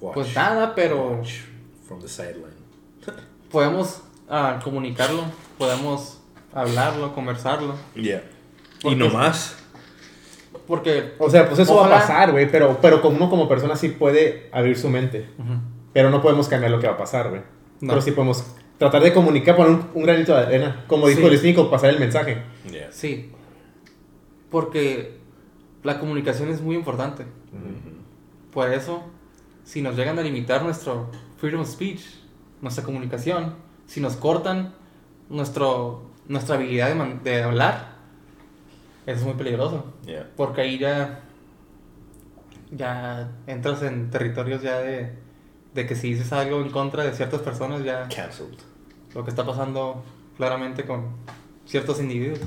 Watch. 0.00 0.14
Pues 0.14 0.34
nada, 0.34 0.74
pero 0.74 1.10
Watch 1.18 1.40
from 1.86 2.00
the 2.00 2.08
sideline. 2.08 2.60
podemos 3.50 4.02
ah, 4.28 4.60
comunicarlo, 4.62 5.22
podemos 5.58 6.20
hablarlo, 6.52 7.14
conversarlo. 7.14 7.74
Yeah. 7.94 8.22
Porque- 8.82 8.96
Y 8.96 8.98
no 8.98 9.10
más. 9.10 9.56
Porque 10.66 11.14
O 11.18 11.28
sea, 11.28 11.46
pues 11.48 11.58
eso 11.60 11.74
Ojalá- 11.74 11.88
va 11.88 11.96
a 11.96 12.00
pasar, 12.00 12.32
güey. 12.32 12.50
Pero, 12.50 12.78
pero 12.80 13.00
como 13.02 13.16
uno 13.16 13.28
como 13.30 13.48
persona 13.48 13.74
sí 13.76 13.88
puede 13.88 14.48
abrir 14.52 14.78
su 14.78 14.88
mente. 14.88 15.28
Pero 15.92 16.10
no 16.10 16.22
podemos 16.22 16.48
cambiar 16.48 16.70
lo 16.70 16.78
que 16.78 16.86
va 16.86 16.94
a 16.94 16.98
pasar, 16.98 17.28
güey. 17.30 17.40
No. 17.80 17.88
Pero 17.88 18.00
sí 18.02 18.12
podemos 18.12 18.44
tratar 18.78 19.02
de 19.02 19.12
comunicar, 19.12 19.56
poner 19.56 19.72
un, 19.72 19.90
un 19.94 20.02
granito 20.04 20.32
de 20.34 20.42
arena. 20.42 20.84
Como 20.86 21.08
dijo 21.08 21.28
Sí. 21.28 21.48
el 21.48 21.66
pasar 21.68 21.90
el 21.90 21.98
mensaje. 21.98 22.42
Yeah. 22.70 22.92
Sí. 22.92 23.32
Porque 24.50 25.18
la 25.82 25.98
comunicación 26.00 26.48
es 26.50 26.60
muy 26.60 26.76
importante. 26.76 27.24
Por 28.52 28.72
eso, 28.72 29.04
si 29.64 29.80
nos 29.82 29.96
llegan 29.96 30.18
a 30.18 30.22
limitar 30.22 30.62
nuestro 30.62 31.10
freedom 31.38 31.60
of 31.62 31.68
speech, 31.68 32.00
nuestra 32.60 32.84
comunicación, 32.84 33.54
si 33.86 34.00
nos 34.00 34.16
cortan 34.16 34.74
nuestro, 35.28 36.02
nuestra 36.28 36.56
habilidad 36.56 36.88
de, 36.88 36.94
man- 36.94 37.20
de 37.22 37.42
hablar, 37.42 37.96
eso 39.06 39.20
es 39.20 39.24
muy 39.24 39.34
peligroso. 39.34 39.84
Yeah. 40.04 40.28
Porque 40.36 40.60
ahí 40.62 40.78
ya, 40.78 41.20
ya 42.70 43.30
entras 43.46 43.82
en 43.82 44.10
territorios 44.10 44.62
ya 44.62 44.78
de, 44.80 45.12
de 45.74 45.86
que 45.86 45.94
si 45.94 46.12
dices 46.12 46.32
algo 46.32 46.60
en 46.60 46.70
contra 46.70 47.04
de 47.04 47.12
ciertas 47.12 47.40
personas, 47.40 47.82
ya 47.84 48.08
Cancelled. 48.08 48.58
lo 49.14 49.24
que 49.24 49.30
está 49.30 49.44
pasando 49.46 50.02
claramente 50.36 50.84
con 50.84 51.06
ciertos 51.66 52.00
individuos 52.00 52.40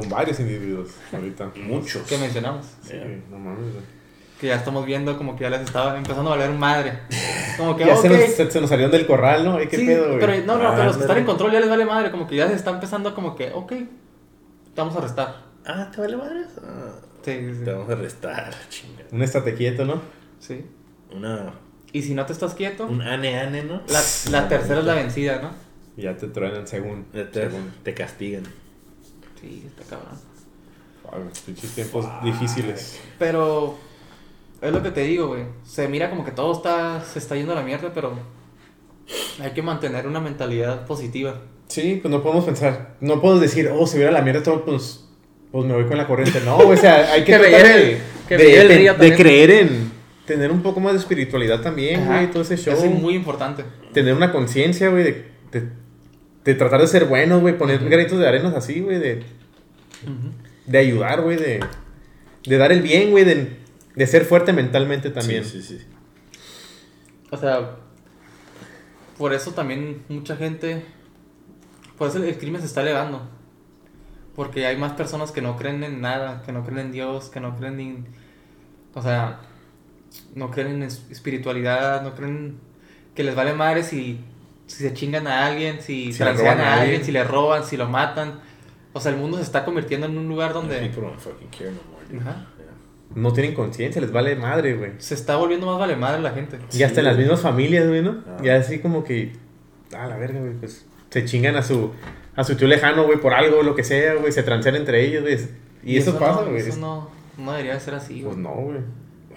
Con 0.00 0.08
varios 0.08 0.38
individuos 0.40 0.90
ahorita. 1.12 1.50
Muchos. 1.56 2.02
que 2.06 2.18
mencionamos. 2.18 2.66
Sí, 2.82 2.92
Yeah. 2.94 3.06
no 3.30 3.38
mames, 3.38 3.72
güey. 3.72 3.84
Que 4.40 4.48
ya 4.48 4.56
estamos 4.56 4.84
viendo 4.84 5.16
como 5.16 5.34
que 5.34 5.44
ya 5.44 5.50
les 5.50 5.62
estaba 5.62 5.96
empezando 5.96 6.30
a 6.32 6.36
valer 6.36 6.50
madre. 6.56 6.92
Como 7.56 7.74
que, 7.74 7.86
Ya 7.86 7.96
se, 7.96 8.08
ok. 8.10 8.14
nos, 8.20 8.30
se, 8.34 8.50
se 8.50 8.60
nos 8.60 8.68
salieron 8.68 8.92
del 8.92 9.06
corral, 9.06 9.42
¿no? 9.46 9.58
¿Eh, 9.58 9.66
¿Qué 9.66 9.78
Sí, 9.78 9.86
pedo, 9.86 10.08
güey? 10.08 10.20
pero 10.20 10.32
no, 10.44 10.58
no, 10.62 10.70
pero 10.72 10.84
los 10.84 10.96
que 10.96 11.02
están 11.02 11.16
en 11.16 11.24
control 11.24 11.52
ya 11.52 11.60
les 11.60 11.70
vale 11.70 11.86
madre. 11.86 12.10
Como 12.10 12.26
que 12.26 12.36
ya 12.36 12.46
se 12.48 12.52
está 12.54 12.70
empezando 12.70 13.14
como 13.14 13.34
que, 13.34 13.50
ok, 13.54 13.68
te 13.70 13.86
vamos 14.76 14.94
a 14.94 14.98
arrestar. 14.98 15.36
Ah, 15.64 15.90
¿te 15.94 16.00
vale 16.02 16.16
madre? 16.18 16.40
Ah, 16.62 16.92
Sí, 17.24 17.32
sí, 17.32 17.64
te 17.64 17.72
vamos 17.72 17.88
a 17.88 17.92
arrestar, 17.94 18.54
chinga. 18.68 19.04
Un 19.10 19.22
estate 19.22 19.54
quieto, 19.54 19.84
¿no? 19.86 20.02
sí. 20.38 20.66
Una. 21.14 21.54
Y 21.92 22.02
si 22.02 22.12
no 22.14 22.26
te 22.26 22.34
estás 22.34 22.52
quieto, 22.54 22.84
Un 22.86 23.00
ane 23.00 23.38
ane, 23.40 23.62
¿no? 23.62 23.80
la, 23.88 24.02
la 24.30 24.48
tercera 24.48 24.80
es 24.80 24.84
la 24.86 24.94
vencida, 24.94 25.40
¿no? 25.40 25.50
Ya 25.96 26.14
te 26.14 26.26
truenan 26.26 26.66
según. 26.66 27.04
Te, 27.06 27.26
según. 27.32 27.72
te 27.82 27.94
castigan. 27.94 28.42
Sí, 29.46 29.64
está 29.66 29.96
cabrón. 29.96 30.18
Ay, 31.12 31.20
pinches 31.46 31.70
tiempos 31.72 32.04
difíciles. 32.24 33.00
Pero 33.18 33.76
es 34.60 34.72
lo 34.72 34.82
que 34.82 34.90
te 34.90 35.02
digo, 35.02 35.28
güey. 35.28 35.44
Se 35.64 35.86
mira 35.88 36.10
como 36.10 36.24
que 36.24 36.32
todo 36.32 36.52
está, 36.52 37.04
se 37.04 37.18
está 37.18 37.36
yendo 37.36 37.52
a 37.52 37.56
la 37.56 37.62
mierda, 37.62 37.92
pero 37.94 38.12
hay 39.40 39.50
que 39.52 39.62
mantener 39.62 40.06
una 40.06 40.20
mentalidad 40.20 40.84
positiva. 40.86 41.40
Sí, 41.68 41.98
pues 42.02 42.12
no 42.12 42.22
podemos 42.22 42.44
pensar. 42.44 42.96
No 43.00 43.20
puedo 43.20 43.38
decir, 43.38 43.70
oh, 43.72 43.86
si 43.86 43.96
hubiera 43.96 44.12
la 44.12 44.22
mierda 44.22 44.42
todo, 44.42 44.64
pues, 44.64 45.04
pues 45.52 45.64
me 45.64 45.74
voy 45.74 45.84
con 45.86 45.96
la 45.96 46.06
corriente. 46.06 46.40
No, 46.44 46.56
güey, 46.56 46.76
o 46.78 46.80
sea, 46.80 47.12
hay 47.12 47.24
que, 47.24 47.32
Que 47.32 47.38
me 47.38 47.48
tratar 47.50 47.66
de, 47.76 48.00
que 48.28 48.36
de- 48.36 49.08
el 49.08 49.16
creer 49.16 49.50
en 49.50 49.92
tener 50.26 50.50
un 50.50 50.60
poco 50.62 50.80
más 50.80 50.94
de 50.94 50.98
espiritualidad 50.98 51.60
también, 51.60 52.00
Ajá. 52.00 52.16
güey, 52.16 52.30
todo 52.32 52.42
ese 52.42 52.56
show. 52.56 52.74
Es 52.74 52.84
muy 52.90 53.14
importante. 53.14 53.64
Tener 53.92 54.12
una 54.14 54.32
conciencia, 54.32 54.88
güey, 54.88 55.04
de, 55.04 55.24
de, 55.52 55.68
de 56.44 56.54
tratar 56.56 56.80
de 56.80 56.88
ser 56.88 57.04
buenos, 57.04 57.40
güey, 57.40 57.56
poner 57.56 57.78
granitos 57.88 58.18
de 58.18 58.26
arenas 58.26 58.54
así, 58.54 58.80
güey, 58.80 58.98
de, 58.98 59.22
de 60.66 60.78
ayudar, 60.78 61.22
güey, 61.22 61.36
de, 61.36 61.60
de 62.44 62.56
dar 62.58 62.72
el 62.72 62.82
bien, 62.82 63.10
güey, 63.10 63.24
de, 63.24 63.56
de 63.94 64.06
ser 64.06 64.24
fuerte 64.24 64.52
mentalmente 64.52 65.10
también. 65.10 65.44
Sí, 65.44 65.62
sí, 65.62 65.78
sí. 65.78 65.86
O 67.30 67.36
sea, 67.36 67.76
por 69.18 69.32
eso 69.32 69.52
también 69.52 70.02
mucha 70.08 70.36
gente, 70.36 70.84
por 71.98 72.08
eso 72.08 72.18
el, 72.18 72.24
el 72.24 72.38
crimen 72.38 72.60
se 72.60 72.66
está 72.66 72.82
elevando. 72.82 73.28
Porque 74.34 74.66
hay 74.66 74.76
más 74.76 74.92
personas 74.92 75.32
que 75.32 75.40
no 75.40 75.56
creen 75.56 75.82
en 75.82 76.02
nada, 76.02 76.42
que 76.44 76.52
no 76.52 76.62
creen 76.62 76.78
en 76.80 76.92
Dios, 76.92 77.30
que 77.30 77.40
no 77.40 77.56
creen 77.56 77.80
en... 77.80 78.06
O 78.94 79.00
sea, 79.00 79.40
no 80.34 80.50
creen 80.50 80.68
en 80.68 80.82
es- 80.82 81.06
espiritualidad, 81.10 82.02
no 82.02 82.14
creen 82.14 82.58
que 83.14 83.24
les 83.24 83.34
vale 83.34 83.54
madre 83.54 83.82
si, 83.82 84.20
si 84.66 84.76
se 84.82 84.92
chingan 84.92 85.26
a 85.26 85.46
alguien, 85.46 85.80
si, 85.80 86.12
Si 86.12 86.18
transean 86.18 86.58
roban 86.58 86.60
a 86.60 86.68
a 86.68 86.72
alguien, 86.74 86.82
alguien. 86.88 87.04
si 87.06 87.12
le 87.12 87.24
roban, 87.24 87.64
si 87.64 87.76
lo 87.78 87.88
matan. 87.88 88.40
O 88.96 89.00
sea, 89.00 89.12
el 89.12 89.18
mundo 89.18 89.36
se 89.36 89.42
está 89.42 89.64
convirtiendo 89.66 90.06
en 90.06 90.16
un 90.16 90.26
lugar 90.26 90.54
donde 90.54 90.78
People 90.78 91.02
don't 91.02 91.18
fucking 91.20 91.48
care 91.48 91.70
no 91.70 91.80
more, 91.92 92.06
dude. 92.08 92.20
Ajá. 92.20 92.46
No 93.14 93.30
tienen 93.34 93.54
conciencia, 93.54 94.00
les 94.00 94.10
vale 94.10 94.34
madre, 94.36 94.74
güey. 94.74 94.92
se 94.98 95.12
está 95.14 95.36
volviendo 95.36 95.66
más 95.66 95.78
vale 95.78 95.96
madre 95.96 96.20
la 96.22 96.30
gente. 96.30 96.58
Y 96.72 96.82
hasta 96.82 97.00
en 97.00 97.06
las 97.06 97.16
Sí. 97.16 97.20
mismas 97.22 97.40
familias, 97.40 97.86
güey, 97.86 98.02
¿no? 98.02 98.22
Ah. 98.26 98.38
Ya 98.42 98.56
así 98.56 98.78
como 98.78 99.04
que, 99.04 99.32
ah, 99.94 100.06
la 100.06 100.16
verga, 100.16 100.40
güey, 100.40 100.54
pues 100.54 100.86
se 101.10 101.24
chingan 101.26 101.56
a 101.56 101.62
su, 101.62 101.92
a 102.34 102.42
su 102.42 102.56
tío 102.56 102.66
lejano, 102.68 103.04
güey, 103.04 103.20
por 103.20 103.34
algo, 103.34 103.62
lo 103.62 103.74
que 103.74 103.84
sea, 103.84 104.14
güey, 104.14 104.32
se 104.32 104.42
transean 104.42 104.76
entre 104.76 105.04
ellos, 105.04 105.22
güey. 105.22 105.38
Y, 105.84 105.98
eso, 105.98 106.18
pasa, 106.18 106.40
no, 106.40 106.46
güey. 106.52 106.56
Eso 106.60 106.68
Es- 106.70 106.78
no, 106.78 107.10
no 107.36 107.50
debería 107.52 107.74
de 107.74 107.80
ser 107.80 107.94
así, 107.96 108.22
Pues 108.22 108.34
güey. 108.34 108.38
no, 108.38 108.54
güey. 108.54 108.78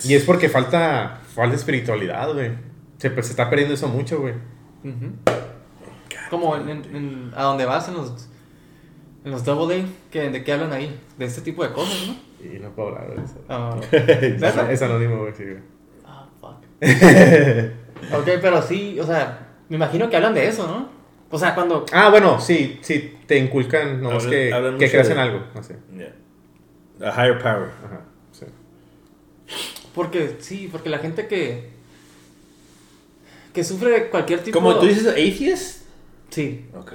Y 0.06 0.14
es 0.14 0.24
porque 0.24 0.48
falta, 0.48 1.20
falta 1.36 1.56
espiritualidad, 1.58 2.32
güey. 2.34 2.52
Se, 2.98 3.10
pues, 3.12 3.26
se 3.26 3.34
está 3.34 3.50
perdiendo 3.50 3.74
eso 3.76 3.90
mucho, 3.90 4.22
güey. 4.22 4.36
Como 6.30 6.56
en, 6.56 6.70
en- 6.70 6.96
en- 6.96 7.32
a 7.36 7.44
donde 7.44 7.66
vas 7.66 7.88
en 7.90 7.96
los 7.96 8.29
en 9.26 9.32
los 9.32 9.44
Double 9.44 9.82
A, 9.82 9.86
que, 10.12 10.30
¿de 10.30 10.44
qué 10.44 10.54
hablan 10.54 10.72
ahí? 10.74 11.00
De 11.18 11.26
este 11.26 11.42
tipo 11.42 11.64
de 11.64 11.72
cosas, 11.74 12.08
¿no? 12.08 12.16
Y 12.46 12.60
no 12.60 12.70
puedo 12.72 12.90
hablar 12.90 13.16
de 13.16 13.24
eso. 13.24 13.36
Ah, 13.50 13.78
Es, 14.72 14.82
anónimo, 14.82 15.20
güey, 15.20 15.34
sí. 15.34 15.44
Ah, 16.06 16.28
fuck. 16.40 16.56
ok, 18.20 18.28
pero 18.42 18.62
sí, 18.62 18.98
o 19.00 19.06
sea, 19.06 19.48
me 19.68 19.76
imagino 19.76 20.10
que 20.10 20.16
hablan 20.16 20.34
de 20.34 20.48
eso, 20.48 20.66
¿no? 20.68 20.90
O 21.32 21.38
sea, 21.38 21.54
cuando... 21.54 21.86
Ah, 21.92 22.10
bueno, 22.10 22.40
sí, 22.40 22.80
sí, 22.82 23.18
te 23.28 23.38
inculcan, 23.38 24.02
nomás 24.02 24.24
Hablan- 24.26 24.30
que, 24.32 24.54
hablan 24.54 24.78
que 24.78 24.90
creas 24.90 25.08
de- 25.08 25.14
en 25.14 25.20
algo, 25.20 25.44
no 25.54 25.62
sé. 25.64 25.76
Yeah. 25.96 26.16
A 27.12 27.14
higher 27.26 27.38
power. 27.40 27.70
Ajá, 27.86 28.02
sí. 28.32 28.46
Porque, 29.94 30.38
sí, 30.40 30.70
porque 30.72 30.90
la 30.90 30.98
gente 31.00 31.28
que... 31.28 31.70
Que 33.54 33.64
sufre 33.64 33.90
de 33.92 34.10
cualquier 34.10 34.44
tipo... 34.44 34.58
Como 34.60 34.80
tú 34.80 34.86
dices, 34.88 35.08
atheist. 35.08 35.84
Sí. 36.30 36.66
Ok. 36.76 36.94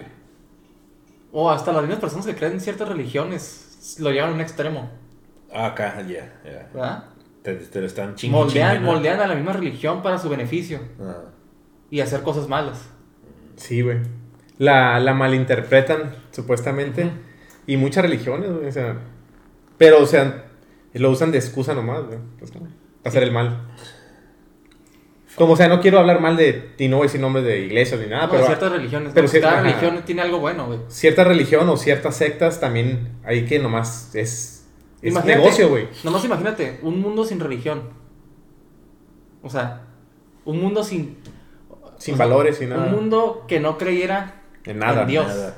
O 1.36 1.50
hasta 1.50 1.72
las 1.72 1.82
mismas 1.82 1.98
personas 1.98 2.24
que 2.26 2.34
creen 2.36 2.52
en 2.54 2.60
ciertas 2.60 2.88
religiones 2.88 3.96
lo 3.98 4.10
llevan 4.12 4.30
a 4.30 4.34
un 4.34 4.40
extremo, 4.40 4.88
Ah, 5.52 5.66
acá, 5.66 6.00
ya, 6.02 6.32
ya. 6.44 6.68
¿verdad? 6.72 7.04
Te, 7.42 7.54
te 7.54 7.80
lo 7.80 7.86
están 7.86 8.14
chingando. 8.14 8.44
Moldean, 8.46 8.82
moldean 8.84 9.20
a 9.20 9.26
la 9.26 9.34
misma 9.34 9.52
religión 9.52 10.02
para 10.02 10.18
su 10.18 10.28
beneficio 10.28 10.78
Ah. 11.00 11.24
y 11.90 12.00
hacer 12.00 12.22
cosas 12.22 12.48
malas. 12.48 12.88
Sí, 13.56 13.82
güey. 13.82 13.98
La, 14.58 14.98
la 15.00 15.12
malinterpretan, 15.14 16.14
supuestamente. 16.30 17.10
Y 17.66 17.76
muchas 17.76 18.04
religiones, 18.04 18.50
güey. 18.52 18.66
O 18.68 18.72
sea. 18.72 18.96
Pero, 19.76 20.00
o 20.02 20.06
sea, 20.06 20.44
lo 20.92 21.10
usan 21.10 21.32
de 21.32 21.38
excusa 21.38 21.74
nomás, 21.74 22.04
güey. 22.04 22.18
Pues, 22.38 22.54
no, 22.54 22.66
hacer 23.04 23.22
el 23.24 23.32
mal. 23.32 23.68
Como, 25.36 25.54
o 25.54 25.56
sea, 25.56 25.68
no 25.68 25.80
quiero 25.80 25.98
hablar 25.98 26.20
mal 26.20 26.36
de. 26.36 26.70
Y 26.78 26.86
no 26.88 26.98
voy 26.98 27.04
a 27.04 27.08
decir 27.08 27.20
nombres 27.20 27.44
de 27.44 27.58
iglesias 27.60 28.00
ni 28.00 28.06
nada, 28.06 28.26
No, 28.26 28.32
pero. 28.32 28.46
ciertas 28.46 28.70
religiones. 28.72 29.12
pero 29.14 29.28
Cada 29.28 29.52
ajá. 29.54 29.62
religión 29.62 30.02
tiene 30.06 30.22
algo 30.22 30.38
bueno, 30.38 30.66
güey. 30.66 30.78
Cierta 30.88 31.24
religión 31.24 31.68
o 31.68 31.76
ciertas 31.76 32.16
sectas 32.16 32.60
también. 32.60 33.16
Ahí 33.24 33.44
que 33.44 33.58
nomás 33.58 34.14
es. 34.14 34.66
Es 35.02 35.10
Imagínate. 35.10 35.38
negocio, 35.40 35.68
güey. 35.68 35.88
Nomás 36.04 36.24
imagínate, 36.24 36.78
un 36.82 37.00
mundo 37.00 37.24
sin 37.24 37.40
religión. 37.40 37.82
O 39.42 39.50
sea, 39.50 39.82
un 40.44 40.60
mundo 40.60 40.82
sin. 40.84 41.18
Sin 41.98 42.14
o 42.14 42.16
sea, 42.16 42.26
valores 42.26 42.60
y 42.62 42.66
nada. 42.66 42.86
Un 42.86 42.92
mundo 42.92 43.44
que 43.48 43.60
no 43.60 43.76
creyera 43.76 44.42
En 44.64 44.78
nada. 44.78 45.02
en 45.02 45.08
Dios. 45.08 45.26
Nada. 45.26 45.56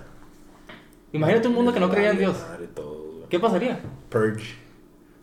Imagínate 1.12 1.49
un 1.49 1.55
mundo 1.55 1.73
que 1.73 1.81
no 1.81 1.89
creyera 1.91 2.12
en 2.12 2.19
Dios. 2.19 2.37
¿Qué 3.29 3.39
pasaría? 3.39 3.79
Purge. 4.11 4.57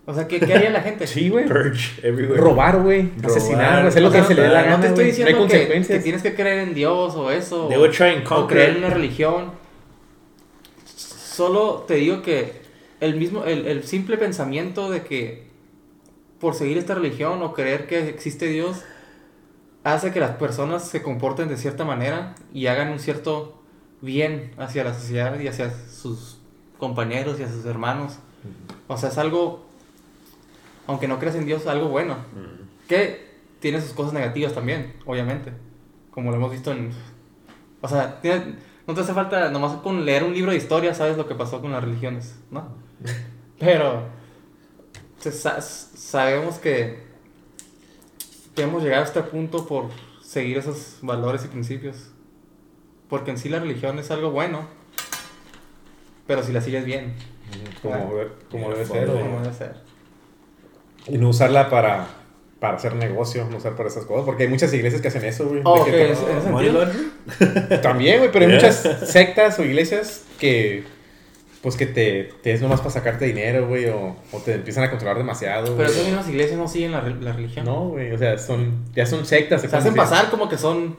O 0.06 0.13
sea, 0.13 0.28
¿qué, 0.28 0.39
qué 0.39 0.54
haría 0.54 0.70
la 0.70 0.82
gente? 0.82 1.08
Sí, 1.08 1.30
güey. 1.30 1.46
Purge 1.46 2.06
everywhere. 2.06 2.42
Robar, 2.42 2.82
güey. 2.82 3.12
Asesinar, 3.24 3.76
güey. 3.80 3.88
Hacer 3.88 4.02
lo 4.02 4.10
O 4.10 4.12
que 4.12 4.18
sea, 4.18 4.28
se 4.28 4.36
le 4.36 4.42
dé 4.42 4.50
la 4.50 4.60
no 4.60 4.66
gana. 4.66 4.78
No 4.78 4.82
te 4.82 4.88
estoy 4.89 5.06
diciendo 5.06 5.39
no 5.39 5.48
que, 5.48 5.84
que 5.88 6.00
tienes 6.00 6.22
que 6.22 6.36
creer 6.36 6.68
en 6.68 6.74
Dios 6.74 7.16
o 7.16 7.32
eso. 7.32 7.68
They 7.70 7.78
would 7.78 7.92
try 7.92 8.08
and 8.08 8.28
o 8.30 8.48
creer 8.48 8.72
en 8.72 8.78
una 8.78 8.89
religión. 8.89 9.52
Solo 10.86 11.86
te 11.88 11.96
digo 11.96 12.22
que 12.22 12.62
el 13.00 13.16
mismo, 13.16 13.46
el, 13.46 13.66
el 13.66 13.84
simple 13.84 14.18
pensamiento 14.18 14.92
de 14.92 15.04
que 15.04 15.48
por 16.39 16.56
seguir 16.56 16.78
esta 16.78 16.96
religión 16.96 17.42
o 17.42 17.54
creer 17.54 17.88
que 17.88 18.10
existe 18.10 18.48
Dios 18.48 18.84
hace 19.84 20.12
que 20.12 20.20
las 20.20 20.32
personas 20.32 20.88
se 20.88 21.01
comporten 21.01 21.47
de 21.47 21.58
cierta 21.58 21.86
manera 21.86 22.36
y 22.54 22.68
hagan 22.68 22.89
un 22.89 22.99
cierto 22.99 23.62
bien 24.01 24.51
hacia 24.58 24.84
la 24.84 24.93
sociedad 24.93 25.39
y 25.39 25.47
hacia 25.47 25.72
sus 25.89 26.38
compañeros 26.78 27.39
y 27.39 27.43
a 27.43 27.49
sus 27.49 27.66
hermanos. 27.66 28.20
O 28.88 28.97
sea, 28.97 29.10
es 29.10 29.18
algo, 29.18 29.66
aunque 30.88 31.07
no 31.07 31.19
creas 31.19 31.36
en 31.36 31.45
Dios, 31.45 31.67
algo 31.67 31.89
bueno. 31.89 32.15
Mm. 32.15 32.88
Que 32.88 33.31
tiene 33.59 33.81
sus 33.81 33.93
cosas 33.93 34.13
negativas 34.13 34.53
también, 34.53 34.93
obviamente. 35.05 35.51
Como 36.11 36.29
lo 36.31 36.38
hemos 36.38 36.51
visto 36.51 36.71
en... 36.71 36.91
O 37.81 37.88
sea, 37.88 38.21
tiene- 38.21 38.55
no 38.86 38.93
te 38.93 39.01
hace 39.01 39.13
falta, 39.13 39.49
nomás 39.49 39.77
con 39.77 40.03
leer 40.05 40.23
un 40.23 40.34
libro 40.34 40.51
de 40.51 40.57
historia 40.57 40.93
sabes 40.93 41.15
lo 41.17 41.27
que 41.27 41.36
pasó 41.36 41.61
con 41.61 41.71
las 41.71 41.84
religiones, 41.84 42.36
¿no? 42.51 42.67
Pero 43.59 44.07
se 45.19 45.31
sabemos 45.31 46.57
que, 46.59 47.01
que 48.55 48.63
hemos 48.63 48.84
llegado 48.84 49.03
a 49.03 49.05
este 49.05 49.21
punto 49.21 49.65
por 49.65 49.86
seguir 50.21 50.57
esos 50.57 50.97
valores 51.01 51.45
y 51.45 51.47
principios. 51.47 52.09
Porque 53.07 53.31
en 53.31 53.38
sí 53.38 53.47
la 53.47 53.59
religión 53.59 53.99
es 53.99 54.11
algo 54.11 54.31
bueno, 54.31 54.61
pero 56.25 56.41
si 56.41 56.51
la 56.51 56.61
sigues 56.61 56.84
bien, 56.84 57.13
Como, 57.81 58.11
como 58.49 58.69
debe 58.71 58.86
ser, 58.86 59.07
como 59.07 59.41
debe 59.41 59.53
ser. 59.53 59.75
Y 61.08 61.18
no 61.18 61.30
usarla 61.30 61.70
para, 61.70 62.08
para 62.60 62.76
hacer 62.78 62.95
negocio, 62.95 63.47
no 63.49 63.58
usar 63.58 63.76
para 63.76 63.89
esas 63.89 64.06
cosas. 64.06 64.26
Porque 64.26 64.43
hay 64.43 64.49
muchas 64.49 64.74
iglesias 64.74 65.01
que 65.01 65.08
hacen 65.10 65.26
eso, 65.26 65.47
güey. 65.47 65.62
Oh, 65.66 65.84
De 65.84 65.91
que 65.91 65.91
ok, 65.91 66.08
te- 66.08 66.12
es- 66.14 66.20
sentido. 66.43 66.51
laundering. 66.86 67.82
También, 67.82 68.20
güey, 68.20 68.32
pero 68.32 68.45
hay 68.45 68.51
Yeah. 68.51 68.60
muchas 68.70 69.10
sectas 69.10 69.60
o 69.60 69.64
iglesias 69.64 70.24
que 70.39 70.84
pues 71.62 71.78
que 71.78 71.86
te, 71.86 72.26
te 72.41 72.51
es 72.51 72.62
nomás 72.62 72.82
para 72.82 72.91
sacarte 72.91 73.24
dinero, 73.24 73.66
güey, 73.70 73.86
o, 73.88 74.18
o 74.34 74.39
te 74.39 74.56
empiezan 74.56 74.84
a 74.84 74.89
controlar 74.89 75.18
demasiado. 75.18 75.64
Pero 75.78 75.88
güey. 75.88 75.91
esas 75.91 76.06
mismas 76.06 76.28
iglesias 76.28 76.58
no 76.58 76.68
siguen 76.68 76.91
la, 76.91 76.99
re- 76.99 77.16
la 77.22 77.32
religión. 77.32 77.64
No, 77.66 77.88
güey, 77.88 78.12
o 78.12 78.18
sea, 78.18 78.38
son, 78.38 78.84
ya 78.93 79.06
son 79.06 79.26
sectas. 79.26 79.62
Se 79.62 79.74
hacen 79.74 79.95
pasar 79.95 80.30
como 80.30 80.49
que 80.49 80.58
son, 80.58 80.97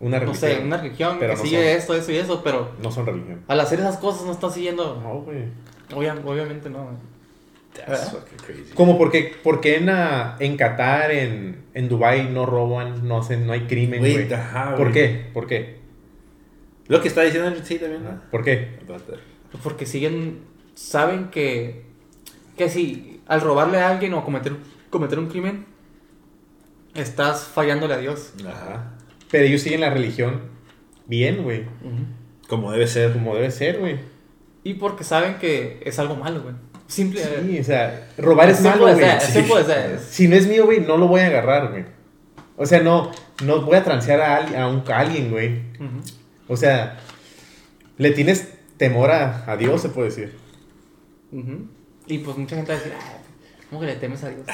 Una 0.00 0.18
no 0.18 0.26
religión. 0.26 0.50
sé, 0.52 0.60
una 0.62 0.76
religión 0.76 1.16
pero 1.18 1.32
que 1.32 1.38
no 1.38 1.42
sigue 1.44 1.56
son. 1.70 1.78
esto, 1.78 1.94
eso 1.94 2.12
y 2.12 2.16
eso, 2.18 2.42
pero 2.44 2.70
No 2.82 2.90
son 2.92 3.06
religión. 3.06 3.40
al 3.48 3.60
hacer 3.60 3.78
esas 3.80 3.96
cosas 3.96 4.26
no 4.26 4.32
está 4.32 4.50
siguiendo. 4.50 5.00
No, 5.02 5.20
güey. 5.22 5.44
obvia- 5.94 6.20
obviamente 6.22 6.68
no. 6.68 6.90
That's 7.86 8.10
fucking 8.10 8.38
crazy. 8.38 8.74
Como 8.74 8.98
porque, 8.98 9.34
porque 9.42 9.76
en, 9.76 9.88
ah, 9.88 10.36
en 10.40 10.56
Qatar, 10.56 11.10
en, 11.10 11.64
en 11.74 11.88
Dubai 11.88 12.30
no 12.30 12.46
roban, 12.46 13.06
no 13.06 13.18
hacen, 13.18 13.46
no 13.46 13.52
hay 13.52 13.62
crimen, 13.66 14.00
Güey, 14.00 14.28
¿Por 14.76 14.92
qué? 14.92 15.30
¿Por 15.32 15.46
qué? 15.46 15.78
Lo 16.88 17.00
que 17.00 17.08
está 17.08 17.22
diciendo 17.22 17.52
sí 17.62 17.78
también, 17.78 18.04
¿no? 18.04 18.20
¿Por 18.30 18.42
qué? 18.42 18.78
Porque 19.62 19.86
siguen, 19.86 20.40
saben 20.74 21.28
que, 21.28 21.84
que 22.56 22.68
si 22.68 23.20
al 23.26 23.40
robarle 23.42 23.78
a 23.78 23.90
alguien 23.90 24.14
o 24.14 24.24
cometer, 24.24 24.54
cometer 24.90 25.18
un 25.18 25.28
crimen, 25.28 25.66
estás 26.94 27.44
fallándole 27.44 27.94
a 27.94 27.98
Dios. 27.98 28.32
Ajá. 28.46 28.94
Pero 29.30 29.44
ellos 29.44 29.60
siguen 29.60 29.82
la 29.82 29.90
religión 29.90 30.40
bien, 31.06 31.42
güey. 31.42 31.64
Como 32.48 32.72
debe 32.72 32.86
ser. 32.86 33.12
Como 33.12 33.34
debe 33.34 33.50
ser, 33.50 33.78
güey. 33.78 33.98
Y 34.64 34.74
porque 34.74 35.04
saben 35.04 35.36
que 35.38 35.80
es 35.84 35.98
algo 35.98 36.16
malo, 36.16 36.42
güey. 36.42 36.54
Simple. 36.88 37.22
Sí, 37.46 37.58
o 37.60 37.64
sea, 37.64 38.08
robar 38.18 38.48
es 38.50 38.60
malo, 38.62 38.84
güey. 38.94 38.96
Sí. 39.20 39.44
Si 40.10 40.26
no 40.28 40.34
es 40.36 40.46
mío, 40.48 40.64
güey, 40.64 40.80
no 40.80 40.96
lo 40.96 41.06
voy 41.06 41.20
a 41.20 41.26
agarrar, 41.26 41.70
güey. 41.70 41.84
O 42.56 42.66
sea, 42.66 42.80
no, 42.80 43.12
no 43.44 43.60
voy 43.62 43.76
a 43.76 43.84
transear 43.84 44.20
a, 44.20 44.62
a, 44.64 44.68
un, 44.68 44.82
a 44.90 44.98
alguien, 44.98 45.30
güey. 45.30 45.60
O 46.48 46.56
sea, 46.56 46.98
le 47.98 48.10
tienes 48.10 48.48
temor 48.78 49.10
a, 49.12 49.44
a 49.50 49.56
Dios, 49.56 49.80
se 49.82 49.90
puede 49.90 50.08
decir. 50.08 50.34
Y 52.06 52.18
pues 52.18 52.36
mucha 52.36 52.56
gente 52.56 52.72
va 52.72 52.78
a 52.78 52.80
decir, 52.80 52.94
"Ah, 52.98 53.18
¿cómo 53.68 53.80
que 53.82 53.86
le 53.88 53.96
temes 53.96 54.24
a 54.24 54.30
Dios? 54.30 54.46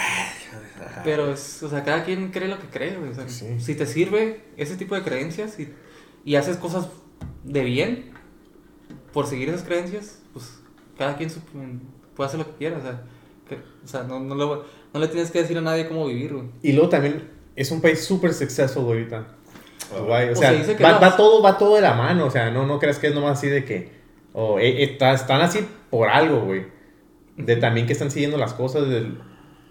Pero 1.04 1.32
es, 1.32 1.62
o 1.62 1.70
sea, 1.70 1.84
cada 1.84 2.04
quien 2.04 2.30
cree 2.32 2.48
lo 2.48 2.58
que 2.58 2.66
cree, 2.66 2.96
güey. 2.96 3.10
O 3.10 3.14
sea, 3.14 3.28
Sí. 3.28 3.60
si 3.60 3.74
te 3.74 3.86
sirve 3.86 4.40
ese 4.56 4.76
tipo 4.76 4.94
de 4.96 5.02
creencias 5.02 5.58
y, 5.60 5.72
y 6.24 6.34
haces 6.36 6.56
cosas 6.56 6.88
de 7.44 7.62
bien 7.62 8.10
por 9.12 9.26
seguir 9.28 9.48
esas 9.50 9.62
creencias, 9.62 10.18
pues 10.32 10.58
cada 10.98 11.16
quien 11.16 11.30
sup- 11.30 11.80
puede 12.16 12.28
hacer 12.28 12.40
lo 12.40 12.46
que 12.46 12.56
quiera. 12.58 12.78
O 12.78 12.82
sea, 12.82 13.00
que- 13.48 13.56
o 13.56 13.86
sea 13.88 14.02
no, 14.04 14.20
no, 14.20 14.34
lo- 14.34 14.64
no 14.92 15.00
le 15.00 15.08
tienes 15.08 15.30
que 15.30 15.40
decir 15.42 15.56
a 15.58 15.60
nadie 15.60 15.88
cómo 15.88 16.06
vivir, 16.06 16.32
güey. 16.34 16.46
Y 16.62 16.72
luego 16.72 16.88
también 16.88 17.28
es 17.56 17.70
un 17.70 17.80
país 17.80 18.04
súper 18.04 18.32
successful 18.34 18.84
ahorita. 18.84 19.26
Dubái, 19.96 20.30
o 20.30 20.32
O 20.32 20.36
sea, 20.36 20.64
se 20.64 20.76
que 20.76 20.82
va, 20.82 20.92
no. 20.92 21.00
va 21.00 21.16
todo, 21.16 21.42
va 21.42 21.58
todo 21.58 21.76
de 21.76 21.82
la 21.82 21.94
mano. 21.94 22.26
O 22.26 22.30
sea, 22.30 22.50
no, 22.50 22.66
no 22.66 22.78
creas 22.78 22.98
que 22.98 23.08
es 23.08 23.14
nomás 23.14 23.38
así 23.38 23.48
de 23.48 23.64
que. 23.64 23.92
O 24.32 24.58
eh, 24.58 24.82
eh, 24.82 24.88
ta- 24.98 25.12
están 25.12 25.40
así 25.42 25.60
por 25.90 26.08
algo, 26.08 26.40
güey. 26.40 26.66
De 27.36 27.56
también 27.56 27.86
que 27.86 27.92
están 27.92 28.10
siguiendo 28.10 28.36
las 28.38 28.54
cosas 28.54 28.88
del- 28.88 29.18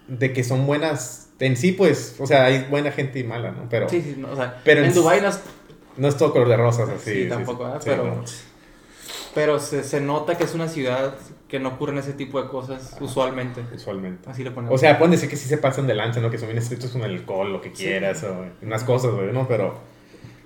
de 0.07 0.31
que 0.33 0.43
son 0.43 0.65
buenas. 0.67 1.29
En 1.39 1.57
sí, 1.57 1.71
pues, 1.73 2.15
o 2.19 2.27
sea, 2.27 2.45
hay 2.45 2.67
buena 2.69 2.91
gente 2.91 3.19
y 3.19 3.23
mala, 3.25 3.51
¿no? 3.51 3.67
Pero 3.69 3.89
Sí, 3.89 4.01
sí, 4.01 4.15
no, 4.17 4.31
o 4.31 4.35
sea, 4.35 4.61
Pero 4.63 4.81
en 4.81 4.87
en- 4.87 4.93
Dubái 4.93 5.19
no 5.19 5.27
es- 5.29 5.39
no 5.97 6.07
es 6.07 6.15
todo 6.15 6.31
color 6.31 6.47
de 6.47 6.57
rosas 6.57 6.87
así. 6.89 7.23
Sí, 7.23 7.29
tampoco, 7.29 7.67
¿eh? 7.67 7.71
sí, 7.79 7.85
Pero- 7.85 8.05
no. 8.05 8.23
pero 9.33 9.59
se, 9.59 9.83
se 9.83 9.99
nota 9.99 10.37
que 10.37 10.43
es 10.43 10.53
una 10.53 10.67
ciudad 10.69 11.15
que 11.53 11.59
no 11.59 11.69
ocurren 11.69 11.99
ese 11.99 12.13
tipo 12.13 12.41
de 12.41 12.49
cosas 12.49 12.97
usualmente. 12.99 13.63
Usualmente. 13.75 14.27
Así 14.27 14.43
le 14.43 14.49
ponemos. 14.49 14.73
O 14.73 14.77
sea, 14.79 14.97
pueden 14.97 15.11
decir 15.11 15.29
que 15.29 15.35
sí 15.35 15.47
se 15.47 15.59
pasan 15.59 15.85
de 15.85 15.93
lanza, 15.93 16.19
¿no? 16.19 16.31
Que 16.31 16.39
son 16.39 16.47
bien 16.47 16.57
estrictos 16.57 16.89
con 16.89 17.03
el 17.03 17.11
alcohol, 17.11 17.53
lo 17.53 17.61
que 17.61 17.71
quieras, 17.71 18.23
o 18.23 18.43
unas 18.63 18.83
cosas, 18.83 19.13
güey, 19.13 19.31
¿no? 19.31 19.47
Pero, 19.47 19.75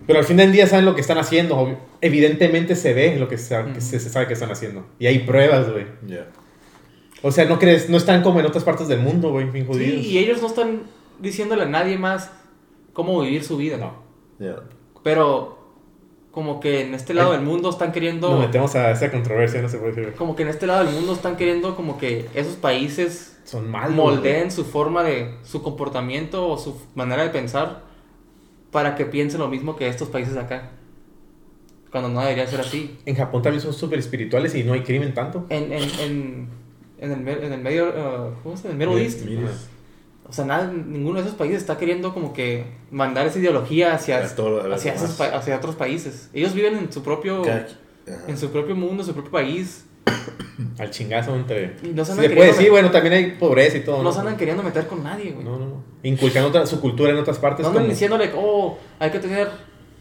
pero 0.06 0.20
al 0.20 0.26
fin 0.26 0.36
del 0.36 0.52
día 0.52 0.68
saben 0.68 0.84
lo 0.84 0.96
que 0.96 1.00
están 1.00 1.18
haciendo. 1.18 1.80
Evidentemente 2.02 2.76
se 2.76 2.94
ve 2.94 3.16
lo 3.18 3.30
que, 3.30 3.38
se, 3.38 3.56
que 3.74 3.80
se, 3.80 4.02
se 4.02 4.10
sabe 4.10 4.28
que 4.28 4.34
están 4.34 4.52
haciendo. 4.52 4.86
Y 5.00 5.06
hay 5.06 5.20
pruebas, 5.20 5.72
güey. 5.72 5.86
Yeah. 6.06 6.28
O 7.22 7.32
sea, 7.32 7.46
no 7.46 7.58
crees, 7.58 7.90
no 7.90 7.96
están 7.96 8.22
como 8.22 8.42
en 8.42 8.46
otras 8.46 8.66
partes 8.66 8.90
del 8.90 9.00
mundo, 9.00 9.32
güey, 9.32 9.46
bien 9.50 9.66
sí, 9.66 9.72
jodidos. 9.72 10.06
y 10.06 10.18
ellos 10.18 10.42
no 10.42 10.48
están 10.48 10.82
diciéndole 11.20 11.64
a 11.64 11.68
nadie 11.68 11.98
más 11.98 12.34
cómo 12.92 13.22
vivir 13.22 13.46
su 13.46 13.56
vida. 13.56 13.78
No. 13.78 13.94
Yeah. 14.40 14.60
Pero 15.06 15.57
como 16.38 16.60
que 16.60 16.82
en 16.82 16.94
este 16.94 17.16
lado 17.16 17.32
Ay. 17.32 17.38
del 17.38 17.48
mundo 17.48 17.72
están 17.72 17.92
queriendo... 17.92 18.30
Nos 18.30 18.42
metemos 18.42 18.76
a 18.76 18.92
esa 18.92 19.10
controversia, 19.10 19.60
no 19.60 19.70
se 19.70 19.80
puede 19.80 19.94
decir. 19.94 20.14
Como 20.14 20.36
que 20.36 20.44
en 20.44 20.50
este 20.50 20.68
lado 20.68 20.86
del 20.86 20.94
mundo 20.94 21.14
están 21.14 21.36
queriendo 21.36 21.76
como 21.76 21.98
que 21.98 22.30
esos 22.36 22.58
países 22.58 23.40
Son 23.44 23.68
malos. 23.72 23.96
moldeen 23.96 24.52
su 24.52 24.64
forma 24.64 25.02
de... 25.02 25.34
su 25.42 25.64
comportamiento 25.64 26.48
o 26.48 26.60
su 26.60 26.80
manera 26.94 27.24
de 27.24 27.30
pensar 27.30 27.82
para 28.70 28.94
que 28.94 29.06
piensen 29.06 29.40
lo 29.40 29.48
mismo 29.48 29.76
que 29.76 29.88
estos 29.88 30.10
países 30.10 30.36
de 30.36 30.42
acá. 30.42 30.70
Cuando 31.92 32.10
no 32.10 32.22
debería 32.22 32.46
ser 32.46 32.62
así. 32.62 33.00
En 33.08 33.16
Japón 33.16 33.42
también 33.42 33.60
son 33.64 33.74
súper 33.74 33.98
espirituales 33.98 34.54
y 34.54 34.64
no 34.64 34.74
hay 34.74 34.82
crimen 34.82 35.16
tanto. 35.16 35.48
En, 35.50 35.74
en, 35.74 35.90
en, 36.00 36.50
en, 37.00 37.28
el, 37.28 37.44
en 37.46 37.52
el 37.54 37.62
medio... 37.62 37.88
uh, 37.88 38.44
¿Cómo 38.44 38.56
se 38.56 38.68
llama? 38.68 38.76
En 38.76 38.82
el 38.84 38.88
Middle 38.90 39.04
East. 39.04 39.26
Middle 39.26 39.46
East. 39.48 39.70
O 40.30 40.34
sea, 40.34 40.46
nada, 40.46 40.72
ninguno 40.72 41.20
de 41.20 41.26
esos 41.26 41.36
países 41.38 41.60
está 41.62 41.78
queriendo 41.78 42.14
como 42.14 42.34
que 42.34 42.66
mandar 42.92 43.26
esa 43.28 43.40
ideología 43.40 43.94
hacia, 43.94 44.36
todo- 44.36 44.74
hacia, 44.74 44.94
esos 44.94 45.18
demás. 45.18 45.32
pa- 45.32 45.38
hacia 45.38 45.56
otros 45.58 45.76
países. 45.76 46.30
Ellos 46.34 46.54
viven 46.54 46.78
en 46.78 46.92
su 46.92 47.02
propio... 47.04 47.44
En 48.28 48.38
su 48.38 48.50
propio 48.52 48.76
mundo, 48.76 49.04
en 49.04 49.08
su 49.08 49.14
propio 49.14 49.32
país. 49.32 49.86
Al 50.80 50.90
chingazo 50.92 51.36
entre... 51.36 51.76
No 51.94 52.04
se 52.06 52.14
Se 52.16 52.30
puede 52.30 52.48
decir, 52.52 52.70
bueno, 52.72 52.90
también 52.92 53.14
hay 53.14 53.32
pobreza 53.34 53.78
y 53.78 53.84
todo. 53.84 54.02
No 54.04 54.12
se 54.12 54.20
andan 54.20 54.38
queriendo 54.38 54.64
meter 54.64 54.88
con 54.88 55.04
nadie, 55.04 55.32
güey. 55.32 55.44
No, 55.46 55.58
no, 55.60 55.66
no. 55.66 55.84
Inculcando 56.04 56.50
otra- 56.50 56.66
su 56.66 56.80
cultura 56.82 57.12
en 57.12 57.18
otras 57.18 57.38
partes. 57.38 57.64
No 57.64 57.70
andan 57.70 57.84
como- 57.84 57.94
diciéndole, 57.94 58.32
oh, 58.36 58.78
hay 59.00 59.10
que 59.12 59.20
tener 59.20 59.50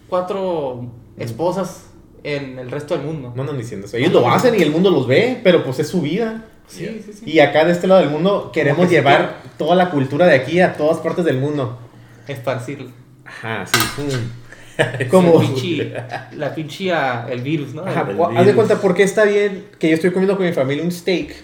cuatro 0.08 0.90
esposas 1.16 1.85
en 2.26 2.58
el 2.58 2.70
resto 2.70 2.96
del 2.96 3.06
mundo. 3.06 3.32
No 3.36 3.42
andan 3.42 3.56
diciendo 3.56 3.86
eso. 3.86 3.96
Ellos 3.96 4.12
lo 4.12 4.28
hacen 4.28 4.54
y 4.58 4.62
el 4.62 4.70
mundo 4.70 4.90
los 4.90 5.06
ve, 5.06 5.40
pero 5.44 5.62
pues 5.62 5.78
es 5.78 5.88
su 5.88 6.00
vida. 6.02 6.44
Sí, 6.66 7.00
sí, 7.06 7.12
sí. 7.12 7.22
Y 7.30 7.38
acá 7.38 7.64
de 7.64 7.70
este 7.70 7.86
lado 7.86 8.00
del 8.00 8.10
mundo 8.10 8.50
queremos 8.52 8.80
que 8.82 8.88
sí 8.88 8.94
llevar 8.96 9.36
toda 9.56 9.76
la 9.76 9.90
cultura 9.90 10.26
de 10.26 10.34
aquí 10.34 10.60
a 10.60 10.72
todas 10.74 10.98
partes 10.98 11.24
del 11.24 11.38
mundo. 11.38 11.78
Esparcirlo. 12.26 12.90
Ajá, 13.24 13.64
sí. 13.66 14.02
mm. 14.02 15.08
Como... 15.08 15.40
La 15.40 15.46
pinche, 15.46 15.92
la 16.32 16.54
pinche, 16.54 16.92
ah, 16.92 17.26
el 17.30 17.40
virus, 17.42 17.72
¿no? 17.72 17.82
Ajá, 17.86 18.06
El 18.10 18.36
haz 18.36 18.46
de 18.46 18.54
cuenta 18.54 18.80
por 18.80 18.94
qué 18.94 19.04
está 19.04 19.24
bien 19.24 19.66
que 19.78 19.88
yo 19.88 19.94
estoy 19.94 20.10
comiendo 20.10 20.36
con 20.36 20.44
mi 20.44 20.52
familia 20.52 20.82
un 20.84 20.90
steak 20.92 21.34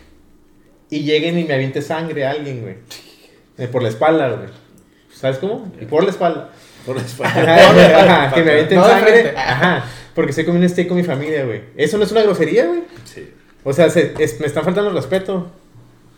y 0.90 1.00
lleguen 1.04 1.38
y 1.38 1.44
me 1.44 1.54
aviente 1.54 1.80
sangre 1.80 2.26
a 2.26 2.32
alguien, 2.32 2.60
güey. 2.60 2.74
Eh, 3.56 3.68
por 3.68 3.82
la 3.82 3.88
espalda, 3.88 4.28
güey. 4.30 4.48
¿Sabes 5.14 5.38
cómo? 5.38 5.72
Y 5.80 5.84
por 5.84 6.02
la 6.02 6.10
espalda. 6.10 6.50
Por 6.84 6.96
la 6.96 7.02
Ajá, 7.02 7.08
espalda. 7.70 8.24
ajá, 8.24 8.34
que 8.34 8.42
me 8.42 8.50
avienten 8.50 8.78
No 8.78 8.86
sangre. 8.88 9.34
Ajá. 9.36 9.84
Porque 10.14 10.30
estoy 10.30 10.44
comiendo 10.44 10.66
un 10.66 10.70
steak 10.70 10.88
con 10.88 10.96
mi 10.96 11.04
familia, 11.04 11.44
güey. 11.44 11.62
Eso 11.76 11.96
no 11.98 12.04
es 12.04 12.12
una 12.12 12.22
grosería, 12.22 12.66
güey. 12.66 12.82
Sí. 13.04 13.28
O 13.64 13.72
sea, 13.72 13.88
se- 13.90 14.12
es- 14.18 14.40
me 14.40 14.46
están 14.46 14.64
faltando 14.64 14.90
el 14.90 14.96
respeto. 14.96 15.50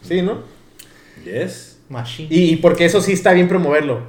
Sí, 0.03 0.20
¿no? 0.22 0.42
Yes. 1.24 1.78
Machine. 1.88 2.28
Y, 2.30 2.53
y 2.53 2.57
porque 2.57 2.84
eso 2.86 3.01
sí 3.01 3.12
está 3.12 3.32
bien 3.32 3.47
promoverlo. 3.49 4.01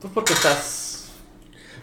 Pues 0.00 0.12
porque 0.14 0.32
estás. 0.32 1.08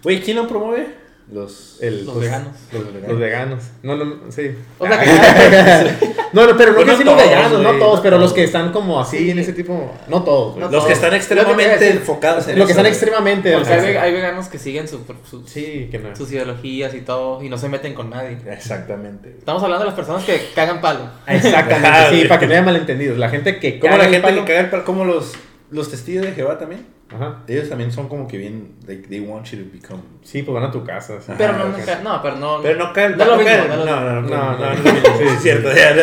Güey, 0.04 0.22
¿quién 0.22 0.38
lo 0.38 0.48
promueve? 0.48 0.88
Los... 1.32 1.78
El- 1.82 2.06
Los 2.06 2.20
veganos. 2.20 2.54
Los, 2.72 2.84
Los 2.84 2.94
veganos. 2.94 3.10
los 3.12 3.20
veganos. 3.20 3.64
No, 3.84 3.96
no, 3.98 4.32
sí. 4.32 4.52
O 4.80 4.88
sea, 4.88 5.00
que- 6.00 6.15
no, 6.36 6.46
no, 6.52 6.58
pero 6.58 6.72
no 6.74 6.76
Pues 6.76 6.86
que 6.86 6.92
no 6.92 6.98
sí 6.98 7.04
los 7.04 7.16
todos, 7.16 7.64
no 7.64 7.72
todos, 7.80 7.96
no 7.98 8.02
pero 8.04 8.18
todos. 8.18 8.22
los 8.22 8.34
que 8.34 8.44
están 8.44 8.72
como 8.72 9.00
así 9.00 9.32
en 9.32 9.40
ese 9.40 9.54
tipo. 9.54 9.92
No 10.08 10.24
todos. 10.24 10.58
No 10.58 10.70
Los 10.70 10.86
que 10.86 10.94
están 10.94 11.10
que 11.12 11.16
extremadamente 11.18 11.80
decir. 11.86 11.96
enfocados 12.02 12.48
en 12.48 12.60
Lo 12.60 12.66
que 12.66 12.72
están 12.74 12.86
extremadamente. 12.86 13.54
porque 13.54 13.74
hay, 13.74 13.82
ve- 13.82 13.98
hay 14.00 14.14
veganos 14.14 14.48
que 14.48 14.60
siguen 14.60 14.88
su- 14.88 15.02
sus- 15.30 15.50
Sí, 15.50 15.88
que 15.90 15.98
no. 16.00 16.16
sus 16.16 16.32
ideologías 16.32 16.94
y 16.94 17.02
todo 17.02 17.42
y 17.42 17.50
no 17.50 17.58
se 17.58 17.70
meten 17.70 17.94
con 17.94 18.10
nadie. 18.10 18.38
Exactamente. 18.48 19.36
Estamos 19.40 19.64
hablando 19.64 19.86
de 19.86 19.90
las 19.92 19.96
personas 19.96 20.24
que 20.24 20.50
cagan 20.54 20.82
palo. 20.82 21.02
Exactamente, 21.28 21.98
sí, 22.22 22.28
para 22.28 22.40
que 22.40 22.48
no 22.48 22.54
haya 22.54 22.62
malentendidos. 22.64 23.18
La 23.18 23.30
gente 23.30 23.60
que 23.60 23.80
Como 23.80 23.92
caga 23.94 24.04
la 24.04 24.08
el 24.10 24.14
gente 24.14 24.28
palo- 24.30 24.42
que 24.46 24.48
caga 24.54 24.60
el 24.66 24.70
palo, 24.70 24.86
como 24.86 25.06
los, 25.06 25.34
los 25.72 25.90
testigos 25.90 26.26
de 26.26 26.34
Jehová 26.34 26.58
también. 26.60 26.86
Ajá. 27.14 27.44
Ellos 27.48 27.70
también 27.70 27.92
son 27.92 28.10
como 28.10 28.28
que 28.28 28.38
bien, 28.38 28.76
like, 28.88 29.08
they 29.08 29.20
want 29.20 29.46
you 29.52 29.64
to 29.64 29.70
become... 29.72 30.02
Sí, 30.24 30.42
pues 30.42 30.54
van 30.56 30.64
a 30.64 30.72
tu 30.72 30.84
casa. 30.84 31.22
sí. 31.22 31.32
Pero 31.38 31.54
no, 31.58 31.66
nunca- 31.70 32.00
no, 32.02 32.22
pero 32.22 32.36
no. 32.38 32.62
Pero 32.64 32.80
no 32.80 32.94
cae 32.94 33.10
No 33.10 33.26
no 33.26 33.38
No, 33.38 33.86
no, 33.86 33.86
no, 33.86 34.22
no, 34.22 34.22
No, 34.22 34.58
no, 34.58 34.74
no. 34.74 34.84
no, 34.84 35.18
sí, 35.18 35.24
es 35.24 35.42
cierto, 35.44 35.70
ya. 35.74 35.96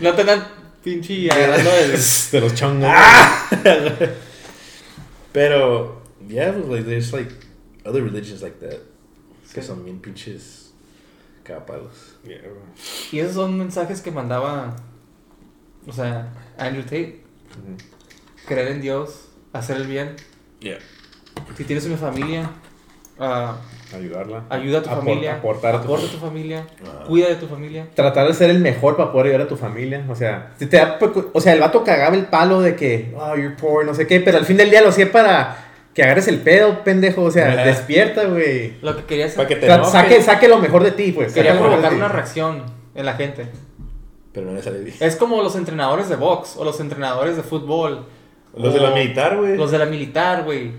No 0.00 0.14
te 0.14 0.24
dan 0.24 0.46
pinche 0.84 1.28
agarrando. 1.30 1.70
De 1.70 2.40
los 2.40 2.54
chongos. 2.54 2.88
Ah. 2.90 3.48
Pero, 5.32 6.02
yeah, 6.28 6.52
pues, 6.52 6.66
like, 6.68 6.84
there's 6.88 7.12
like 7.12 7.30
other 7.84 8.02
religions 8.02 8.42
like 8.42 8.58
that. 8.60 8.78
Que 9.52 9.62
son 9.62 9.84
bien 9.84 9.98
pinches 10.00 10.72
cagapalos. 11.42 12.16
Yeah. 12.24 12.38
Y 13.12 13.18
esos 13.20 13.34
son 13.34 13.58
mensajes 13.58 14.00
que 14.00 14.10
mandaba. 14.10 14.76
O 15.86 15.92
sea, 15.92 16.32
Andrew 16.58 16.82
Tate. 16.82 17.22
Creer 18.46 18.68
en 18.68 18.80
Dios, 18.80 19.27
hacer 19.52 19.76
el 19.76 19.86
bien. 19.86 20.16
Yeah. 20.60 20.78
Si 21.56 21.64
tienes 21.64 21.86
una 21.86 21.96
familia, 21.96 22.50
ah, 23.18 23.56
Ayudarla. 23.94 24.44
ayuda 24.50 24.78
a 24.80 24.82
tu 24.82 24.90
Apor- 24.90 24.96
familia. 24.98 25.34
Aportar 25.36 25.74
a 25.74 25.78
tu 25.78 25.84
aporta 25.84 26.06
a 26.06 26.10
tu 26.10 26.18
familia. 26.18 26.66
Ah. 26.84 27.04
Cuida 27.06 27.28
de 27.28 27.36
tu 27.36 27.46
familia. 27.46 27.86
tratar 27.94 28.26
de 28.28 28.34
ser 28.34 28.50
el 28.50 28.58
mejor 28.60 28.96
para 28.96 29.12
poder 29.12 29.28
ayudar 29.28 29.46
a 29.46 29.48
tu 29.48 29.56
familia. 29.56 30.04
O 30.08 30.14
sea, 30.14 30.52
si 30.58 30.66
te 30.66 30.76
da 30.76 30.98
o 31.32 31.40
sea, 31.40 31.52
el 31.54 31.60
vato 31.60 31.84
cagaba 31.84 32.14
el 32.16 32.26
palo 32.26 32.60
de 32.60 32.74
que, 32.76 33.14
oh, 33.16 33.34
you're 33.36 33.56
poor, 33.56 33.84
no 33.86 33.94
sé 33.94 34.06
qué, 34.06 34.20
pero 34.20 34.38
al 34.38 34.44
fin 34.44 34.56
del 34.56 34.70
día 34.70 34.82
lo 34.82 34.88
hacía 34.88 35.10
para 35.10 35.64
que 35.94 36.02
agarres 36.02 36.28
el 36.28 36.40
pedo, 36.40 36.84
pendejo. 36.84 37.22
O 37.22 37.30
sea, 37.30 37.52
Ajá. 37.52 37.64
despierta, 37.64 38.24
güey. 38.26 38.74
Lo 38.82 38.96
que 38.96 39.04
quería 39.04 39.24
hacer. 39.26 39.36
Para 39.36 39.48
que 39.48 39.56
te 39.56 39.66
enojes. 39.66 39.90
Saque, 39.92 40.22
saque 40.22 40.48
lo 40.48 40.58
mejor 40.58 40.82
de 40.84 40.90
ti, 40.92 41.12
pues. 41.12 41.32
Quería 41.32 41.58
provocar 41.58 41.92
una 41.94 42.08
reacción 42.08 42.62
en 42.94 43.06
la 43.06 43.14
gente. 43.14 43.46
Pero 44.32 44.46
no 44.46 44.52
le 44.52 44.62
sale 44.62 44.80
bien. 44.80 44.96
Es 45.00 45.16
como 45.16 45.42
los 45.42 45.56
entrenadores 45.56 46.08
de 46.08 46.16
box 46.16 46.56
o 46.56 46.64
los 46.64 46.78
entrenadores 46.80 47.36
de 47.36 47.42
fútbol. 47.42 48.06
Los 48.58 48.74
de 48.74 48.80
la 48.80 48.90
militar, 48.90 49.36
güey. 49.36 49.56
Los 49.56 49.70
de 49.70 49.78
la 49.78 49.86
militar, 49.86 50.44
güey. 50.44 50.72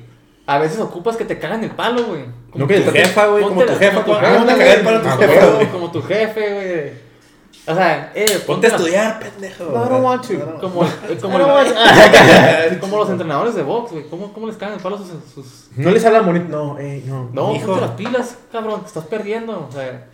A 0.45 0.57
veces 0.57 0.79
ocupas 0.79 1.15
que 1.15 1.25
te 1.25 1.37
cagan 1.37 1.63
el 1.63 1.71
palo, 1.71 2.03
güey. 2.05 2.25
No, 2.55 2.65
que 2.67 2.79
Tu 2.81 2.91
jefa, 2.91 3.27
güey, 3.27 3.43
como 3.43 3.55
Ponte 3.57 3.71
tu 3.73 3.79
jefa. 3.79 4.03
como 4.03 4.17
tu 4.17 4.25
jefa, 4.25 4.45
te 4.45 4.51
cagué 4.57 4.73
el 4.73 4.81
palo 4.81 4.97
a 4.97 5.01
tu 5.01 5.09
jefa, 5.09 5.45
güey. 5.45 5.55
güey. 5.55 5.67
Como 5.67 5.91
tu 5.91 6.01
jefe, 6.01 6.53
güey. 6.53 7.09
O 7.67 7.75
sea, 7.75 8.11
eh, 8.15 8.39
Ponte 8.47 8.65
a 8.65 8.69
la- 8.71 8.75
estudiar, 8.77 9.19
pendejo. 9.19 9.63
No, 9.65 9.85
I 9.85 9.89
don't 9.89 10.03
want 10.03 10.27
to. 10.27 10.59
Como, 10.59 10.83
eh, 10.85 11.17
como, 11.21 11.37
el- 11.59 12.79
como 12.79 12.97
los 12.97 13.09
entrenadores 13.11 13.53
de 13.53 13.61
box, 13.61 13.91
güey. 13.91 14.03
¿Cómo, 14.09 14.33
¿Cómo 14.33 14.47
les 14.47 14.55
cagan 14.57 14.75
el 14.75 14.81
palo 14.81 14.95
a 14.95 14.99
sus, 14.99 15.07
sus... 15.33 15.67
No 15.75 15.91
les 15.91 16.03
habla 16.03 16.21
bonito. 16.21 16.45
No, 16.49 16.79
ey, 16.79 17.03
no. 17.05 17.29
No, 17.31 17.53
Hijo. 17.55 17.67
ponte 17.67 17.81
las 17.81 17.91
pilas, 17.91 18.37
cabrón. 18.51 18.81
Te 18.81 18.87
estás 18.87 19.05
perdiendo. 19.05 19.67
O 19.69 19.71
sea, 19.71 20.05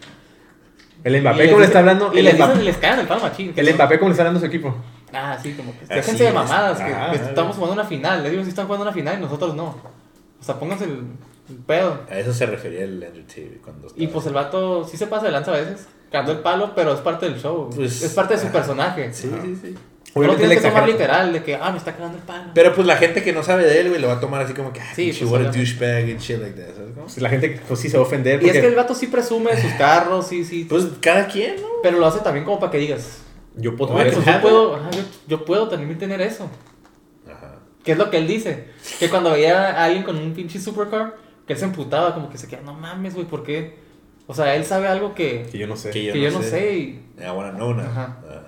El 1.04 1.22
Mbappé, 1.22 1.48
¿cómo 1.48 1.60
le 1.60 1.66
está 1.68 1.80
hablando? 1.80 2.12
Y 2.14 2.20
El 2.20 2.26
les, 2.26 2.34
dicen, 2.34 2.48
Mbappé, 2.50 2.64
les 2.64 2.78
cagan 2.78 3.00
el 3.00 3.08
palo 3.08 3.22
machín. 3.22 3.54
el 3.56 3.74
Mbappé, 3.74 4.00
¿cómo 4.00 4.10
le 4.10 4.14
está 4.14 4.24
dando 4.26 4.38
a 4.40 4.42
su 4.42 4.48
equipo? 4.48 4.76
Ah, 5.16 5.38
sí, 5.42 5.54
como 5.54 5.72
que 5.74 5.86
Así 5.86 5.94
déjense 5.96 6.24
de 6.24 6.30
es. 6.30 6.36
mamadas, 6.36 6.78
que, 6.78 6.84
Ah, 6.84 7.10
que 7.12 7.20
ah, 7.20 7.26
estamos 7.30 7.56
jugando 7.56 7.74
una 7.82 7.86
final. 7.90 8.22
Les 8.24 8.32
digo, 8.32 8.44
si 8.44 8.50
están 8.50 8.66
jugando 8.66 8.84
una 8.84 8.94
final 8.94 9.18
y 9.18 9.22
nosotros 9.22 9.56
no. 9.56 9.66
O 10.40 10.44
sea, 10.44 10.60
pónganse 10.60 10.84
el, 10.86 11.04
el 11.50 11.56
pedo. 11.66 12.02
A 12.10 12.18
eso 12.20 12.34
se 12.34 12.46
refería 12.46 12.84
el 12.84 13.02
Andrew 13.04 13.24
Tate 13.26 13.60
cuando 13.64 13.88
Y 13.96 14.08
pues 14.08 14.26
el 14.28 14.34
vato 14.34 14.86
sí 14.86 14.98
se 14.98 15.08
pasa 15.08 15.26
de 15.26 15.32
lanza 15.32 15.52
a 15.52 15.56
veces, 15.58 15.88
cagando 16.12 16.34
el 16.34 16.40
palo, 16.40 16.74
pero 16.76 16.94
es 16.94 17.00
parte 17.00 17.28
del 17.30 17.40
show. 17.42 17.70
Pues, 17.76 18.02
es 18.02 18.14
parte 18.14 18.36
de 18.36 18.40
su 18.42 18.48
personaje. 18.48 19.14
Sí, 19.14 19.32
sí, 19.42 19.56
sí. 19.62 19.76
No 20.14 20.22
lo 20.22 20.28
Obviamente 20.30 20.48
tienes 20.48 20.64
le 20.64 20.70
que 20.70 20.70
tomar 20.74 20.88
literal, 20.88 21.34
de 21.34 21.44
que, 21.44 21.56
ah, 21.56 21.72
me 21.72 21.78
está 21.78 21.92
cagando 21.94 22.18
el 22.18 22.24
palo. 22.24 22.52
Pero 22.54 22.74
pues 22.74 22.88
la 22.88 22.96
gente 22.96 23.22
que 23.22 23.34
no 23.34 23.44
sabe 23.44 23.66
de 23.66 23.82
él, 23.82 23.90
güey, 23.90 24.00
lo 24.00 24.08
va 24.08 24.14
a 24.14 24.20
tomar 24.22 24.42
así 24.42 24.54
como 24.54 24.72
que, 24.72 24.80
ah, 24.80 24.94
Sí, 24.96 25.12
pues, 25.18 25.30
what 25.30 25.42
a 25.42 25.52
douchebag 25.52 26.04
and 26.10 26.20
shit 26.20 26.40
like 26.40 26.54
that, 26.58 26.74
¿sabes 26.74 26.92
cómo? 26.94 27.06
Pues 27.08 27.18
La 27.18 27.30
gente 27.30 27.60
pues 27.68 27.80
sí 27.82 27.90
se 27.90 27.98
va 27.98 28.04
a 28.04 28.08
ofender. 28.08 28.42
y 28.42 28.48
es 28.48 28.54
que 28.54 28.66
el 28.68 28.76
vato 28.76 28.96
sí 28.96 29.08
presume 29.08 29.60
sus 29.62 29.74
carros, 29.74 30.26
sí, 30.28 30.46
sí. 30.46 30.68
Pues 30.70 30.86
cada 31.02 31.28
quien, 31.28 31.58
¿no? 31.62 31.68
pero 31.84 32.00
lo 32.00 32.06
hace 32.06 32.20
también 32.20 32.46
como 32.46 32.62
para 32.62 32.72
que 32.72 32.78
digas, 32.78 33.24
Yo 33.58 33.76
puedo 33.76 33.94
Oye, 33.94 34.12
pues 34.12 34.26
yo 34.26 34.42
puedo, 34.42 34.76
ajá, 34.76 34.92
yo, 34.92 35.02
yo 35.28 35.46
puedo 35.46 35.68
también 35.70 35.98
tener 35.98 36.22
eso. 36.22 36.50
Ajá. 37.26 37.56
Que 37.84 37.94
es 37.94 37.98
lo 37.98 38.10
que 38.10 38.18
él 38.18 38.28
dice. 38.28 38.70
Que 39.00 39.10
cuando 39.10 39.32
veía 39.32 39.70
a 39.70 39.86
alguien 39.86 40.04
con 40.04 40.18
un 40.18 40.34
pinche 40.34 40.60
supercar, 40.60 41.16
que 41.48 41.54
él 41.54 41.60
se 41.60 41.66
emputaba, 41.66 42.14
como 42.14 42.30
que 42.30 42.38
se 42.38 42.48
queda, 42.48 42.62
no 42.62 42.74
mames, 42.74 43.14
güey, 43.14 43.26
¿por 43.26 43.44
qué? 43.44 43.78
O 44.28 44.34
sea, 44.34 44.56
él 44.56 44.66
sabe 44.66 44.88
algo 44.88 45.14
que, 45.14 45.48
Que 45.52 45.58
yo 45.58 45.68
no 45.68 45.76
sé. 45.76 45.92
Que 45.92 46.12
que 46.12 46.20
yo 46.22 46.32
no 46.32 46.42
sé. 46.42 46.78
y, 46.78 47.06
I 47.18 47.30
wanna 47.30 47.52
know 47.52 47.74
now. 47.74 47.86
Ajá. 47.86 48.18
Ah. 48.28 48.42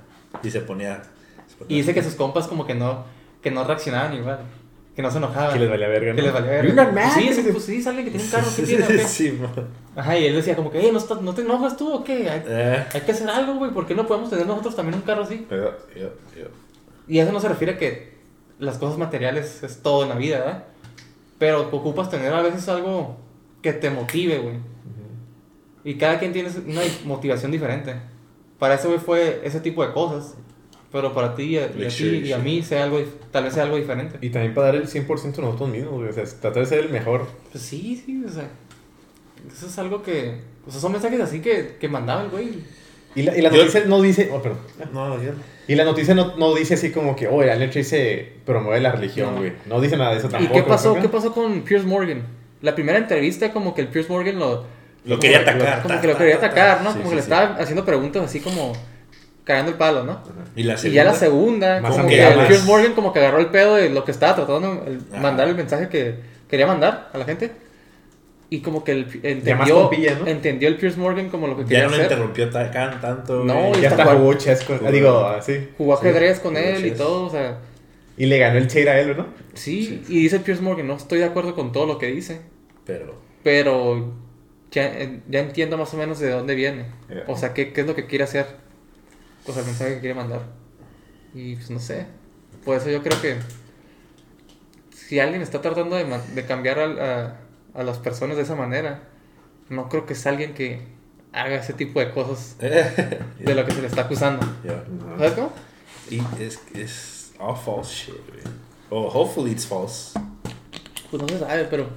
Y 0.43 0.49
se 0.49 0.61
ponía... 0.61 1.03
se 1.47 1.55
ponía- 1.55 1.75
y 1.75 1.79
dice 1.79 1.93
que 1.93 2.03
sus 2.03 2.15
compas 2.15 2.47
como 2.47 2.65
que 2.65 2.73
no, 2.73 3.05
que 3.41 3.51
no 3.51 3.63
reaccionaban 3.63 4.13
igual. 4.13 4.39
Que 4.97 5.03
no 5.03 5.11
se 5.11 5.17
enojaban. 5.19 5.53
Que 5.53 5.59
les 5.59 5.69
valía 5.69 5.87
verga. 5.87 6.11
Que 6.15 6.21
¿no? 6.21 6.23
les 6.23 6.33
valía 6.33 6.51
verga. 6.51 7.11
Sí, 7.11 7.31
sí, 7.31 7.47
pues 7.51 7.63
sí, 7.63 7.81
sale 7.83 8.03
que 8.03 8.09
tiene 8.09 8.25
un 8.25 8.31
carro, 8.31 8.47
¿qué 8.55 8.61
tiene 8.63 8.83
o 8.83 8.87
qué? 8.87 8.99
sí. 8.99 9.39
Ajá, 9.95 10.17
y 10.17 10.25
él 10.25 10.35
decía 10.35 10.55
como 10.55 10.71
que, 10.71 10.79
hey, 10.81 10.89
¿no, 10.91 10.97
estás- 10.97 11.21
¿no 11.21 11.33
te 11.35 11.43
enojas 11.43 11.77
tú 11.77 11.93
o 11.93 12.03
qué? 12.03 12.27
Hay, 12.29 12.43
Eh. 12.47 12.83
hay 12.93 13.01
que 13.01 13.11
hacer 13.11 13.29
algo, 13.29 13.55
güey, 13.55 13.71
¿por 13.71 13.85
qué 13.85 13.93
no 13.95 14.07
podemos 14.07 14.29
tener 14.31 14.45
nosotros 14.47 14.75
también 14.75 14.95
un 14.95 15.01
carro 15.03 15.21
así? 15.23 15.45
Yo, 15.49 15.57
yo, 15.95 16.09
yo. 16.35 16.47
Y 17.07 17.19
eso 17.19 17.31
no 17.31 17.39
se 17.39 17.47
refiere 17.47 17.73
a 17.73 17.77
que 17.77 18.17
las 18.59 18.77
cosas 18.79 18.97
materiales 18.97 19.61
es 19.63 19.81
todo 19.83 20.01
en 20.03 20.09
la 20.09 20.15
vida, 20.15 20.39
¿verdad? 20.39 20.63
Pero 21.37 21.69
ocupas 21.71 22.09
tener 22.09 22.33
a 22.33 22.41
veces 22.41 22.67
algo 22.67 23.17
que 23.61 23.73
te 23.73 23.91
motive, 23.91 24.39
güey. 24.39 24.55
Y 25.83 25.95
cada 25.99 26.17
quien 26.19 26.33
tiene 26.33 26.49
una 26.65 26.81
motivación 27.05 27.51
diferente. 27.51 27.95
Para 28.59 28.73
ese 28.73 28.87
güey 28.87 28.99
fue 28.99 29.41
ese 29.43 29.59
tipo 29.59 29.85
de 29.85 29.93
cosas. 29.93 30.35
Pero 31.01 31.13
para 31.13 31.35
ti 31.35 31.43
y 31.43 31.57
a, 31.57 31.69
y 31.77 31.85
a 31.85 31.89
ti 31.89 32.03
y 32.25 32.31
a 32.33 32.37
mí 32.39 32.63
sea 32.63 32.83
algo, 32.85 32.99
tal 33.31 33.43
vez 33.43 33.53
sea 33.53 33.63
algo 33.63 33.77
diferente. 33.77 34.17
Y 34.21 34.29
también 34.31 34.53
para 34.55 34.67
dar 34.67 34.75
el 34.77 34.87
100% 34.87 35.37
a 35.37 35.41
nosotros 35.41 35.69
mismos, 35.69 35.93
güey. 35.93 36.09
O 36.09 36.13
sea, 36.13 36.23
tratar 36.23 36.63
de 36.63 36.65
ser 36.65 36.79
el 36.79 36.89
mejor. 36.89 37.27
Pues 37.51 37.63
sí, 37.63 38.01
sí, 38.03 38.23
o 38.25 38.29
sea. 38.29 38.47
Eso 39.55 39.67
es 39.67 39.77
algo 39.77 40.01
que. 40.01 40.39
O 40.67 40.71
sea, 40.71 40.81
son 40.81 40.91
mensajes 40.91 41.19
así 41.21 41.39
que, 41.39 41.77
que 41.79 41.87
mandaba 41.87 42.23
el 42.23 42.29
güey. 42.29 42.49
Y 43.15 43.23
la, 43.23 43.37
y 43.37 43.41
la 43.41 43.49
Yo- 43.51 43.57
noticia 43.57 43.83
no 43.85 44.01
dice. 44.01 44.29
Oh, 44.33 44.41
perdón. 44.41 44.59
No, 44.93 45.21
yo... 45.21 45.31
Y 45.67 45.75
la 45.75 45.83
noticia 45.85 46.13
no, 46.15 46.35
no 46.37 46.53
dice 46.55 46.75
así 46.75 46.91
como 46.91 47.15
que, 47.15 47.27
oh, 47.27 47.41
Alex 47.41 47.87
se 47.87 48.33
promueve 48.45 48.79
la 48.79 48.91
religión, 48.91 49.33
No. 49.33 49.39
güey. 49.41 49.53
No. 49.65 49.81
dice 49.81 49.97
nada 49.97 50.11
de 50.11 50.17
eso 50.17 50.27
¿Y 50.27 50.31
tampoco. 50.31 50.53
qué 50.55 50.63
pasó? 50.63 50.95
¿no? 50.95 51.01
¿Qué 51.01 51.09
pasó 51.09 51.33
con 51.33 51.61
Piers 51.61 51.85
Morgan? 51.85 52.23
La 52.61 52.73
primera 52.75 52.97
entrevista, 52.97 53.51
como 53.53 53.73
que 53.75 53.81
el 53.81 53.87
Piers 53.89 54.09
Morgan 54.09 54.39
lo. 54.39 54.65
Lo 55.05 55.19
quería 55.19 55.43
Como- 55.45 55.51
atacar. 55.57 55.81
Como 55.83 55.95
ta, 55.95 56.01
que 56.01 56.07
lo 56.07 56.17
quería 56.17 56.35
ta, 56.35 56.41
ta. 56.41 56.47
atacar, 56.47 56.81
¿no? 56.83 56.91
Sí, 56.91 56.97
como 56.99 57.03
sí, 57.05 57.09
que 57.11 57.15
le 57.15 57.21
sí. 57.21 57.25
estaba 57.31 57.55
haciendo 57.55 57.85
preguntas 57.85 58.23
así 58.25 58.39
como. 58.39 58.73
Cagando 59.47 59.71
el 59.71 59.77
palo, 59.77 60.03
¿no? 60.03 60.19
Y 60.55 60.63
la 60.63 60.73
Y 60.73 60.77
segunda... 60.77 60.95
ya 60.95 61.03
la 61.05 61.13
segunda, 61.15 61.81
Más 61.81 61.95
como 61.95 62.07
que 62.09 62.17
Piers 62.47 62.65
Morgan 62.65 62.93
como 62.93 63.13
que 63.13 63.19
agarró 63.19 63.39
el 63.39 63.47
pedo 63.47 63.75
de 63.75 63.89
lo 63.89 64.03
que 64.03 64.11
estaba 64.11 64.35
tratando 64.35 64.83
de 64.85 65.19
mandar 65.19 65.47
el 65.47 65.55
mensaje 65.55 65.87
que 65.87 66.15
quería 66.49 66.67
mandar 66.67 67.09
a 67.13 67.17
la 67.17 67.23
gente. 67.25 67.51
Y 68.49 68.59
como 68.59 68.83
que 68.83 68.91
el, 68.91 69.21
Ya 69.21 69.29
entendió, 69.29 69.81
compilla, 69.83 70.17
¿no? 70.19 70.27
entendió 70.27 70.67
el 70.69 70.75
Piers 70.77 70.97
Morgan 70.97 71.29
como 71.29 71.47
lo 71.47 71.55
que 71.57 71.63
Ya 71.63 71.67
quería 71.69 71.83
no 71.85 71.89
le 71.91 71.95
hacer. 71.95 72.11
interrumpió 72.11 72.49
ta- 72.49 72.69
can- 72.71 72.99
tanto. 73.01 73.43
No, 73.45 73.69
güey. 73.69 73.81
Ya 73.81 73.87
está 73.89 74.03
hasta 74.03 74.15
jugó 74.17 74.33
chess 74.35 74.63
con. 74.63 74.77
Jugó- 74.79 74.91
Digo, 74.91 75.25
así. 75.27 75.69
Jugó 75.77 75.93
ajedrez 75.95 76.39
con 76.41 76.53
jugó 76.55 76.65
él 76.67 76.85
y 76.85 76.89
chess. 76.89 76.97
todo, 76.97 77.25
o 77.25 77.29
sea, 77.29 77.57
Y 78.17 78.25
le 78.25 78.37
ganó 78.39 78.57
el 78.57 78.67
Cheira 78.67 78.93
a 78.93 78.99
él, 78.99 79.15
¿no? 79.17 79.27
sí, 79.53 80.03
y 80.09 80.19
dice 80.23 80.39
Piers 80.41 80.61
Morgan, 80.61 80.87
no 80.87 80.95
estoy 80.95 81.19
de 81.19 81.25
acuerdo 81.25 81.55
con 81.55 81.71
todo 81.71 81.85
lo 81.85 81.97
que 81.97 82.07
dice, 82.07 82.41
Pero... 82.85 83.15
pero 83.43 84.13
ya, 84.71 84.91
ya 85.29 85.39
entiendo 85.39 85.77
más 85.77 85.93
o 85.93 85.97
menos 85.97 86.19
de 86.19 86.29
dónde 86.31 86.53
viene, 86.55 86.85
Yeah. 87.09 87.23
o 87.27 87.35
sea, 87.37 87.53
qué, 87.53 87.71
qué 87.73 87.81
es 87.81 87.87
lo 87.87 87.95
que 87.95 88.05
quiere 88.05 88.23
hacer, 88.25 88.45
o 89.47 89.51
sea, 89.51 89.61
el 89.61 89.67
mensaje 89.67 89.93
que 89.95 89.99
quiere 90.01 90.15
mandar, 90.15 90.41
y 91.33 91.55
pues 91.55 91.69
no 91.69 91.79
sé, 91.79 92.05
por 92.65 92.75
eso 92.77 92.89
yo 92.89 93.01
creo 93.03 93.19
que 93.21 93.37
si 94.91 95.19
alguien 95.19 95.41
está 95.41 95.61
tratando 95.61 95.95
de, 95.95 96.05
man- 96.05 96.35
de 96.35 96.45
cambiar 96.45 96.79
al- 96.79 96.99
a, 96.99 97.37
a 97.73 97.83
las 97.83 97.97
personas 97.99 98.37
de 98.37 98.43
esa 98.43 98.55
manera, 98.55 99.03
no 99.69 99.89
creo 99.89 100.05
que 100.05 100.13
es 100.13 100.25
alguien 100.27 100.53
que 100.53 100.81
haga 101.33 101.55
ese 101.55 101.73
tipo 101.73 101.99
de 101.99 102.11
cosas 102.11 102.57
de 102.59 103.55
lo 103.55 103.65
que 103.65 103.71
se 103.71 103.81
le 103.81 103.87
está 103.87 104.01
acusando, 104.01 104.45
Yeah. 104.63 104.83
¿sabes 105.17 105.33
cómo? 105.33 105.51
Es, 106.39 106.59
es 106.73 107.31
all 107.39 107.55
false 107.55 107.93
shit. 107.93 108.15
O 108.89 109.07
hopefully 109.07 109.51
it's 109.51 109.65
false. 109.65 110.17
Pues 111.11 111.21
no 111.21 111.27
se 111.29 111.39
sabe, 111.39 111.65
pero 111.65 111.87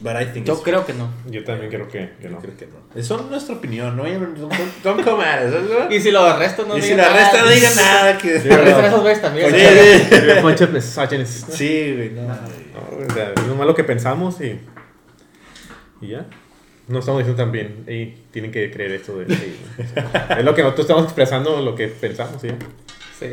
But 0.00 0.14
I 0.20 0.26
think 0.26 0.46
yo 0.46 0.54
it's 0.54 0.62
creo 0.62 0.86
que 0.86 0.92
no. 0.92 1.10
Yo 1.28 1.42
también 1.42 1.70
creo 1.70 1.88
que, 1.88 2.10
que 2.20 2.28
no. 2.28 2.38
Creo 2.38 2.56
que 2.56 2.66
no. 2.66 2.76
Eso 2.94 3.16
es 3.18 3.26
nuestra 3.26 3.56
opinión, 3.56 3.96
no 3.96 4.04
don't, 4.36 4.52
don't 4.84 5.02
come 5.04 5.24
at 5.24 5.44
us. 5.48 5.54
Y 5.90 6.00
si 6.00 6.12
lo 6.12 6.20
arrestan, 6.24 6.68
no 6.68 6.78
Y 6.78 6.82
si 6.82 6.90
digan 6.90 6.98
la 6.98 7.08
nada. 7.08 7.20
arrestan, 7.20 7.44
no 7.44 7.50
digan 7.50 7.76
nada. 7.76 8.18
Que... 8.18 8.40
Sí, 8.40 8.48
Arrestan 8.48 8.84
a 8.84 8.88
esos 8.88 9.00
güeyes 9.00 9.20
también. 9.20 9.50
Sí, 9.50 9.56
güey. 9.56 9.98
sí. 11.26 11.52
Sí, 11.52 11.92
güey, 11.96 12.10
no. 12.10 12.22
güey. 12.22 12.28
No, 12.74 13.06
o 13.10 13.14
sea, 13.14 13.32
es 13.36 13.66
lo 13.66 13.74
que 13.74 13.84
pensamos 13.84 14.40
y. 14.40 14.60
Y 16.00 16.08
ya. 16.08 16.26
No 16.86 17.00
estamos 17.00 17.18
diciendo 17.20 17.42
también, 17.42 17.84
"Ey, 17.86 18.22
tienen 18.30 18.50
que 18.52 18.70
creer 18.70 18.92
esto 18.92 19.18
de. 19.18 19.24
ey". 19.34 19.56
es 20.38 20.44
lo 20.44 20.54
que 20.54 20.62
nosotros 20.62 20.84
estamos 20.86 21.04
expresando, 21.04 21.60
lo 21.60 21.74
que 21.74 21.88
pensamos, 21.88 22.40
¿sí? 22.40 22.48
Sí. 23.18 23.26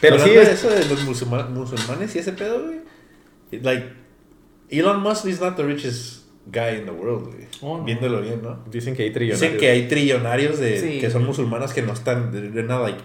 Pero 0.00 0.16
sí, 0.18 0.22
Hablando 0.30 0.40
de 0.40 0.42
es, 0.42 0.48
eso 0.64 0.70
de 0.70 0.84
los 0.86 1.04
musulma- 1.06 1.48
musulmanes 1.48 2.14
y 2.14 2.18
ese 2.18 2.32
pedo, 2.32 2.62
güey. 2.64 2.80
Like, 3.62 3.86
Elon 4.70 5.00
Musk 5.02 5.26
is 5.26 5.40
not 5.40 5.56
the 5.56 5.62
richest 5.64 6.24
guy 6.46 6.76
in 6.78 6.84
the 6.86 6.90
world, 6.92 7.26
güey. 7.26 7.46
Oh, 7.60 7.78
no. 7.78 7.84
Viéndolo 7.84 8.20
bien, 8.20 8.42
¿no? 8.42 8.62
dicen 8.70 8.94
que 8.96 9.04
hay 9.04 9.10
trillonarios. 9.12 9.40
Dicen 9.40 9.58
que 9.58 9.70
hay 9.70 9.88
trillonarios 9.88 10.58
de, 10.58 10.80
Sí. 10.80 10.98
que 11.00 11.10
son 11.10 11.24
musulmanas 11.24 11.72
que 11.72 11.82
no 11.82 11.92
están, 11.92 12.30
they're 12.32 12.62
not 12.62 12.82
like 12.82 12.98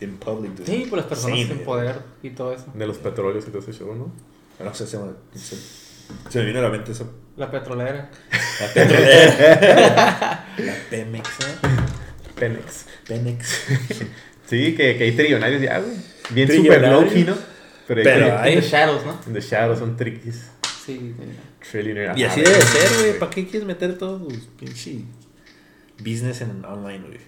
in 0.00 0.16
public. 0.16 0.52
dude. 0.54 0.66
Sí, 0.66 0.86
por 0.88 0.98
las 0.98 1.06
personas 1.06 1.38
Sí, 1.38 1.44
güey. 1.46 1.64
poder 1.64 1.96
y 2.22 2.30
todo 2.30 2.52
eso. 2.52 2.66
De 2.74 2.86
los 2.86 2.98
petróleos 2.98 3.44
y 3.46 3.50
todo 3.50 3.58
ese 3.60 3.72
show, 3.72 3.94
¿no? 3.94 4.12
No 4.64 4.74
sé, 4.74 4.86
se 4.86 4.98
me, 4.98 5.10
se, 5.34 5.56
se 6.28 6.38
me 6.38 6.44
vino 6.46 6.58
a 6.58 6.62
la 6.62 6.68
mente 6.70 6.92
eso. 6.92 7.10
La 7.36 7.50
petrolera. 7.50 8.10
La 8.60 8.66
petrolera. 8.74 10.46
la 10.58 10.74
Pemex, 10.90 11.28
¿eh? 11.40 11.68
Penex. 12.38 12.86
Pemex. 13.06 13.62
Sí, 14.46 14.74
que, 14.74 14.96
que 14.96 15.04
hay 15.04 15.12
trillonarios 15.12 15.62
ya, 15.62 15.78
güey. 15.78 15.94
Bien 16.30 16.50
super 16.50 16.82
low 16.82 17.02
¿no? 17.02 17.36
Pero, 17.86 18.02
Pero 18.04 18.24
hay 18.38 18.50
hay- 18.50 18.54
In 18.54 18.60
the 18.60 18.66
Shadows, 18.68 19.06
¿no? 19.06 19.20
The 19.32 19.40
Shadows 19.40 19.78
son 19.78 19.96
triquis. 19.96 20.50
Sí. 20.84 21.14
Trillionaire. 21.70 22.12
Y 22.18 22.24
así 22.24 22.40
debe 22.40 22.60
ser, 22.60 22.98
güey. 22.98 23.18
¿Para 23.18 23.30
qué 23.30 23.46
quieres 23.46 23.66
meter 23.66 23.96
todos 23.98 24.26
tus 24.26 24.38
pinche 24.58 25.04
business 25.98 26.40
en 26.40 26.64
online, 26.64 27.06
güey? 27.06 27.20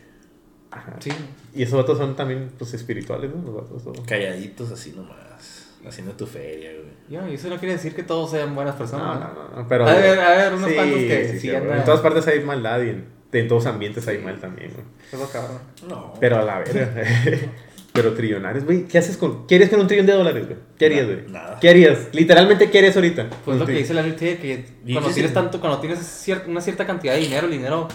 Ajá. 0.70 0.96
Sí. 1.00 1.10
Y 1.54 1.62
esos 1.62 1.74
vatos 1.78 1.98
son 1.98 2.16
también, 2.16 2.50
pues, 2.58 2.72
espirituales, 2.74 3.30
¿no? 3.34 3.42
Los 3.42 3.54
vatos. 3.54 3.84
todo. 3.84 4.02
Calladitos 4.06 4.70
así 4.72 4.92
nomás. 4.92 5.68
Haciendo 5.86 6.12
tu 6.12 6.26
feria, 6.26 6.70
güey. 6.72 6.92
Ya, 7.10 7.28
y 7.28 7.34
eso 7.34 7.48
no 7.48 7.58
quiere 7.58 7.74
decir 7.74 7.94
que 7.94 8.04
todos 8.04 8.30
sean 8.30 8.54
buenas 8.54 8.76
personas. 8.76 9.18
no, 9.20 9.34
¿no? 9.34 9.48
no, 9.50 9.56
no, 9.62 9.68
pero... 9.68 9.86
A 9.86 9.94
ver, 9.94 10.18
a 10.18 10.30
ver, 10.36 10.54
unos 10.54 10.68
Sí, 10.70 10.74
cuantos 10.76 10.98
que 11.00 11.24
sí, 11.26 11.32
sí, 11.32 11.38
sí, 11.40 11.48
andan- 11.50 11.78
En 11.78 11.84
todas 11.84 12.00
partes 12.00 12.26
hay 12.28 12.40
maldad 12.44 12.80
y 12.82 12.90
en, 12.90 13.04
en 13.32 13.48
todos 13.48 13.66
ambientes 13.66 14.06
hay 14.08 14.18
mal 14.18 14.38
también, 14.40 14.70
güey. 14.72 15.26
Cabrón. 15.32 15.58
No. 15.88 16.14
Pero 16.20 16.38
a 16.38 16.44
la 16.44 16.58
verga. 16.60 16.94
Pero 17.92 18.14
trillonarios, 18.14 18.64
güey. 18.64 18.84
¿Qué 18.86 18.96
haces 18.98 19.16
con. 19.18 19.46
¿Qué 19.46 19.56
harías 19.56 19.70
con 19.70 19.80
un 19.80 19.86
trillón 19.86 20.06
de 20.06 20.12
dólares, 20.14 20.46
güey? 20.46 20.58
¿Qué 20.78 20.86
harías, 20.86 21.06
güey? 21.06 21.28
Nada. 21.28 21.58
¿Qué 21.60 21.68
harías? 21.68 22.08
Literalmente, 22.12 22.70
¿qué 22.70 22.78
harías 22.78 22.96
ahorita? 22.96 23.28
Pues 23.44 23.58
lo 23.58 23.66
que 23.66 23.72
dice 23.72 23.92
la 23.92 24.02
Tate, 24.02 24.38
que 24.38 24.64
cuando 24.92 25.10
tienes 25.10 25.30
sí. 25.30 25.34
tanto, 25.34 25.60
cuando 25.60 25.78
tienes 25.78 25.98
cier- 26.00 26.46
una 26.46 26.60
cierta 26.62 26.86
cantidad 26.86 27.12
de 27.14 27.20
dinero, 27.20 27.46
el 27.46 27.52
dinero, 27.52 27.88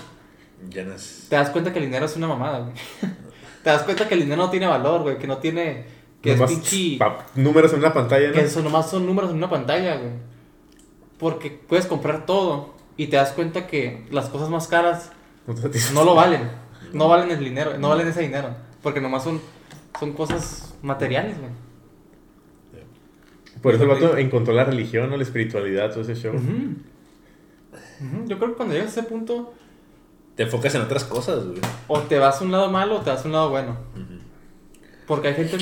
Ya 0.69 0.83
no 0.83 0.93
es. 0.93 1.25
te 1.29 1.35
das 1.35 1.49
cuenta 1.49 1.73
que 1.73 1.79
el 1.79 1.85
dinero 1.85 2.05
es 2.05 2.15
una 2.15 2.27
mamada, 2.27 2.59
güey. 2.59 2.73
te 3.63 3.69
das 3.71 3.81
cuenta 3.83 4.07
que 4.07 4.13
el 4.13 4.19
dinero 4.21 4.43
no 4.43 4.49
tiene 4.51 4.67
valor, 4.67 5.01
güey, 5.01 5.17
que 5.17 5.25
no 5.25 5.37
tiene, 5.37 5.85
que 6.21 6.35
nomás 6.35 6.51
es 6.51 6.57
pinche, 6.59 6.97
pa- 6.99 7.25
números 7.33 7.73
en 7.73 7.79
una 7.79 7.91
pantalla, 7.93 8.27
¿no? 8.27 8.33
que 8.33 8.41
eso 8.41 8.61
nomás 8.61 8.89
son 8.91 9.05
números 9.05 9.31
en 9.31 9.37
una 9.37 9.49
pantalla, 9.49 9.95
güey. 9.95 10.11
Porque 11.17 11.49
puedes 11.49 11.87
comprar 11.87 12.25
todo 12.27 12.75
y 12.97 13.07
te 13.07 13.17
das 13.17 13.31
cuenta 13.31 13.65
que 13.67 14.05
las 14.11 14.29
cosas 14.29 14.49
más 14.49 14.67
caras 14.67 15.11
No 15.47 15.55
te 15.55 15.61
satisface. 15.63 15.93
no 15.95 16.03
lo 16.03 16.13
valen. 16.13 16.41
No 16.93 17.07
valen 17.09 17.31
el 17.31 17.43
dinero, 17.43 17.77
no 17.79 17.89
valen 17.89 18.07
ese 18.07 18.21
dinero. 18.21 18.49
Porque 18.83 19.01
nomás 19.01 19.23
son, 19.23 19.41
son 19.99 20.13
cosas 20.13 20.75
materiales, 20.81 21.37
güey. 21.39 21.51
Por 23.61 23.73
eso 23.73 23.83
el 23.83 23.89
vato 23.89 24.17
encontró 24.17 24.53
la 24.53 24.63
religión, 24.65 25.09
¿no? 25.09 25.17
la 25.17 25.23
espiritualidad, 25.23 25.89
todo 25.91 26.01
ese 26.01 26.15
show. 26.15 26.33
Yo 28.27 28.37
creo 28.37 28.51
que 28.51 28.55
cuando 28.55 28.75
llegas 28.75 28.95
a 28.95 28.99
ese 28.99 29.09
punto, 29.09 29.53
Te 30.35 30.43
enfocas 30.43 30.75
en 30.75 30.81
otras 30.81 31.03
cosas, 31.03 31.43
güey. 31.45 31.59
o 31.87 31.99
te 32.01 32.19
vas 32.19 32.39
a 32.39 32.43
un 32.43 32.51
lado 32.51 32.69
malo 32.69 32.97
o 32.97 33.01
te 33.01 33.09
vas 33.09 33.23
a 33.23 33.25
un 33.27 33.31
lado 33.33 33.49
bueno. 33.49 33.75
Porque 35.07 35.29
hay 35.29 35.33
gente 35.33 35.57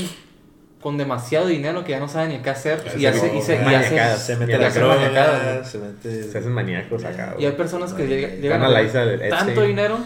con 0.82 0.98
demasiado 0.98 1.48
dinero 1.48 1.84
que 1.86 1.92
ya 1.92 2.00
no 2.00 2.08
sabe 2.10 2.28
ni 2.28 2.40
qué 2.40 2.50
hacer. 2.50 2.84
Y, 2.98 3.00
se 3.00 3.08
hace, 3.08 3.20
acabó, 3.26 3.40
y, 3.40 3.42
se, 3.42 3.56
y, 3.56 3.60
maniacadas. 3.60 4.14
hace- 4.20 4.34
Se 4.34 4.40
mete 4.40 4.58
la 4.58 4.70
se 4.72 4.80
droga, 4.80 4.98
mete... 4.98 6.24
Se 6.24 6.38
hacen 6.38 6.52
maníacos 6.52 7.04
acá. 7.06 7.36
y 7.40 7.46
hay 7.46 7.54
personas 7.54 7.94
que 7.94 8.06
llegan 8.08 8.62
a 8.62 8.66
a 8.68 8.70
la 8.70 8.84
isla 8.84 9.06
del 9.06 9.30
tanto 9.30 9.62
dinero 9.62 9.98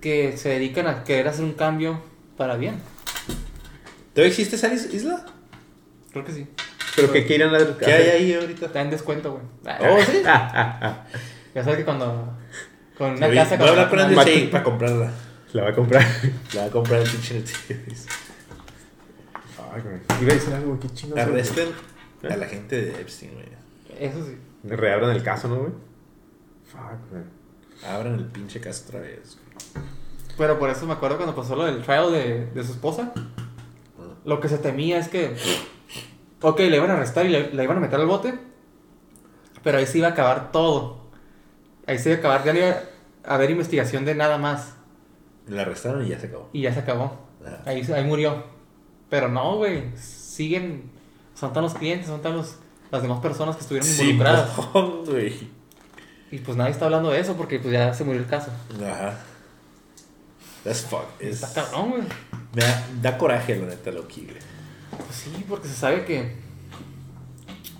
que 0.00 0.36
se 0.36 0.50
dedican 0.50 0.86
a 0.86 1.02
querer 1.02 1.26
hacer 1.28 1.44
un 1.44 1.54
cambio 1.54 2.00
para 2.36 2.56
bien. 2.56 2.80
¿Todavía 4.12 4.30
existe 4.30 4.56
esa 4.56 4.72
is- 4.72 4.92
isla? 4.92 5.24
Creo 6.12 6.24
que 6.24 6.32
sí. 6.32 6.46
Pero 6.96 7.10
que 7.12 7.26
quieran 7.26 7.54
hacer. 7.54 7.76
¿Qué 7.78 7.92
hay 7.92 8.08
ahí 8.10 8.34
ahorita? 8.34 8.68
Te 8.68 8.78
dan 8.78 8.90
descuento, 8.90 9.32
güey. 9.32 9.44
Ah, 9.66 9.78
¿Oh, 9.82 10.00
sí? 10.02 10.22
Ya 11.54 11.62
sabes 11.64 11.78
que 11.78 11.84
cuando. 11.84 12.32
Con 12.96 13.12
una 13.14 13.26
Voy, 13.26 13.34
casa. 13.36 13.56
voy 13.56 13.66
a 13.66 13.70
hablar 13.70 13.90
con 13.90 13.98
Andy 13.98 14.46
para 14.46 14.62
comprarla. 14.64 15.10
La 15.52 15.62
va 15.64 15.70
a 15.70 15.74
comprar. 15.74 16.06
La 16.54 16.60
va 16.62 16.66
a 16.66 16.70
comprar 16.70 17.00
el 17.00 17.08
pinche. 17.08 17.42
Ay, 19.72 19.82
güey. 19.82 20.22
Iba 20.22 20.30
a 20.32 20.34
decir 20.34 20.54
algo, 20.54 20.78
qué 20.80 20.88
chingados. 20.90 21.30
Arresten 21.32 21.68
a 22.30 22.36
la 22.36 22.46
gente 22.46 22.80
de 22.80 23.00
Epstein, 23.00 23.32
güey. 23.34 23.46
Eso 23.98 24.24
sí. 24.24 24.36
Reabran 24.64 25.10
el 25.10 25.22
caso, 25.22 25.48
¿no, 25.48 25.56
güey? 25.56 25.72
Fuck, 26.70 27.10
güey. 27.10 27.22
Abran 27.92 28.14
el 28.14 28.26
pinche 28.26 28.60
caso 28.60 28.84
otra 28.88 29.00
vez. 29.00 29.38
Pero 30.36 30.58
por 30.58 30.70
eso 30.70 30.86
me 30.86 30.94
acuerdo 30.94 31.16
cuando 31.16 31.34
pasó 31.34 31.54
lo 31.54 31.64
del 31.64 31.82
trial 31.82 32.12
de, 32.12 32.46
de 32.46 32.64
su 32.64 32.72
esposa. 32.72 33.12
Lo 34.24 34.40
que 34.40 34.48
se 34.48 34.58
temía 34.58 34.98
es 34.98 35.08
que. 35.08 35.36
Ok, 36.40 36.58
le 36.60 36.76
iban 36.76 36.90
a 36.90 36.94
arrestar 36.94 37.26
y 37.26 37.30
le, 37.30 37.52
la 37.52 37.62
iban 37.62 37.76
a 37.76 37.80
meter 37.80 38.00
al 38.00 38.06
bote. 38.06 38.38
Pero 39.62 39.78
ahí 39.78 39.86
se 39.86 39.98
iba 39.98 40.08
a 40.08 40.10
acabar 40.10 40.52
todo. 40.52 41.04
Ahí 41.86 41.98
se 41.98 42.10
iba 42.10 42.16
a 42.16 42.18
acabar. 42.18 42.44
Ya 42.44 42.52
no 42.52 42.58
iba 42.58 42.76
a 43.24 43.34
haber 43.34 43.50
investigación 43.50 44.04
de 44.04 44.14
nada 44.14 44.38
más. 44.38 44.74
La 45.46 45.62
arrestaron 45.62 46.04
y 46.04 46.08
ya 46.08 46.18
se 46.18 46.26
acabó. 46.26 46.50
Y 46.52 46.62
ya 46.62 46.72
se 46.72 46.80
acabó. 46.80 47.18
Ah. 47.44 47.62
Ahí, 47.66 47.82
ahí 47.92 48.04
murió. 48.04 48.44
Pero 49.08 49.28
no, 49.28 49.56
güey. 49.56 49.96
Siguen. 49.96 50.90
Son 51.34 51.52
tan 51.52 51.62
los 51.62 51.74
clientes, 51.74 52.06
son 52.06 52.22
tan 52.22 52.36
los, 52.36 52.58
las 52.90 53.02
demás 53.02 53.20
personas 53.20 53.56
que 53.56 53.62
estuvieron 53.62 53.88
involucradas. 53.88 54.54
Simón, 54.54 55.04
güey. 55.06 55.50
Y 56.30 56.38
pues 56.38 56.56
nadie 56.56 56.72
está 56.72 56.86
hablando 56.86 57.10
de 57.10 57.20
eso 57.20 57.34
porque 57.36 57.58
pues 57.58 57.72
ya 57.72 57.92
se 57.92 58.04
murió 58.04 58.20
el 58.20 58.26
caso. 58.26 58.50
Ajá. 58.82 59.18
That's 60.64 60.82
fuck. 60.82 61.04
Es- 61.20 61.42
Está 61.42 61.52
cabrón, 61.62 61.90
güey. 61.90 62.02
Me 62.54 62.62
da, 62.62 62.86
da 63.02 63.18
coraje, 63.18 63.56
la 63.56 63.66
neta, 63.66 63.90
Loki, 63.90 64.22
güey. 64.22 64.36
Pues 64.90 65.16
sí, 65.16 65.44
porque 65.48 65.68
se 65.68 65.74
sabe 65.74 66.04
que, 66.04 66.32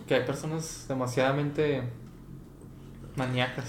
que 0.07 0.15
hay 0.15 0.25
personas 0.25 0.85
demasiadamente 0.89 1.83
maníacas 3.17 3.67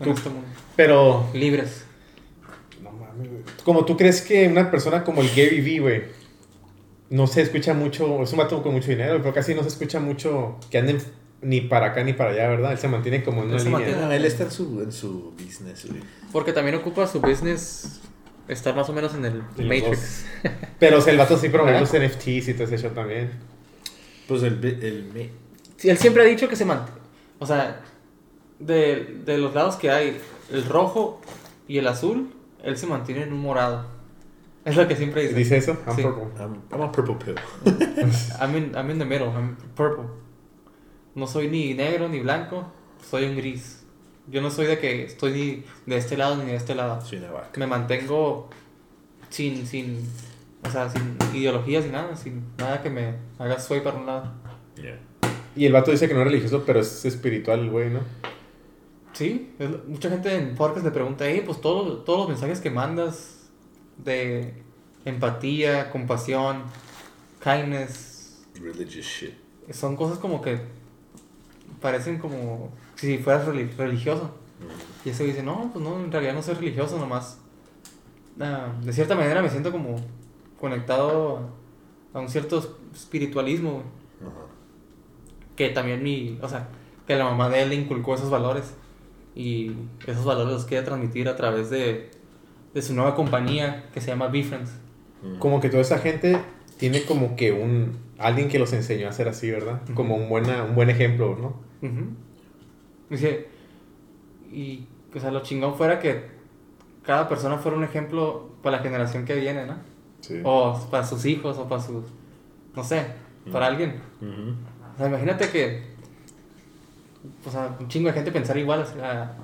en 0.00 0.10
este 0.10 0.28
mundo. 0.28 0.46
Pero. 0.76 1.28
Libres. 1.32 1.84
No 2.82 2.92
mames, 2.92 3.28
güey. 3.30 3.42
Como 3.64 3.84
tú 3.84 3.96
crees 3.96 4.20
que 4.20 4.46
una 4.48 4.70
persona 4.70 5.02
como 5.04 5.22
el 5.22 5.28
Gary 5.30 5.60
Vee, 5.60 5.78
güey, 5.80 6.04
no 7.10 7.26
se 7.26 7.40
escucha 7.42 7.72
mucho, 7.72 8.22
es 8.22 8.32
un 8.32 8.38
vato 8.38 8.62
con 8.62 8.72
mucho 8.74 8.88
dinero, 8.88 9.18
pero 9.22 9.32
casi 9.32 9.54
no 9.54 9.62
se 9.62 9.68
escucha 9.68 10.00
mucho 10.00 10.58
que 10.70 10.78
anden 10.78 10.98
ni 11.40 11.60
para 11.62 11.86
acá 11.88 12.02
ni 12.02 12.12
para 12.12 12.30
allá, 12.30 12.48
¿verdad? 12.48 12.72
Él 12.72 12.78
se 12.78 12.88
mantiene 12.88 13.22
como 13.22 13.42
en 13.42 13.48
Él 13.48 13.54
una 13.54 13.58
se 13.60 13.64
línea. 13.66 13.78
mantiene- 13.86 14.02
No, 14.06 14.12
él 14.12 14.24
está 14.24 14.44
en 14.44 14.50
su, 14.50 14.82
en 14.82 14.92
su 14.92 15.32
business, 15.32 15.86
güey. 15.88 16.02
Porque 16.32 16.52
también 16.52 16.76
ocupa 16.76 17.06
su 17.06 17.20
business 17.20 18.00
estar 18.48 18.74
más 18.76 18.88
o 18.88 18.92
menos 18.92 19.14
en 19.14 19.24
el 19.24 19.42
En 19.58 19.68
Matrix. 19.68 20.26
Pero 20.78 20.98
o 20.98 21.00
sea, 21.00 21.12
el 21.12 21.18
vato 21.18 21.36
sí 21.36 21.48
promovió 21.48 21.80
los 21.80 21.90
NFTs 21.92 22.48
y 22.48 22.54
todo 22.54 22.64
ese 22.64 22.78
show 22.78 22.90
también. 22.92 23.30
Pues 24.28 24.42
el, 24.42 24.64
el, 24.64 25.10
me- 25.14 25.30
Sí, 25.76 25.90
él 25.90 25.98
siempre 25.98 26.22
ha 26.22 26.26
dicho 26.26 26.48
que 26.48 26.56
se 26.56 26.64
mantiene. 26.64 27.00
O 27.38 27.46
sea, 27.46 27.80
de, 28.58 29.20
de 29.24 29.38
los 29.38 29.54
lados 29.54 29.76
que 29.76 29.90
hay, 29.90 30.18
el 30.50 30.64
rojo 30.64 31.20
y 31.68 31.78
el 31.78 31.86
azul, 31.86 32.32
él 32.62 32.76
se 32.78 32.86
mantiene 32.86 33.22
en 33.22 33.32
un 33.32 33.40
morado. 33.40 33.86
Es 34.64 34.74
lo 34.74 34.88
que 34.88 34.96
siempre 34.96 35.22
dice. 35.22 35.34
¿Dice 35.34 35.56
eso? 35.58 35.76
I'm 35.86 35.96
Sí. 35.96 36.02
purple. 36.02 36.24
I'm, 36.40 36.60
I'm 36.72 36.82
a 36.82 36.90
purple 36.92 37.14
pill. 37.24 37.34
I'm 38.40 38.56
in, 38.56 38.72
I'm 38.74 38.90
in 38.90 38.98
the 38.98 39.04
middle, 39.04 39.28
I'm 39.28 39.56
purple. 39.76 40.04
No 41.14 41.26
soy 41.26 41.48
ni 41.48 41.72
negro 41.74 42.08
ni 42.08 42.20
blanco, 42.20 42.66
soy 43.08 43.24
un 43.26 43.36
gris. 43.36 43.75
Yo 44.28 44.40
no 44.40 44.50
soy 44.50 44.66
de 44.66 44.78
que 44.78 45.04
estoy 45.04 45.32
ni 45.32 45.64
de 45.86 45.96
este 45.98 46.16
lado 46.16 46.36
ni 46.36 46.50
de 46.50 46.56
este 46.56 46.74
lado. 46.74 47.00
Una 47.12 47.30
vaca. 47.30 47.60
Me 47.60 47.66
mantengo 47.66 48.48
sin, 49.30 49.66
sin, 49.66 50.04
o 50.64 50.70
sea, 50.70 50.88
sin 50.88 51.16
ideologías 51.34 51.84
ni 51.84 51.92
nada, 51.92 52.16
sin 52.16 52.42
nada 52.58 52.82
que 52.82 52.90
me 52.90 53.14
haga 53.38 53.58
soy 53.60 53.80
para 53.80 53.96
un 53.96 54.06
lado. 54.06 54.32
Yeah. 54.76 54.98
Y 55.54 55.64
el 55.64 55.72
vato 55.72 55.90
dice 55.90 56.08
que 56.08 56.14
no 56.14 56.20
es 56.20 56.26
religioso, 56.26 56.64
pero 56.66 56.80
es 56.80 57.04
espiritual 57.04 57.60
el 57.60 57.70
güey, 57.70 57.90
¿no? 57.90 58.00
Sí, 59.12 59.54
es 59.58 59.70
mucha 59.86 60.10
gente 60.10 60.34
en 60.34 60.54
podcast 60.54 60.84
le 60.84 60.90
pregunta, 60.90 61.24
hey, 61.26 61.42
pues 61.46 61.60
todos, 61.62 62.04
todos 62.04 62.20
los 62.20 62.28
mensajes 62.28 62.60
que 62.60 62.68
mandas 62.68 63.48
de 63.96 64.52
empatía, 65.06 65.90
compasión, 65.90 66.64
kindness, 67.42 68.44
Religious 68.60 69.06
shit. 69.06 69.34
son 69.70 69.96
cosas 69.96 70.18
como 70.18 70.42
que 70.42 70.60
parecen 71.80 72.18
como 72.18 72.72
si 72.96 73.18
fueras 73.18 73.46
reli- 73.46 73.74
religioso. 73.76 74.30
Y 75.04 75.10
ese 75.10 75.24
dice, 75.24 75.42
no, 75.42 75.70
pues 75.72 75.84
no, 75.84 76.02
en 76.02 76.10
realidad 76.10 76.34
no 76.34 76.42
soy 76.42 76.54
religioso, 76.54 76.98
nomás. 76.98 77.38
ah, 78.40 78.72
de 78.82 78.92
cierta 78.92 79.14
manera 79.14 79.40
me 79.42 79.48
siento 79.48 79.70
como 79.72 79.96
conectado 80.60 81.40
a 82.12 82.20
un 82.20 82.28
cierto 82.28 82.76
espiritualismo, 82.94 83.72
güey, 83.72 83.84
Ajá. 84.22 84.40
que 85.54 85.68
también 85.70 86.02
mi, 86.02 86.38
o 86.42 86.48
sea, 86.48 86.68
que 87.06 87.14
la 87.16 87.24
mamá 87.24 87.48
de 87.50 87.62
él 87.62 87.68
le 87.70 87.74
inculcó 87.76 88.14
esos 88.14 88.30
valores 88.30 88.74
y 89.34 89.72
esos 90.06 90.24
valores 90.24 90.52
los 90.52 90.64
quiere 90.64 90.84
transmitir 90.84 91.28
a 91.28 91.36
través 91.36 91.68
de, 91.70 92.10
de 92.74 92.82
su 92.82 92.94
nueva 92.94 93.14
compañía 93.14 93.86
que 93.92 94.00
se 94.00 94.08
llama 94.08 94.28
Befriends. 94.28 94.70
Como 95.38 95.60
que 95.60 95.68
toda 95.68 95.82
esa 95.82 95.98
gente 95.98 96.38
tiene 96.78 97.02
como 97.04 97.36
que 97.36 97.52
un... 97.52 97.98
Alguien 98.18 98.48
que 98.48 98.58
los 98.58 98.72
enseñó 98.72 99.08
a 99.08 99.12
ser 99.12 99.28
así, 99.28 99.50
¿verdad? 99.50 99.82
Ujú. 99.84 99.94
Como 99.94 100.16
un, 100.16 100.28
buena, 100.28 100.62
un 100.64 100.74
buen 100.74 100.88
ejemplo, 100.88 101.36
¿no? 101.40 101.60
Ujú. 101.86 102.06
Dice, 103.10 103.48
y, 104.52 104.86
o 105.14 105.20
sea, 105.20 105.30
lo 105.30 105.40
chingón 105.40 105.74
fuera 105.74 105.98
que 105.98 106.24
cada 107.02 107.28
persona 107.28 107.58
fuera 107.58 107.76
un 107.76 107.84
ejemplo 107.84 108.50
para 108.62 108.78
la 108.78 108.82
generación 108.82 109.24
que 109.24 109.34
viene, 109.34 109.66
¿no? 109.66 109.76
Sí. 110.20 110.40
O 110.44 110.78
para 110.90 111.04
sus 111.04 111.24
hijos, 111.24 111.56
o 111.58 111.68
para 111.68 111.80
sus, 111.80 112.04
no 112.74 112.82
sé, 112.82 113.06
para 113.52 113.66
alguien. 113.66 114.00
O 114.94 114.98
sea, 114.98 115.08
imagínate 115.08 115.48
que, 115.50 115.82
o 117.44 117.50
sea, 117.50 117.76
un 117.78 117.88
chingo 117.88 118.08
de 118.08 118.14
gente 118.14 118.32
pensar 118.32 118.56
igual, 118.58 118.80
o 118.80 118.86
sea, 118.86 119.36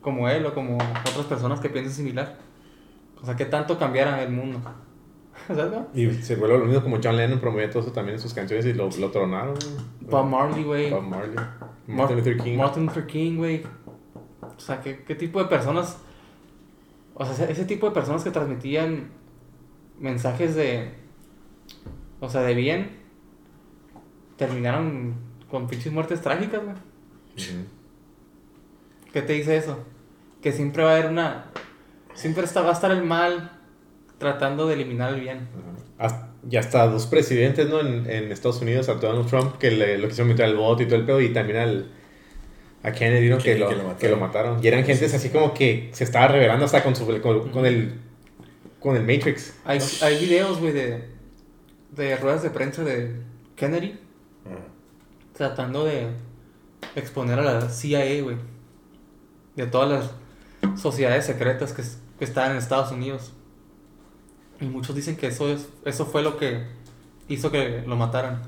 como 0.00 0.28
él 0.28 0.44
o 0.46 0.54
como 0.54 0.76
otras 0.76 1.26
personas 1.26 1.60
que 1.60 1.68
piensen 1.68 1.92
similar. 1.92 2.38
O 3.20 3.26
sea, 3.26 3.36
que 3.36 3.44
tanto 3.44 3.78
cambiara 3.78 4.22
el 4.22 4.30
mundo. 4.30 4.60
¿Sabes, 5.46 5.70
no? 5.70 5.86
Y 5.94 6.12
se 6.14 6.36
vuelve 6.36 6.58
lo 6.58 6.64
mismo 6.64 6.82
como 6.82 6.98
John 7.02 7.16
Lennon 7.16 7.40
promovía 7.40 7.70
todo 7.70 7.82
eso 7.82 7.92
también 7.92 8.16
en 8.16 8.22
sus 8.22 8.34
canciones 8.34 8.66
y 8.66 8.72
lo, 8.72 8.88
lo 8.90 9.10
tronaron. 9.10 9.54
Bob 10.00 10.26
Marley, 10.26 10.64
güey. 10.64 10.90
Bob 10.90 11.02
Marley. 11.02 11.36
Mar- 11.86 11.96
Martin 11.98 12.16
Luther 12.18 12.36
King. 12.38 12.56
Martin 12.56 12.86
Luther 12.86 13.06
King, 13.06 13.36
güey. 13.36 13.62
O 14.56 14.60
sea, 14.60 14.80
¿qué, 14.80 15.02
¿qué 15.04 15.14
tipo 15.14 15.38
de 15.42 15.48
personas? 15.48 15.98
O 17.14 17.24
sea, 17.24 17.46
ese- 17.48 17.64
tipo 17.64 17.86
de 17.88 17.92
personas 17.94 18.24
que 18.24 18.30
transmitían 18.30 19.10
mensajes 19.98 20.54
de. 20.54 20.92
O 22.20 22.28
sea, 22.28 22.42
de 22.42 22.54
bien. 22.54 22.98
Terminaron 24.36 25.14
con 25.50 25.66
pinches 25.68 25.92
muertes 25.92 26.20
trágicas, 26.20 26.62
güey. 26.62 26.74
Ujú. 26.74 27.66
¿Qué 29.12 29.22
te 29.22 29.34
dice 29.34 29.56
eso? 29.56 29.78
Que 30.40 30.52
siempre 30.52 30.82
va 30.84 30.92
a 30.92 30.96
haber 30.96 31.10
una. 31.10 31.46
Siempre 32.14 32.44
está, 32.44 32.62
va 32.62 32.70
a 32.70 32.72
estar 32.72 32.90
el 32.90 33.04
mal 33.04 33.58
tratando 34.18 34.66
de 34.66 34.74
eliminar 34.74 35.14
el 35.14 35.20
bien. 35.20 35.48
Hasta- 35.98 36.31
Y 36.50 36.56
hasta 36.56 36.86
dos 36.86 37.06
presidentes, 37.06 37.68
¿no? 37.68 37.80
En, 37.80 38.10
en 38.10 38.32
Estados 38.32 38.60
Unidos, 38.60 38.88
a 38.88 38.94
Donald 38.94 39.28
Trump, 39.28 39.58
que 39.58 39.70
le, 39.70 39.98
lo 39.98 40.08
quisieron 40.08 40.28
meter 40.28 40.46
al 40.46 40.56
voto 40.56 40.82
y 40.82 40.86
todo 40.86 40.96
el 40.96 41.06
pedo, 41.06 41.20
y 41.20 41.32
también 41.32 41.58
al, 41.58 41.90
a 42.82 42.92
Kennedy, 42.92 43.28
¿no? 43.28 43.38
Que, 43.38 43.56
lo, 43.56 43.68
que 43.68 43.76
lo 43.76 43.82
mataron. 43.82 43.98
que 43.98 44.08
lo 44.08 44.16
mataron. 44.16 44.64
Y 44.64 44.66
eran 44.66 44.84
gentes 44.84 45.14
así 45.14 45.28
como 45.28 45.54
que 45.54 45.90
se 45.92 46.04
estaba 46.04 46.28
revelando 46.28 46.64
hasta 46.64 46.82
con, 46.82 46.96
su, 46.96 47.06
con, 47.20 47.50
con 47.50 47.66
el, 47.66 47.94
con 48.80 48.96
el 48.96 49.02
Matrix. 49.02 49.54
Hay, 49.64 49.78
hay 50.02 50.18
videos, 50.18 50.58
güey, 50.58 50.72
de, 50.72 51.04
de 51.92 52.16
ruedas 52.16 52.42
de 52.42 52.50
prensa 52.50 52.82
de 52.82 53.14
Kennedy 53.54 53.98
tratando 55.32 55.84
de 55.84 56.08
exponer 56.94 57.38
a 57.38 57.42
la 57.42 57.68
CIA, 57.68 58.22
güey. 58.22 58.36
De 59.56 59.66
todas 59.66 59.88
las 59.90 60.80
sociedades 60.80 61.26
secretas 61.26 61.72
que, 61.72 61.82
que 62.18 62.24
están 62.24 62.52
en 62.52 62.58
Estados 62.58 62.92
Unidos. 62.92 63.32
Y 64.62 64.66
muchos 64.66 64.94
dicen 64.96 65.16
que 65.16 65.26
eso, 65.26 65.48
es, 65.52 65.68
eso 65.84 66.06
fue 66.06 66.22
lo 66.22 66.38
que 66.38 66.64
hizo 67.28 67.50
que 67.50 67.82
lo 67.86 67.96
mataran. 67.96 68.40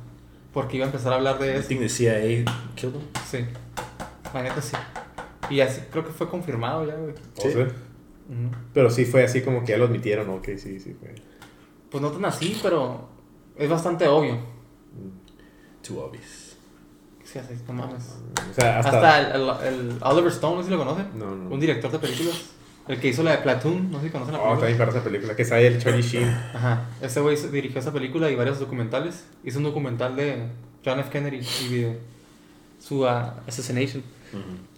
Porque 0.52 0.76
iba 0.76 0.86
a 0.86 0.88
empezar 0.88 1.12
a 1.12 1.16
hablar 1.16 1.38
de 1.40 1.56
eso. 1.58 1.68
CIA 1.88 2.44
killed 2.76 2.94
him. 2.94 3.02
Sí. 3.28 3.44
La 4.32 4.42
neta 4.42 4.62
sí. 4.62 4.76
Y 5.50 5.60
así 5.60 5.82
creo 5.90 6.04
que 6.06 6.12
fue 6.12 6.28
confirmado 6.28 6.86
ya, 6.86 6.94
güey. 6.94 7.12
O 7.36 7.40
sea, 7.40 7.62
Ujú. 7.64 8.56
Pero 8.72 8.88
sí 8.90 9.04
fue 9.04 9.24
así 9.24 9.42
como 9.42 9.60
que 9.64 9.72
ya 9.72 9.78
lo 9.78 9.84
admitieron, 9.84 10.30
ok, 10.30 10.46
sí, 10.56 10.80
sí 10.80 10.96
fue. 10.98 11.14
Pues 11.90 12.00
no 12.00 12.10
tan 12.10 12.24
así, 12.24 12.58
pero 12.62 13.08
es 13.56 13.68
bastante 13.68 14.06
obvio. 14.08 14.38
Too 15.86 15.98
obvious. 16.00 16.56
Sí, 17.24 17.38
así, 17.38 17.54
no 17.66 17.74
mames. 17.74 18.16
O 18.50 18.54
sea, 18.54 18.78
hasta... 18.78 19.16
Hasta, 19.18 19.34
el, 19.36 19.42
el- 19.42 19.90
el 19.90 19.98
Oliver 20.02 20.30
Stone, 20.32 20.56
no 20.56 20.62
sé 20.62 20.68
si 20.68 20.72
lo 20.74 20.78
conocen. 20.78 21.08
No, 21.18 21.34
no. 21.34 21.50
Un 21.50 21.60
director 21.60 21.90
de 21.90 21.98
películas. 21.98 22.50
El 22.86 23.00
que 23.00 23.08
hizo 23.08 23.22
la 23.22 23.32
de 23.32 23.38
Platoon, 23.38 23.90
no 23.90 23.98
sé 24.00 24.06
si 24.06 24.12
conocen 24.12 24.34
la 24.34 24.40
Oh, 24.40 24.42
película. 24.42 24.60
también 24.60 24.78
para 24.78 24.90
esa 24.90 25.04
película, 25.04 25.36
que 25.36 25.44
sale 25.44 25.66
el 25.66 25.78
Charlie 25.82 26.02
Sheen. 26.02 26.28
Ajá. 26.28 26.84
Ese 27.00 27.20
güey 27.20 27.36
dirigió 27.50 27.80
esa 27.80 27.92
película 27.92 28.30
y 28.30 28.34
varios 28.34 28.58
documentales. 28.60 29.24
Hizo 29.42 29.58
un 29.58 29.64
documental 29.64 30.16
de 30.16 30.48
John 30.84 30.98
F. 31.00 31.08
Kennedy 31.10 31.40
y 31.64 31.68
de 31.78 31.98
su 32.78 33.06
ah, 33.08 33.42
assassination. 33.46 34.02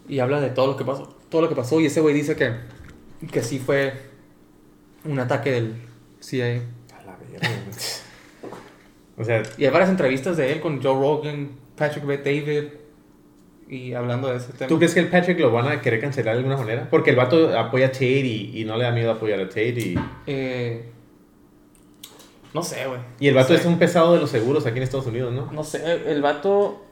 Y 0.08 0.20
habla 0.20 0.40
de 0.40 0.50
todo 0.50 0.68
lo 0.68 0.76
que 0.76 0.84
pasó. 0.84 1.16
Todo 1.28 1.42
lo 1.42 1.48
que 1.48 1.56
pasó. 1.56 1.80
Y 1.80 1.86
ese 1.86 2.00
güey 2.00 2.14
dice 2.14 2.36
que, 2.36 2.52
que 3.32 3.42
sí 3.42 3.58
fue 3.58 3.92
un 5.04 5.18
ataque 5.18 5.50
del 5.50 5.74
CIA. 6.20 6.62
A 6.96 7.04
la 7.06 7.16
verga. 7.16 7.48
o 9.18 9.24
sea, 9.24 9.42
Y 9.58 9.64
hay 9.64 9.70
varias 9.70 9.90
entrevistas 9.90 10.36
de 10.36 10.52
él 10.52 10.60
con 10.60 10.80
Joe 10.80 10.94
Rogan, 10.94 11.50
Patrick 11.76 12.06
Bet 12.06 12.24
David. 12.24 12.68
Y 13.68 13.94
hablando 13.94 14.28
de 14.28 14.36
ese 14.36 14.52
tema. 14.52 14.68
¿tú 14.68 14.78
crees 14.78 14.94
que 14.94 15.00
el 15.00 15.08
Patrick 15.08 15.40
lo 15.40 15.50
van 15.50 15.66
a 15.68 15.80
querer 15.80 16.00
cancelar 16.00 16.34
de 16.34 16.38
alguna 16.38 16.56
manera? 16.56 16.88
Porque 16.88 17.10
el 17.10 17.16
vato 17.16 17.58
apoya 17.58 17.86
a 17.86 17.92
Tate 17.92 18.20
y, 18.20 18.60
y 18.60 18.64
no 18.64 18.76
le 18.76 18.84
da 18.84 18.92
miedo 18.92 19.10
apoyar 19.10 19.40
a 19.40 19.48
Tate 19.48 19.70
y... 19.70 19.98
Eh, 20.26 20.84
no 22.54 22.62
sé, 22.62 22.86
güey. 22.86 23.00
Y 23.20 23.28
el 23.28 23.34
vato 23.34 23.52
No 23.52 23.58
es 23.58 23.66
un 23.66 23.78
pesado 23.78 24.14
de 24.14 24.20
los 24.20 24.30
seguros 24.30 24.64
aquí 24.66 24.78
en 24.78 24.84
Estados 24.84 25.06
Unidos, 25.06 25.32
¿no? 25.32 25.50
No 25.52 25.62
sé, 25.64 26.10
el 26.10 26.22
vato 26.22 26.86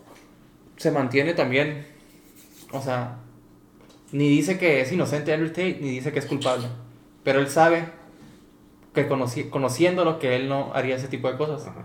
se 0.77 0.91
mantiene 0.91 1.33
también. 1.33 1.87
O 2.73 2.83
sea, 2.83 3.19
ni 4.13 4.29
dice 4.29 4.59
que 4.59 4.81
es 4.81 4.93
inocente 4.93 5.33
Andrew 5.33 5.49
Tate, 5.51 5.79
ni 5.81 5.91
dice 5.91 6.13
que 6.13 6.19
es 6.19 6.27
culpable. 6.27 6.67
Pero 7.23 7.41
él 7.41 7.49
sabe 7.49 7.87
que 8.93 9.07
conoci 9.09 9.45
conociéndolo 9.45 10.19
que 10.19 10.37
él 10.37 10.49
no 10.49 10.73
haría 10.75 10.97
ese 10.97 11.09
tipo 11.09 11.31
de 11.31 11.37
cosas. 11.39 11.67
Ajá. 11.67 11.85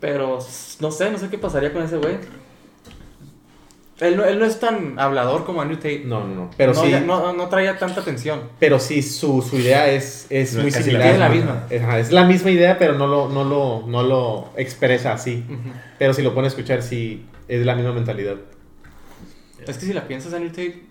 Pero 0.00 0.38
no 0.80 0.90
sé, 0.90 1.10
no 1.10 1.18
sé 1.18 1.28
qué 1.30 1.38
pasaría 1.38 1.72
con 1.72 1.82
ese 1.82 1.96
güey. 1.96 2.16
Él 4.04 4.16
no, 4.16 4.24
él 4.24 4.38
no 4.38 4.44
es 4.44 4.58
tan 4.60 4.98
hablador 4.98 5.44
como 5.44 5.60
Andrew 5.62 5.76
Tate. 5.78 6.02
No, 6.04 6.24
no, 6.26 6.34
no. 6.34 6.50
Pero 6.56 6.72
no, 6.74 6.82
sí, 6.82 6.92
no, 7.04 7.32
no 7.32 7.48
traía 7.48 7.78
tanta 7.78 8.00
atención. 8.00 8.40
pero 8.58 8.78
sí 8.78 9.02
su, 9.02 9.42
su 9.42 9.56
idea 9.56 9.88
es, 9.90 10.26
es 10.30 10.54
No 10.54 10.62
muy 10.62 10.70
similar. 10.70 11.00
la- 11.06 11.12
es 11.12 11.18
la 11.18 11.28
misma. 11.28 11.66
Ajá, 11.84 11.98
es 11.98 12.12
la 12.12 12.24
misma 12.24 12.50
idea, 12.50 12.78
pero 12.78 12.94
no 12.94 13.06
lo, 13.06 13.28
no 13.28 13.44
lo, 13.44 13.84
no 13.86 14.02
lo 14.02 14.48
expresa 14.56 15.12
así. 15.12 15.44
Pero 15.98 16.12
si 16.14 16.22
lo 16.22 16.34
pone 16.34 16.46
a 16.46 16.48
escuchar, 16.48 16.82
sí, 16.82 17.26
es 17.48 17.64
la 17.64 17.74
misma 17.74 17.92
mentalidad. 17.92 18.36
Es 19.66 19.78
que 19.78 19.86
si 19.86 19.92
la 19.92 20.06
piensas, 20.06 20.32
Andrew 20.34 20.50
Tate 20.50 20.82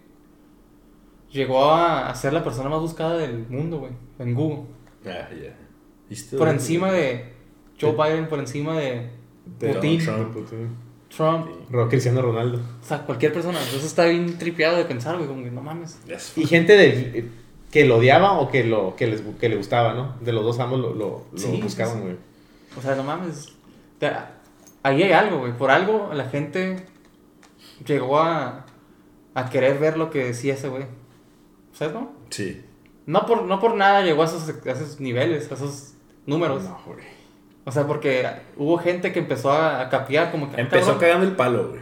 llegó 1.32 1.64
a, 1.66 2.09
a 2.09 2.16
ser 2.16 2.34
la 2.34 2.43
persona 2.43 2.70
más 2.70 2.80
buscada 2.80 3.18
del 3.18 3.45
mundo, 3.49 3.80
güey, 3.80 3.91
en 4.20 4.34
Google. 4.34 4.64
Ah, 5.05 5.30
yeah. 5.34 5.55
Por 6.38 6.47
encima 6.47 6.91
de 6.91 7.34
Joe 7.80 7.91
Biden, 7.93 8.28
por 8.28 8.39
encima 8.39 8.78
de 8.78 9.09
De 9.59 9.74
Putin, 9.74 10.05
Donald 10.05 10.32
Trump. 10.34 10.72
Trump, 11.16 11.47
Cristiano 11.89 12.22
Ronaldo. 12.22 12.59
o 12.82 12.86
sea, 12.86 13.05
cualquier 13.05 13.34
persona. 13.34 13.59
Eso 13.61 13.86
está 13.86 14.05
bien 14.05 14.38
tripeado 14.38 14.78
de 14.78 14.86
pensar, 14.86 15.16
güey, 15.18 15.28
como 15.28 15.43
que 15.43 15.51
no 15.51 15.61
mames. 15.61 15.99
Yes. 16.07 16.34
Y 16.38 16.45
gente 16.45 16.76
de, 16.76 17.30
que 17.72 17.86
lo 17.86 17.97
odiaba 17.97 18.39
o 18.39 18.49
que, 18.49 18.64
lo, 18.64 18.95
que, 18.95 19.07
les, 19.07 19.22
que 19.39 19.49
le 19.49 19.55
gustaba, 19.57 19.93
¿no? 19.93 20.16
De 20.22 20.32
los 20.32 20.43
dos 20.43 20.59
ambos 20.59 20.80
lo, 20.80 20.93
lo, 20.93 21.26
lo 21.32 21.38
Sí, 21.38 21.59
buscaban, 21.61 22.01
güey. 22.01 22.16
O 22.78 22.82
sea, 22.82 22.95
no 22.95 23.03
mames. 23.03 23.49
Te- 23.99 24.11
Ahí 24.82 25.01
hay 25.03 25.11
algo, 25.14 25.39
güey. 25.39 25.53
Por 25.57 25.72
algo 25.72 26.09
la 26.14 26.26
gente 26.30 26.86
llegó 27.86 28.20
a, 28.20 28.66
a 29.34 29.49
querer 29.49 29.80
ver 29.80 29.97
lo 29.97 30.09
que 30.09 30.26
decía 30.26 30.55
ese 30.55 30.68
güey. 30.70 30.86
¿Sabes, 31.74 31.93
no? 31.93 32.11
Sí. 32.30 32.61
No 33.05 33.26
por, 33.26 33.43
no 33.43 33.59
por 33.59 33.76
nada 33.76 34.01
llegó 34.01 34.24
a 34.24 34.26
esos, 34.26 34.49
a 34.49 34.72
esos 34.72 34.99
niveles, 34.99 35.51
a 35.51 35.55
esos 35.55 35.93
números. 36.26 36.64
No, 36.64 36.80
güey. 36.86 36.99
O 37.66 37.72
sea, 37.72 37.88
porque 37.88 38.28
hubo 38.57 38.78
gente 38.78 39.11
que 39.14 39.20
empezó 39.20 39.51
a, 39.51 39.82
a 39.82 39.89
capear 39.89 40.32
como 40.32 40.49
que... 40.49 40.57
ah, 40.57 40.61
Empezó 40.61 40.86
cabrón. 40.88 40.99
cagando 41.01 41.26
el 41.28 41.32
palo, 41.36 41.70
güey. 41.70 41.82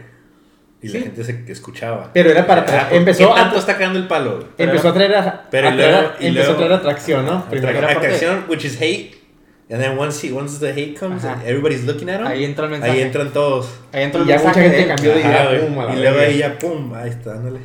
Y 0.80 0.88
Sí. 0.88 0.98
la 0.98 1.04
gente 1.04 1.24
se 1.24 1.44
escuchaba. 1.52 2.10
Pero 2.12 2.30
era 2.30 2.46
para 2.46 2.62
Ah, 2.62 2.66
tra- 2.66 2.96
empezó 2.96 3.26
¿qué 3.26 3.32
a- 3.32 3.34
tanto 3.44 3.58
está 3.58 3.74
cagando 3.74 3.98
el 3.98 4.06
palo, 4.06 4.36
güey? 4.36 4.46
Empezó 4.58 4.88
a 4.88 4.94
traer, 4.94 5.14
a, 5.16 5.46
Pero 5.50 5.68
a 5.68 5.70
y 5.70 5.76
traer- 5.76 5.90
luego- 5.92 6.14
y 6.20 6.26
empezó 6.26 6.46
luego- 6.46 6.52
a 6.52 6.56
traer 6.66 6.72
atracción, 6.72 7.26
¿no? 7.26 7.44
Primero. 7.46 7.80
Parte- 7.80 7.94
Atracción, 7.96 8.44
which 8.48 8.64
is 8.64 8.76
hate. 8.80 9.22
And 9.70 9.80
then 9.80 9.96
once, 9.98 10.26
he, 10.26 10.32
once 10.32 10.58
the 10.58 10.70
hate 10.72 10.98
comes, 10.98 11.24
everybody's 11.24 11.84
looking 11.84 12.08
at 12.10 12.20
him. 12.20 12.26
Ahí 12.26 12.44
entra 12.44 12.64
el 12.66 12.72
mensaje. 12.72 12.92
Ahí 12.92 13.00
entran 13.00 13.32
todos. 13.32 13.68
Ahí 13.92 14.02
entró 14.02 14.20
Y 14.20 14.22
el 14.24 14.28
ya 14.28 14.34
mensaje 14.36 14.60
mucha 14.60 14.70
gente 14.76 14.88
cambió 14.88 15.14
de 15.14 15.20
idea. 15.20 15.42
Ajá, 15.42 15.60
pum, 15.60 15.78
a 15.78 15.94
y 15.94 16.00
luego 16.02 16.18
ahí 16.20 16.38
ya, 16.38 16.58
pum, 16.58 16.94
ahí 16.94 17.10
está, 17.10 17.32
ándale. 17.32 17.60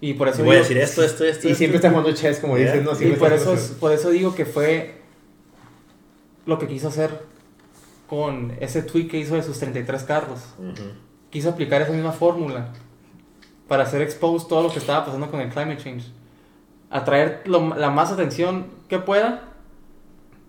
Y 0.00 0.14
por 0.14 0.28
eso 0.28 0.42
Y 0.42 0.44
voy 0.44 0.56
a 0.56 0.58
decir 0.60 0.78
esto, 0.78 1.02
esto, 1.02 1.24
esto. 1.24 1.48
Y 1.48 1.50
esto, 1.52 1.58
siempre 1.58 1.76
esto. 1.76 1.86
está 1.88 1.90
jugando 1.90 2.12
chess, 2.12 2.38
como 2.38 2.56
Yeah. 2.58 2.72
dices, 2.74 2.84
¿no? 3.00 3.06
Y 3.08 3.12
por 3.12 3.32
eso, 3.32 3.56
por 3.80 3.92
eso 3.92 4.10
digo 4.10 4.34
que 4.34 4.44
fue 4.44 4.94
lo 6.46 6.58
que 6.58 6.66
quiso 6.66 6.88
hacer 6.88 7.10
con 8.12 8.54
ese 8.60 8.82
tweet 8.82 9.08
que 9.08 9.16
hizo 9.16 9.36
de 9.36 9.42
sus 9.42 9.58
33 9.58 10.02
carros. 10.02 10.40
Ujú. 10.58 10.82
Quiso 11.30 11.48
aplicar 11.48 11.80
esa 11.80 11.92
misma 11.92 12.12
fórmula 12.12 12.68
para 13.66 13.84
hacer 13.84 14.02
exposed 14.02 14.48
todo 14.48 14.64
lo 14.64 14.70
que 14.70 14.80
estaba 14.80 15.06
pasando 15.06 15.30
con 15.30 15.40
el 15.40 15.48
climate 15.48 15.78
change. 15.82 16.04
Atraer 16.90 17.40
lo- 17.46 17.74
la 17.74 17.88
más 17.88 18.12
atención 18.12 18.66
que 18.90 18.98
pueda 18.98 19.44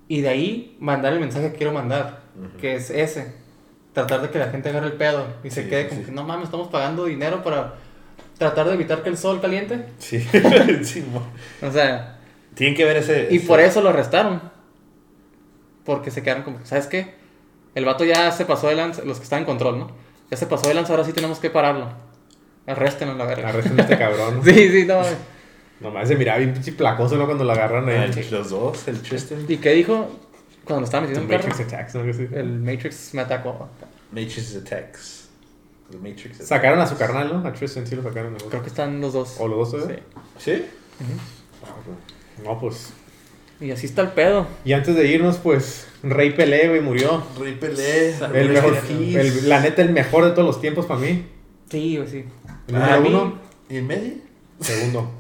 y 0.10 0.20
de 0.20 0.28
ahí 0.28 0.76
mandar 0.82 1.14
el 1.14 1.22
mensaje 1.22 1.54
que 1.54 1.58
quiero 1.58 1.72
mandar, 1.72 2.24
Ujú. 2.38 2.58
que 2.58 2.76
es 2.76 2.90
ese. 2.90 3.34
Tratar 3.94 4.22
de 4.24 4.30
que 4.30 4.40
la 4.40 4.50
gente 4.50 4.68
agarre 4.68 4.88
el 4.88 4.94
pedo 4.98 5.26
y 5.42 5.50
se 5.50 5.64
Sí, 5.64 5.70
quede 5.70 5.84
sí, 5.84 5.88
como 5.92 6.02
sí. 6.02 6.06
que 6.08 6.12
no 6.12 6.24
mames, 6.26 6.44
estamos 6.48 6.68
pagando 6.68 7.06
dinero 7.06 7.44
para 7.44 7.76
tratar 8.38 8.68
de 8.68 8.74
evitar 8.74 9.04
que 9.04 9.10
el 9.10 9.18
sol 9.18 9.40
caliente. 9.40 9.86
Sí. 10.00 10.20
sí 10.84 11.06
O 11.62 11.72
sea, 11.72 12.20
Tienen 12.56 12.76
que 12.76 12.84
ver 12.84 12.98
ese. 12.98 13.30
Y 13.32 13.38
ese- 13.38 13.48
por 13.48 13.62
eso 13.62 13.82
lo 13.82 13.88
arrestaron. 13.88 14.42
Porque 15.86 16.12
se 16.12 16.22
quedaron 16.24 16.44
como, 16.44 16.60
¿sabes 16.66 16.88
qué? 16.88 17.23
El 17.76 17.86
vato 17.86 18.06
ya 18.06 18.32
se 18.32 18.46
pasó 18.46 18.68
de 18.68 18.76
lanza, 18.76 19.04
los 19.04 19.18
que 19.18 19.24
están 19.24 19.40
en 19.40 19.46
control, 19.46 19.80
¿no? 19.80 19.92
Ya 20.30 20.38
se 20.38 20.46
pasó 20.48 20.68
de 20.68 20.74
lanza, 20.76 20.94
ahora 20.94 21.04
sí 21.06 21.14
tenemos 21.14 21.40
que 21.40 21.50
pararlo. 21.50 21.88
Arréstenlo 22.68 23.16
la 23.16 23.26
verga. 23.26 23.50
Arrestan 23.50 23.80
a 23.80 23.84
este 23.84 23.98
cabrón. 23.98 24.38
¿no? 24.38 24.44
Sí, 24.46 24.70
sí, 24.70 24.86
no 24.86 24.96
mames. 24.98 25.18
Nomás 25.80 26.08
se 26.08 26.16
miraba 26.16 26.38
bien 26.38 26.54
pinche 26.54 26.72
placoso, 26.74 27.16
¿no? 27.18 27.26
Cuando 27.26 27.44
lo 27.44 27.52
agarran 27.52 27.90
Ah, 27.90 28.04
ahí. 28.04 28.12
el- 28.16 28.32
los 28.32 28.50
dos, 28.52 28.88
el 28.88 29.02
Tristan. 29.02 29.46
¿Y 29.50 29.58
qué 29.58 29.72
dijo 29.72 30.08
cuando 30.64 30.82
lo 30.82 30.86
estaba 30.86 31.02
metiendo 31.02 31.24
en 31.24 31.30
carro? 31.40 31.50
Matrix 31.50 31.74
Attacks, 31.74 31.96
¿no? 31.96 32.02
El 32.40 32.60
Matrix 32.60 33.14
me 33.14 33.22
atacó. 33.22 33.68
Matrix 34.12 34.56
Attacks. 34.56 35.30
The 35.92 35.98
Matrix 35.98 36.26
Attacks. 36.36 36.48
Sacaron 36.48 36.80
a 36.80 36.88
su 36.88 36.96
carnal, 36.96 37.34
¿no? 37.34 37.48
A 37.48 37.52
Tristan 37.52 37.86
sí 37.86 37.96
lo 37.98 38.04
sacaron. 38.04 38.36
Creo 38.50 38.62
que 38.62 38.70
están 38.70 39.02
los 39.02 39.12
dos. 39.14 39.36
¿O 39.40 39.48
los 39.48 39.72
dos, 39.72 39.84
Sí. 39.84 39.92
eh? 39.92 40.04
¿Sí? 40.38 40.66
No, 42.44 42.60
pues. 42.60 42.94
Y 43.62 43.72
así 43.72 43.86
está 43.86 44.02
el 44.02 44.10
pedo. 44.10 44.48
Y 44.66 44.74
antes 44.74 44.96
de 44.96 45.08
irnos, 45.08 45.38
pues, 45.38 45.88
Rey 46.04 46.32
Pelé, 46.32 46.68
güey, 46.70 46.82
murió. 46.82 47.24
Rey 47.40 47.54
Pelé. 47.56 48.10
El 48.34 48.50
mejor, 48.50 48.78
el- 48.90 49.48
la 49.50 49.60
neta, 49.62 49.82
el 49.82 49.92
mejor 49.94 50.26
de 50.26 50.32
todos 50.32 50.46
los 50.46 50.60
tiempos 50.62 50.86
para 50.86 51.00
mí. 51.00 51.26
Sí, 51.70 51.98
güey, 51.98 52.10
sí. 52.10 52.26
El 52.68 52.76
Ah, 52.76 52.98
número 52.98 53.22
uno, 53.24 53.40
¿Y 53.70 53.78
en 53.78 53.88
medio? 53.88 54.14
segundo. 54.60 55.12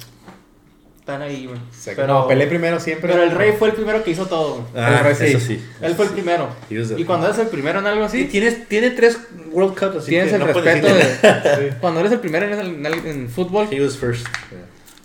Están 0.99 1.21
ahí, 1.21 1.45
güey. 1.47 1.59
Pero, 1.85 2.07
no, 2.07 2.27
Pelé 2.29 2.47
primero 2.47 2.79
siempre. 2.79 3.11
pero 3.11 3.23
el 3.23 3.31
rey 3.31 3.53
fue 3.59 3.67
el 3.69 3.73
primero 3.75 4.01
que 4.05 4.11
hizo 4.11 4.25
todo, 4.25 4.53
güey. 4.55 4.65
Ah, 4.85 5.01
rey 5.03 5.15
sí. 5.15 5.25
eso 5.25 5.39
sí. 5.39 5.61
Él 5.81 5.95
fue 5.95 6.05
el 6.05 6.11
primero. 6.11 6.47
The- 6.69 6.95
Y 6.97 7.03
cuando 7.03 7.27
eres 7.27 7.39
el 7.39 7.47
primero 7.47 7.79
en 7.79 7.87
algo 7.87 8.07
Sí, 8.07 8.21
así, 8.21 8.29
tienes, 8.29 8.69
tiene 8.69 8.91
tres 8.91 9.17
World 9.51 9.77
Cups, 9.77 9.97
así 9.97 10.09
tienes 10.11 10.29
que 10.29 10.35
el 10.35 10.39
no 10.39 10.47
respeto 10.47 10.87
de... 10.87 11.03
Sí. 11.71 11.75
Cuando 11.81 11.99
eres 11.99 12.13
el 12.13 12.19
primero 12.19 12.45
en, 12.45 12.53
el- 12.53 12.67
en 12.75 12.85
el- 12.85 13.05
en 13.05 13.29
fútbol, 13.29 13.67
He 13.69 13.81
was 13.81 13.97
first. 13.97 14.25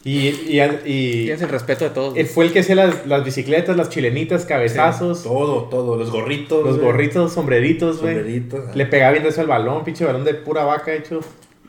Y, 0.08 0.28
y, 0.56 0.60
y, 0.84 1.24
tienes 1.24 1.42
el 1.42 1.48
respeto 1.48 1.84
de 1.84 1.90
todos. 1.90 2.16
él 2.16 2.26
fue 2.26 2.46
el 2.46 2.52
que 2.52 2.60
hacía 2.60 2.74
las, 2.76 3.06
las 3.06 3.24
bicicletas, 3.24 3.76
las 3.76 3.88
chilenitas, 3.90 4.46
cabezazos, 4.46 5.22
Todo, 5.22 5.64
todo. 5.64 5.96
Los 5.96 6.10
gorritos. 6.10 6.64
los 6.64 6.78
gorritos, 6.78 7.32
sombreritos, 7.32 8.00
güey. 8.00 8.14
Sombreritos. 8.14 8.74
Le 8.76 8.86
pegaba 8.86 9.12
bien 9.12 9.26
eso 9.26 9.40
al 9.40 9.48
balón, 9.48 9.84
pinche 9.84 10.04
balón 10.04 10.24
de 10.24 10.34
pura 10.34 10.64
vaca 10.64 10.92
hecho. 10.94 11.20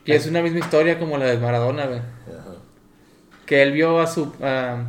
Y 0.05 0.13
es 0.13 0.25
una 0.27 0.41
misma 0.41 0.59
historia 0.59 0.97
como 0.97 1.17
la 1.17 1.25
de 1.25 1.37
Maradona, 1.37 1.85
güey. 1.87 1.99
Ajá. 1.99 2.55
Que 3.45 3.61
él 3.61 3.73
vio 3.73 3.99
a 3.99 4.07
su... 4.07 4.31
ah, 4.41 4.83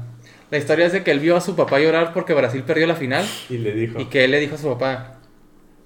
la 0.50 0.58
historia 0.58 0.86
es 0.86 0.92
de 0.92 1.02
que 1.02 1.10
él 1.10 1.20
vio 1.20 1.36
a 1.36 1.40
su 1.40 1.54
papá 1.56 1.78
llorar 1.80 2.12
porque 2.12 2.34
Brasil 2.34 2.62
perdió 2.64 2.86
la 2.86 2.94
final 2.96 3.24
Y 3.48 3.58
le 3.58 3.72
dijo. 3.72 4.00
y 4.00 4.06
que 4.06 4.24
él 4.24 4.30
le 4.32 4.40
dijo 4.40 4.54
a 4.56 4.58
su 4.58 4.68
papá, 4.68 5.18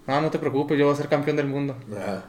no, 0.07 0.21
no 0.21 0.31
te 0.31 0.39
preocupes, 0.39 0.79
yo 0.79 0.87
voy 0.87 0.95
a 0.95 0.97
ser 0.97 1.09
campeón 1.09 1.37
del 1.37 1.47
mundo. 1.47 1.77
Ajá. 1.97 2.25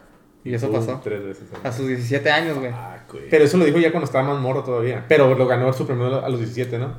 Y 0.45 0.53
eso 0.53 0.67
Uh, 0.69 0.73
pasó. 0.73 1.01
Tres 1.03 1.21
veces. 1.25 1.43
A 1.63 1.71
sus 1.71 1.87
17 1.87 2.29
años, 2.31 2.57
güey. 2.59 2.71
Ah, 2.73 2.99
güey. 3.11 3.27
Pero 3.29 3.43
eso 3.43 3.57
lo 3.57 3.65
dijo 3.65 3.79
ya 3.79 3.91
cuando 3.91 4.05
estaba 4.05 4.23
más 4.31 4.39
morro 4.39 4.63
todavía. 4.63 5.03
Pero 5.09 5.33
lo 5.35 5.47
ganó 5.47 5.73
su 5.73 5.85
primero 5.85 6.23
a 6.23 6.29
los 6.29 6.39
17, 6.39 6.77
¿no? 6.77 6.93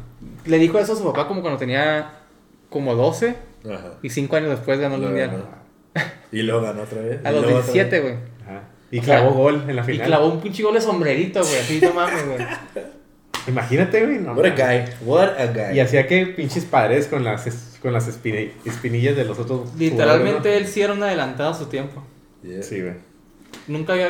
Le 0.45 0.59
dijo 0.59 0.79
eso 0.79 0.93
a 0.93 0.97
su 0.97 1.05
papá 1.05 1.27
como 1.29 1.41
cuando 1.41 1.59
tenía 1.59 2.11
como 2.69 2.95
12 2.95 3.37
Ajá. 3.65 3.95
y 4.03 4.11
5 4.11 4.37
años 4.37 4.51
después 4.51 4.79
ganó 4.81 4.97
el 4.97 5.01
Lo 5.03 5.07
mundial. 5.09 5.31
ganó. 5.31 5.45
Y 6.33 6.43
luego 6.43 6.61
ganó 6.61 6.83
otra 6.83 7.01
vez. 7.01 7.25
A 7.25 7.31
Y 7.31 7.35
los 7.35 7.43
luego 7.45 7.59
otra 7.61 7.73
17, 7.73 8.01
vez. 8.01 8.03
güey. 8.03 8.15
Ajá. 8.45 8.63
Y 8.91 8.99
O 8.99 9.03
sea, 9.05 9.21
clavó 9.21 9.35
gol 9.35 9.65
en 9.69 9.77
la 9.77 9.83
Y 9.83 9.85
final. 9.85 10.07
clavó 10.09 10.27
un 10.27 10.41
pinche 10.41 10.63
gol 10.65 10.75
de 10.75 10.81
sombrerito, 10.81 11.41
güey. 11.41 11.57
Así, 11.57 11.81
no 11.81 11.95
mames, 11.95 12.27
güey. 12.27 12.39
Imagínate, 13.49 14.05
güey. 14.05 14.19
No, 14.19 14.33
What 14.33 14.47
a 14.47 14.51
guy. 14.51 14.85
What 15.05 15.41
a 15.41 15.47
guy. 15.47 15.77
Y 15.77 15.81
hacía 15.81 16.07
que 16.09 16.27
pinches 16.27 16.65
paredes 16.65 17.07
con 17.07 17.23
las, 17.23 17.79
con 17.81 17.93
las 17.93 18.09
espinillas 18.09 19.15
de 19.17 19.25
los 19.25 19.39
otros. 19.39 19.73
Literalmente 19.79 20.39
jugadores, 20.39 20.63
él 20.63 20.67
sí 20.67 20.83
era 20.83 20.93
un 20.95 21.03
adelantado 21.03 21.51
a 21.51 21.55
su 21.55 21.67
tiempo. 21.67 22.03
Sí, 22.63 22.81
güey. 22.81 22.95
Nunca 23.69 23.93
había... 23.95 24.09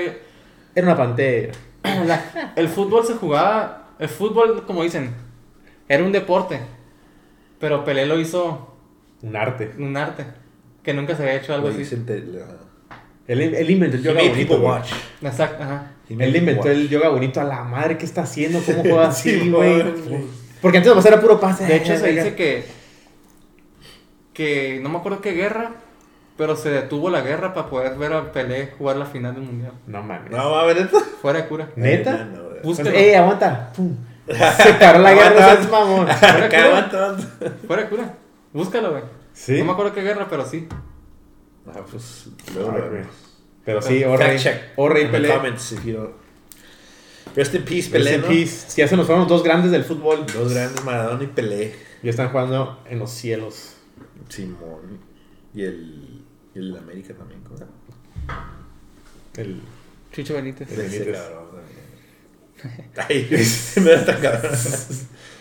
Era 0.74 0.86
una 0.86 0.97
pantera. 0.97 1.53
La- 2.07 2.53
el 2.57 2.68
fútbol 2.68 3.05
se 3.07 3.14
jugaba... 3.14 3.94
El 3.99 4.09
fútbol, 4.09 4.64
como 4.66 4.82
dicen, 4.82 5.14
era 5.88 6.05
un 6.05 6.12
deporte. 6.12 6.61
Pero 7.59 7.84
Pelé 7.84 8.05
lo 8.07 8.20
hizo 8.20 8.76
Un 9.22 9.34
arte. 9.36 9.72
un 9.78 9.97
arte. 9.97 10.24
Que 10.82 10.92
nunca 10.92 11.16
se 11.16 11.22
había 11.22 11.36
hecho 11.36 11.55
algo 11.55 11.68
así. 11.68 11.82
la- 12.07 12.47
Él, 13.26 13.40
él 13.40 13.70
inventó 13.70 13.97
el 13.97 14.03
yoga 14.03 14.20
bonito. 14.28 14.61
watch. 14.61 14.92
Exacto, 15.22 15.62
ajá. 15.62 15.92
Él 16.11 16.36
inventó 16.36 16.62
watch. 16.68 16.70
el 16.76 16.88
yoga 16.88 17.09
bonito 17.09 17.40
a 17.40 17.44
la 17.44 17.64
madre 17.64 17.97
que 17.99 18.05
está 18.05 18.22
haciendo, 18.22 18.61
cómo 18.61 18.80
juega 18.82 19.09
así, 19.09 19.40
Sí, 19.40 19.51
güey. 19.51 19.82
Porque 20.61 20.78
antes 20.78 21.07
era 21.07 21.20
puro 21.20 21.40
pase. 21.40 21.64
De 21.64 21.76
hecho, 21.76 21.97
se 21.97 22.12
dice 22.12 22.34
que. 22.34 22.64
Que 24.32 24.78
no 24.82 24.88
me 24.90 24.99
acuerdo 24.99 25.20
qué 25.20 25.32
guerra. 25.32 25.72
Pero 26.37 26.55
se 26.57 26.70
detuvo 26.70 27.09
la 27.09 27.22
guerra 27.22 27.55
para 27.55 27.68
poder 27.68 27.97
ver 27.97 28.12
a 28.12 28.30
Pelé 28.32 28.72
jugar 28.76 28.97
la 28.97 29.07
final 29.07 29.34
del 29.34 29.45
mundial. 29.45 29.72
No 29.87 30.03
mames. 30.03 30.30
No, 30.30 30.51
va 30.51 30.62
a 30.62 30.64
ver 30.66 30.78
esto. 30.78 31.01
Fuera 31.01 31.41
de 31.43 31.49
cura. 31.49 31.70
¿Neta? 31.76 32.12
Eh, 32.14 32.26
no, 32.30 32.43
no. 32.43 32.47
Búsquelo. 32.62 32.91
¡Ey, 32.91 33.14
aguanta! 33.14 33.72
Pum. 33.74 33.97
Se 34.26 34.74
paró 34.74 34.99
la 34.99 35.14
guerra, 35.14 35.37
seas 35.57 35.70
mamón. 35.70 36.07
Fuera 36.09 36.37
de 36.37 36.45
Acá, 36.45 36.89
cura. 36.89 37.51
Fuera 37.66 37.82
de 37.82 37.89
cura. 37.89 38.14
Búscalo, 38.53 38.91
güey. 38.91 39.03
Sí. 39.32 39.59
No 39.59 39.64
me 39.66 39.72
acuerdo 39.72 39.93
qué 39.95 40.03
guerra, 40.03 40.26
pero 40.28 40.45
sí. 40.45 40.66
Ah, 41.68 41.80
pues 41.91 42.28
luego 42.55 42.72
lo 42.72 42.91
vemos. 42.91 43.12
Pero 43.64 43.82
sí, 43.82 44.05
Orrey. 44.05 44.39
Orrey 44.76 45.11
Pelé. 45.11 45.28
comments 45.28 45.72
if 45.72 45.84
you 45.84 45.95
don't- 45.97 46.14
Rest 47.34 47.55
in 47.55 47.62
peace, 47.64 47.91
Rest 47.91 47.93
Pelé, 47.93 48.14
in 48.14 48.20
¿no? 48.22 48.26
peace. 48.28 48.64
Si 48.68 48.80
ya 48.80 48.89
se 48.89 48.97
nos 48.97 49.07
fueron 49.07 49.22
los 49.22 49.28
dos 49.28 49.43
grandes 49.43 49.70
del 49.70 49.84
fútbol. 49.84 50.24
Dos 50.26 50.55
grandes, 50.55 50.84
Maradona 50.84 51.22
y 51.24 51.26
Pelé. 51.26 51.74
Ya 52.03 52.11
están 52.11 52.28
jugando 52.30 52.82
en 52.89 52.99
los 52.99 53.11
cielos. 53.11 53.74
Simón. 54.28 55.01
Y 55.55 55.64
el, 55.64 56.16
y 56.57 56.59
el 56.59 56.77
América 56.77 57.13
también. 57.15 57.41
¿cómo? 57.43 57.59
El... 59.37 59.61
Chicho 60.13 60.35
Benítez. 60.35 60.71
El 60.73 60.81
Ese 60.81 60.99
Benítez. 61.01 61.23
cabrón 61.23 61.47
también. 61.51 61.77
Cabrón. 64.23 64.53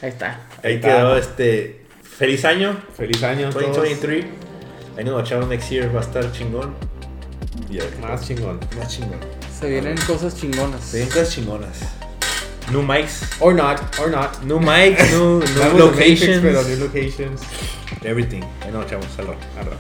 Ahí 0.02 0.10
está. 0.10 0.40
Ahí 0.64 0.74
está. 0.76 0.88
quedó 0.88 1.18
este. 1.18 1.86
Feliz 2.04 2.44
año, 2.46 2.78
Feliz 2.96 3.24
año. 3.24 3.48
a 3.48 3.52
todos. 3.52 3.76
2023. 3.78 4.26
Ahí 4.98 5.04
nos 5.04 5.22
echamos 5.22 5.48
next 5.48 5.70
year, 5.70 5.94
va 5.96 6.00
a 6.00 6.04
estar 6.04 6.32
chingón. 6.32 6.74
Y 7.70 7.80
Más 8.02 8.26
chingón. 8.28 8.60
más 8.78 8.88
chingón. 8.90 9.20
Se 9.60 9.70
vienen 9.70 9.98
cosas 10.06 10.36
chingonas. 10.36 10.84
Se 10.84 11.00
ven 11.00 11.08
cosas 11.08 11.30
chingonas. 11.34 11.80
New 12.72 12.82
mics, 12.82 13.22
Or 13.40 13.54
not, 13.54 13.80
or 14.00 14.10
not. 14.10 14.42
new 14.44 14.60
mics, 14.60 15.12
new, 15.12 15.42
a 15.42 15.46
Matrix, 15.46 15.74
locations, 15.80 16.42
pero 16.42 16.64
new 16.64 16.78
locations. 16.78 17.42
everything. 18.04 18.42
Ahí 18.62 18.72
nos 18.72 18.86
echamos, 18.86 19.06
salud. 19.16 19.36
Arra. 19.60 19.78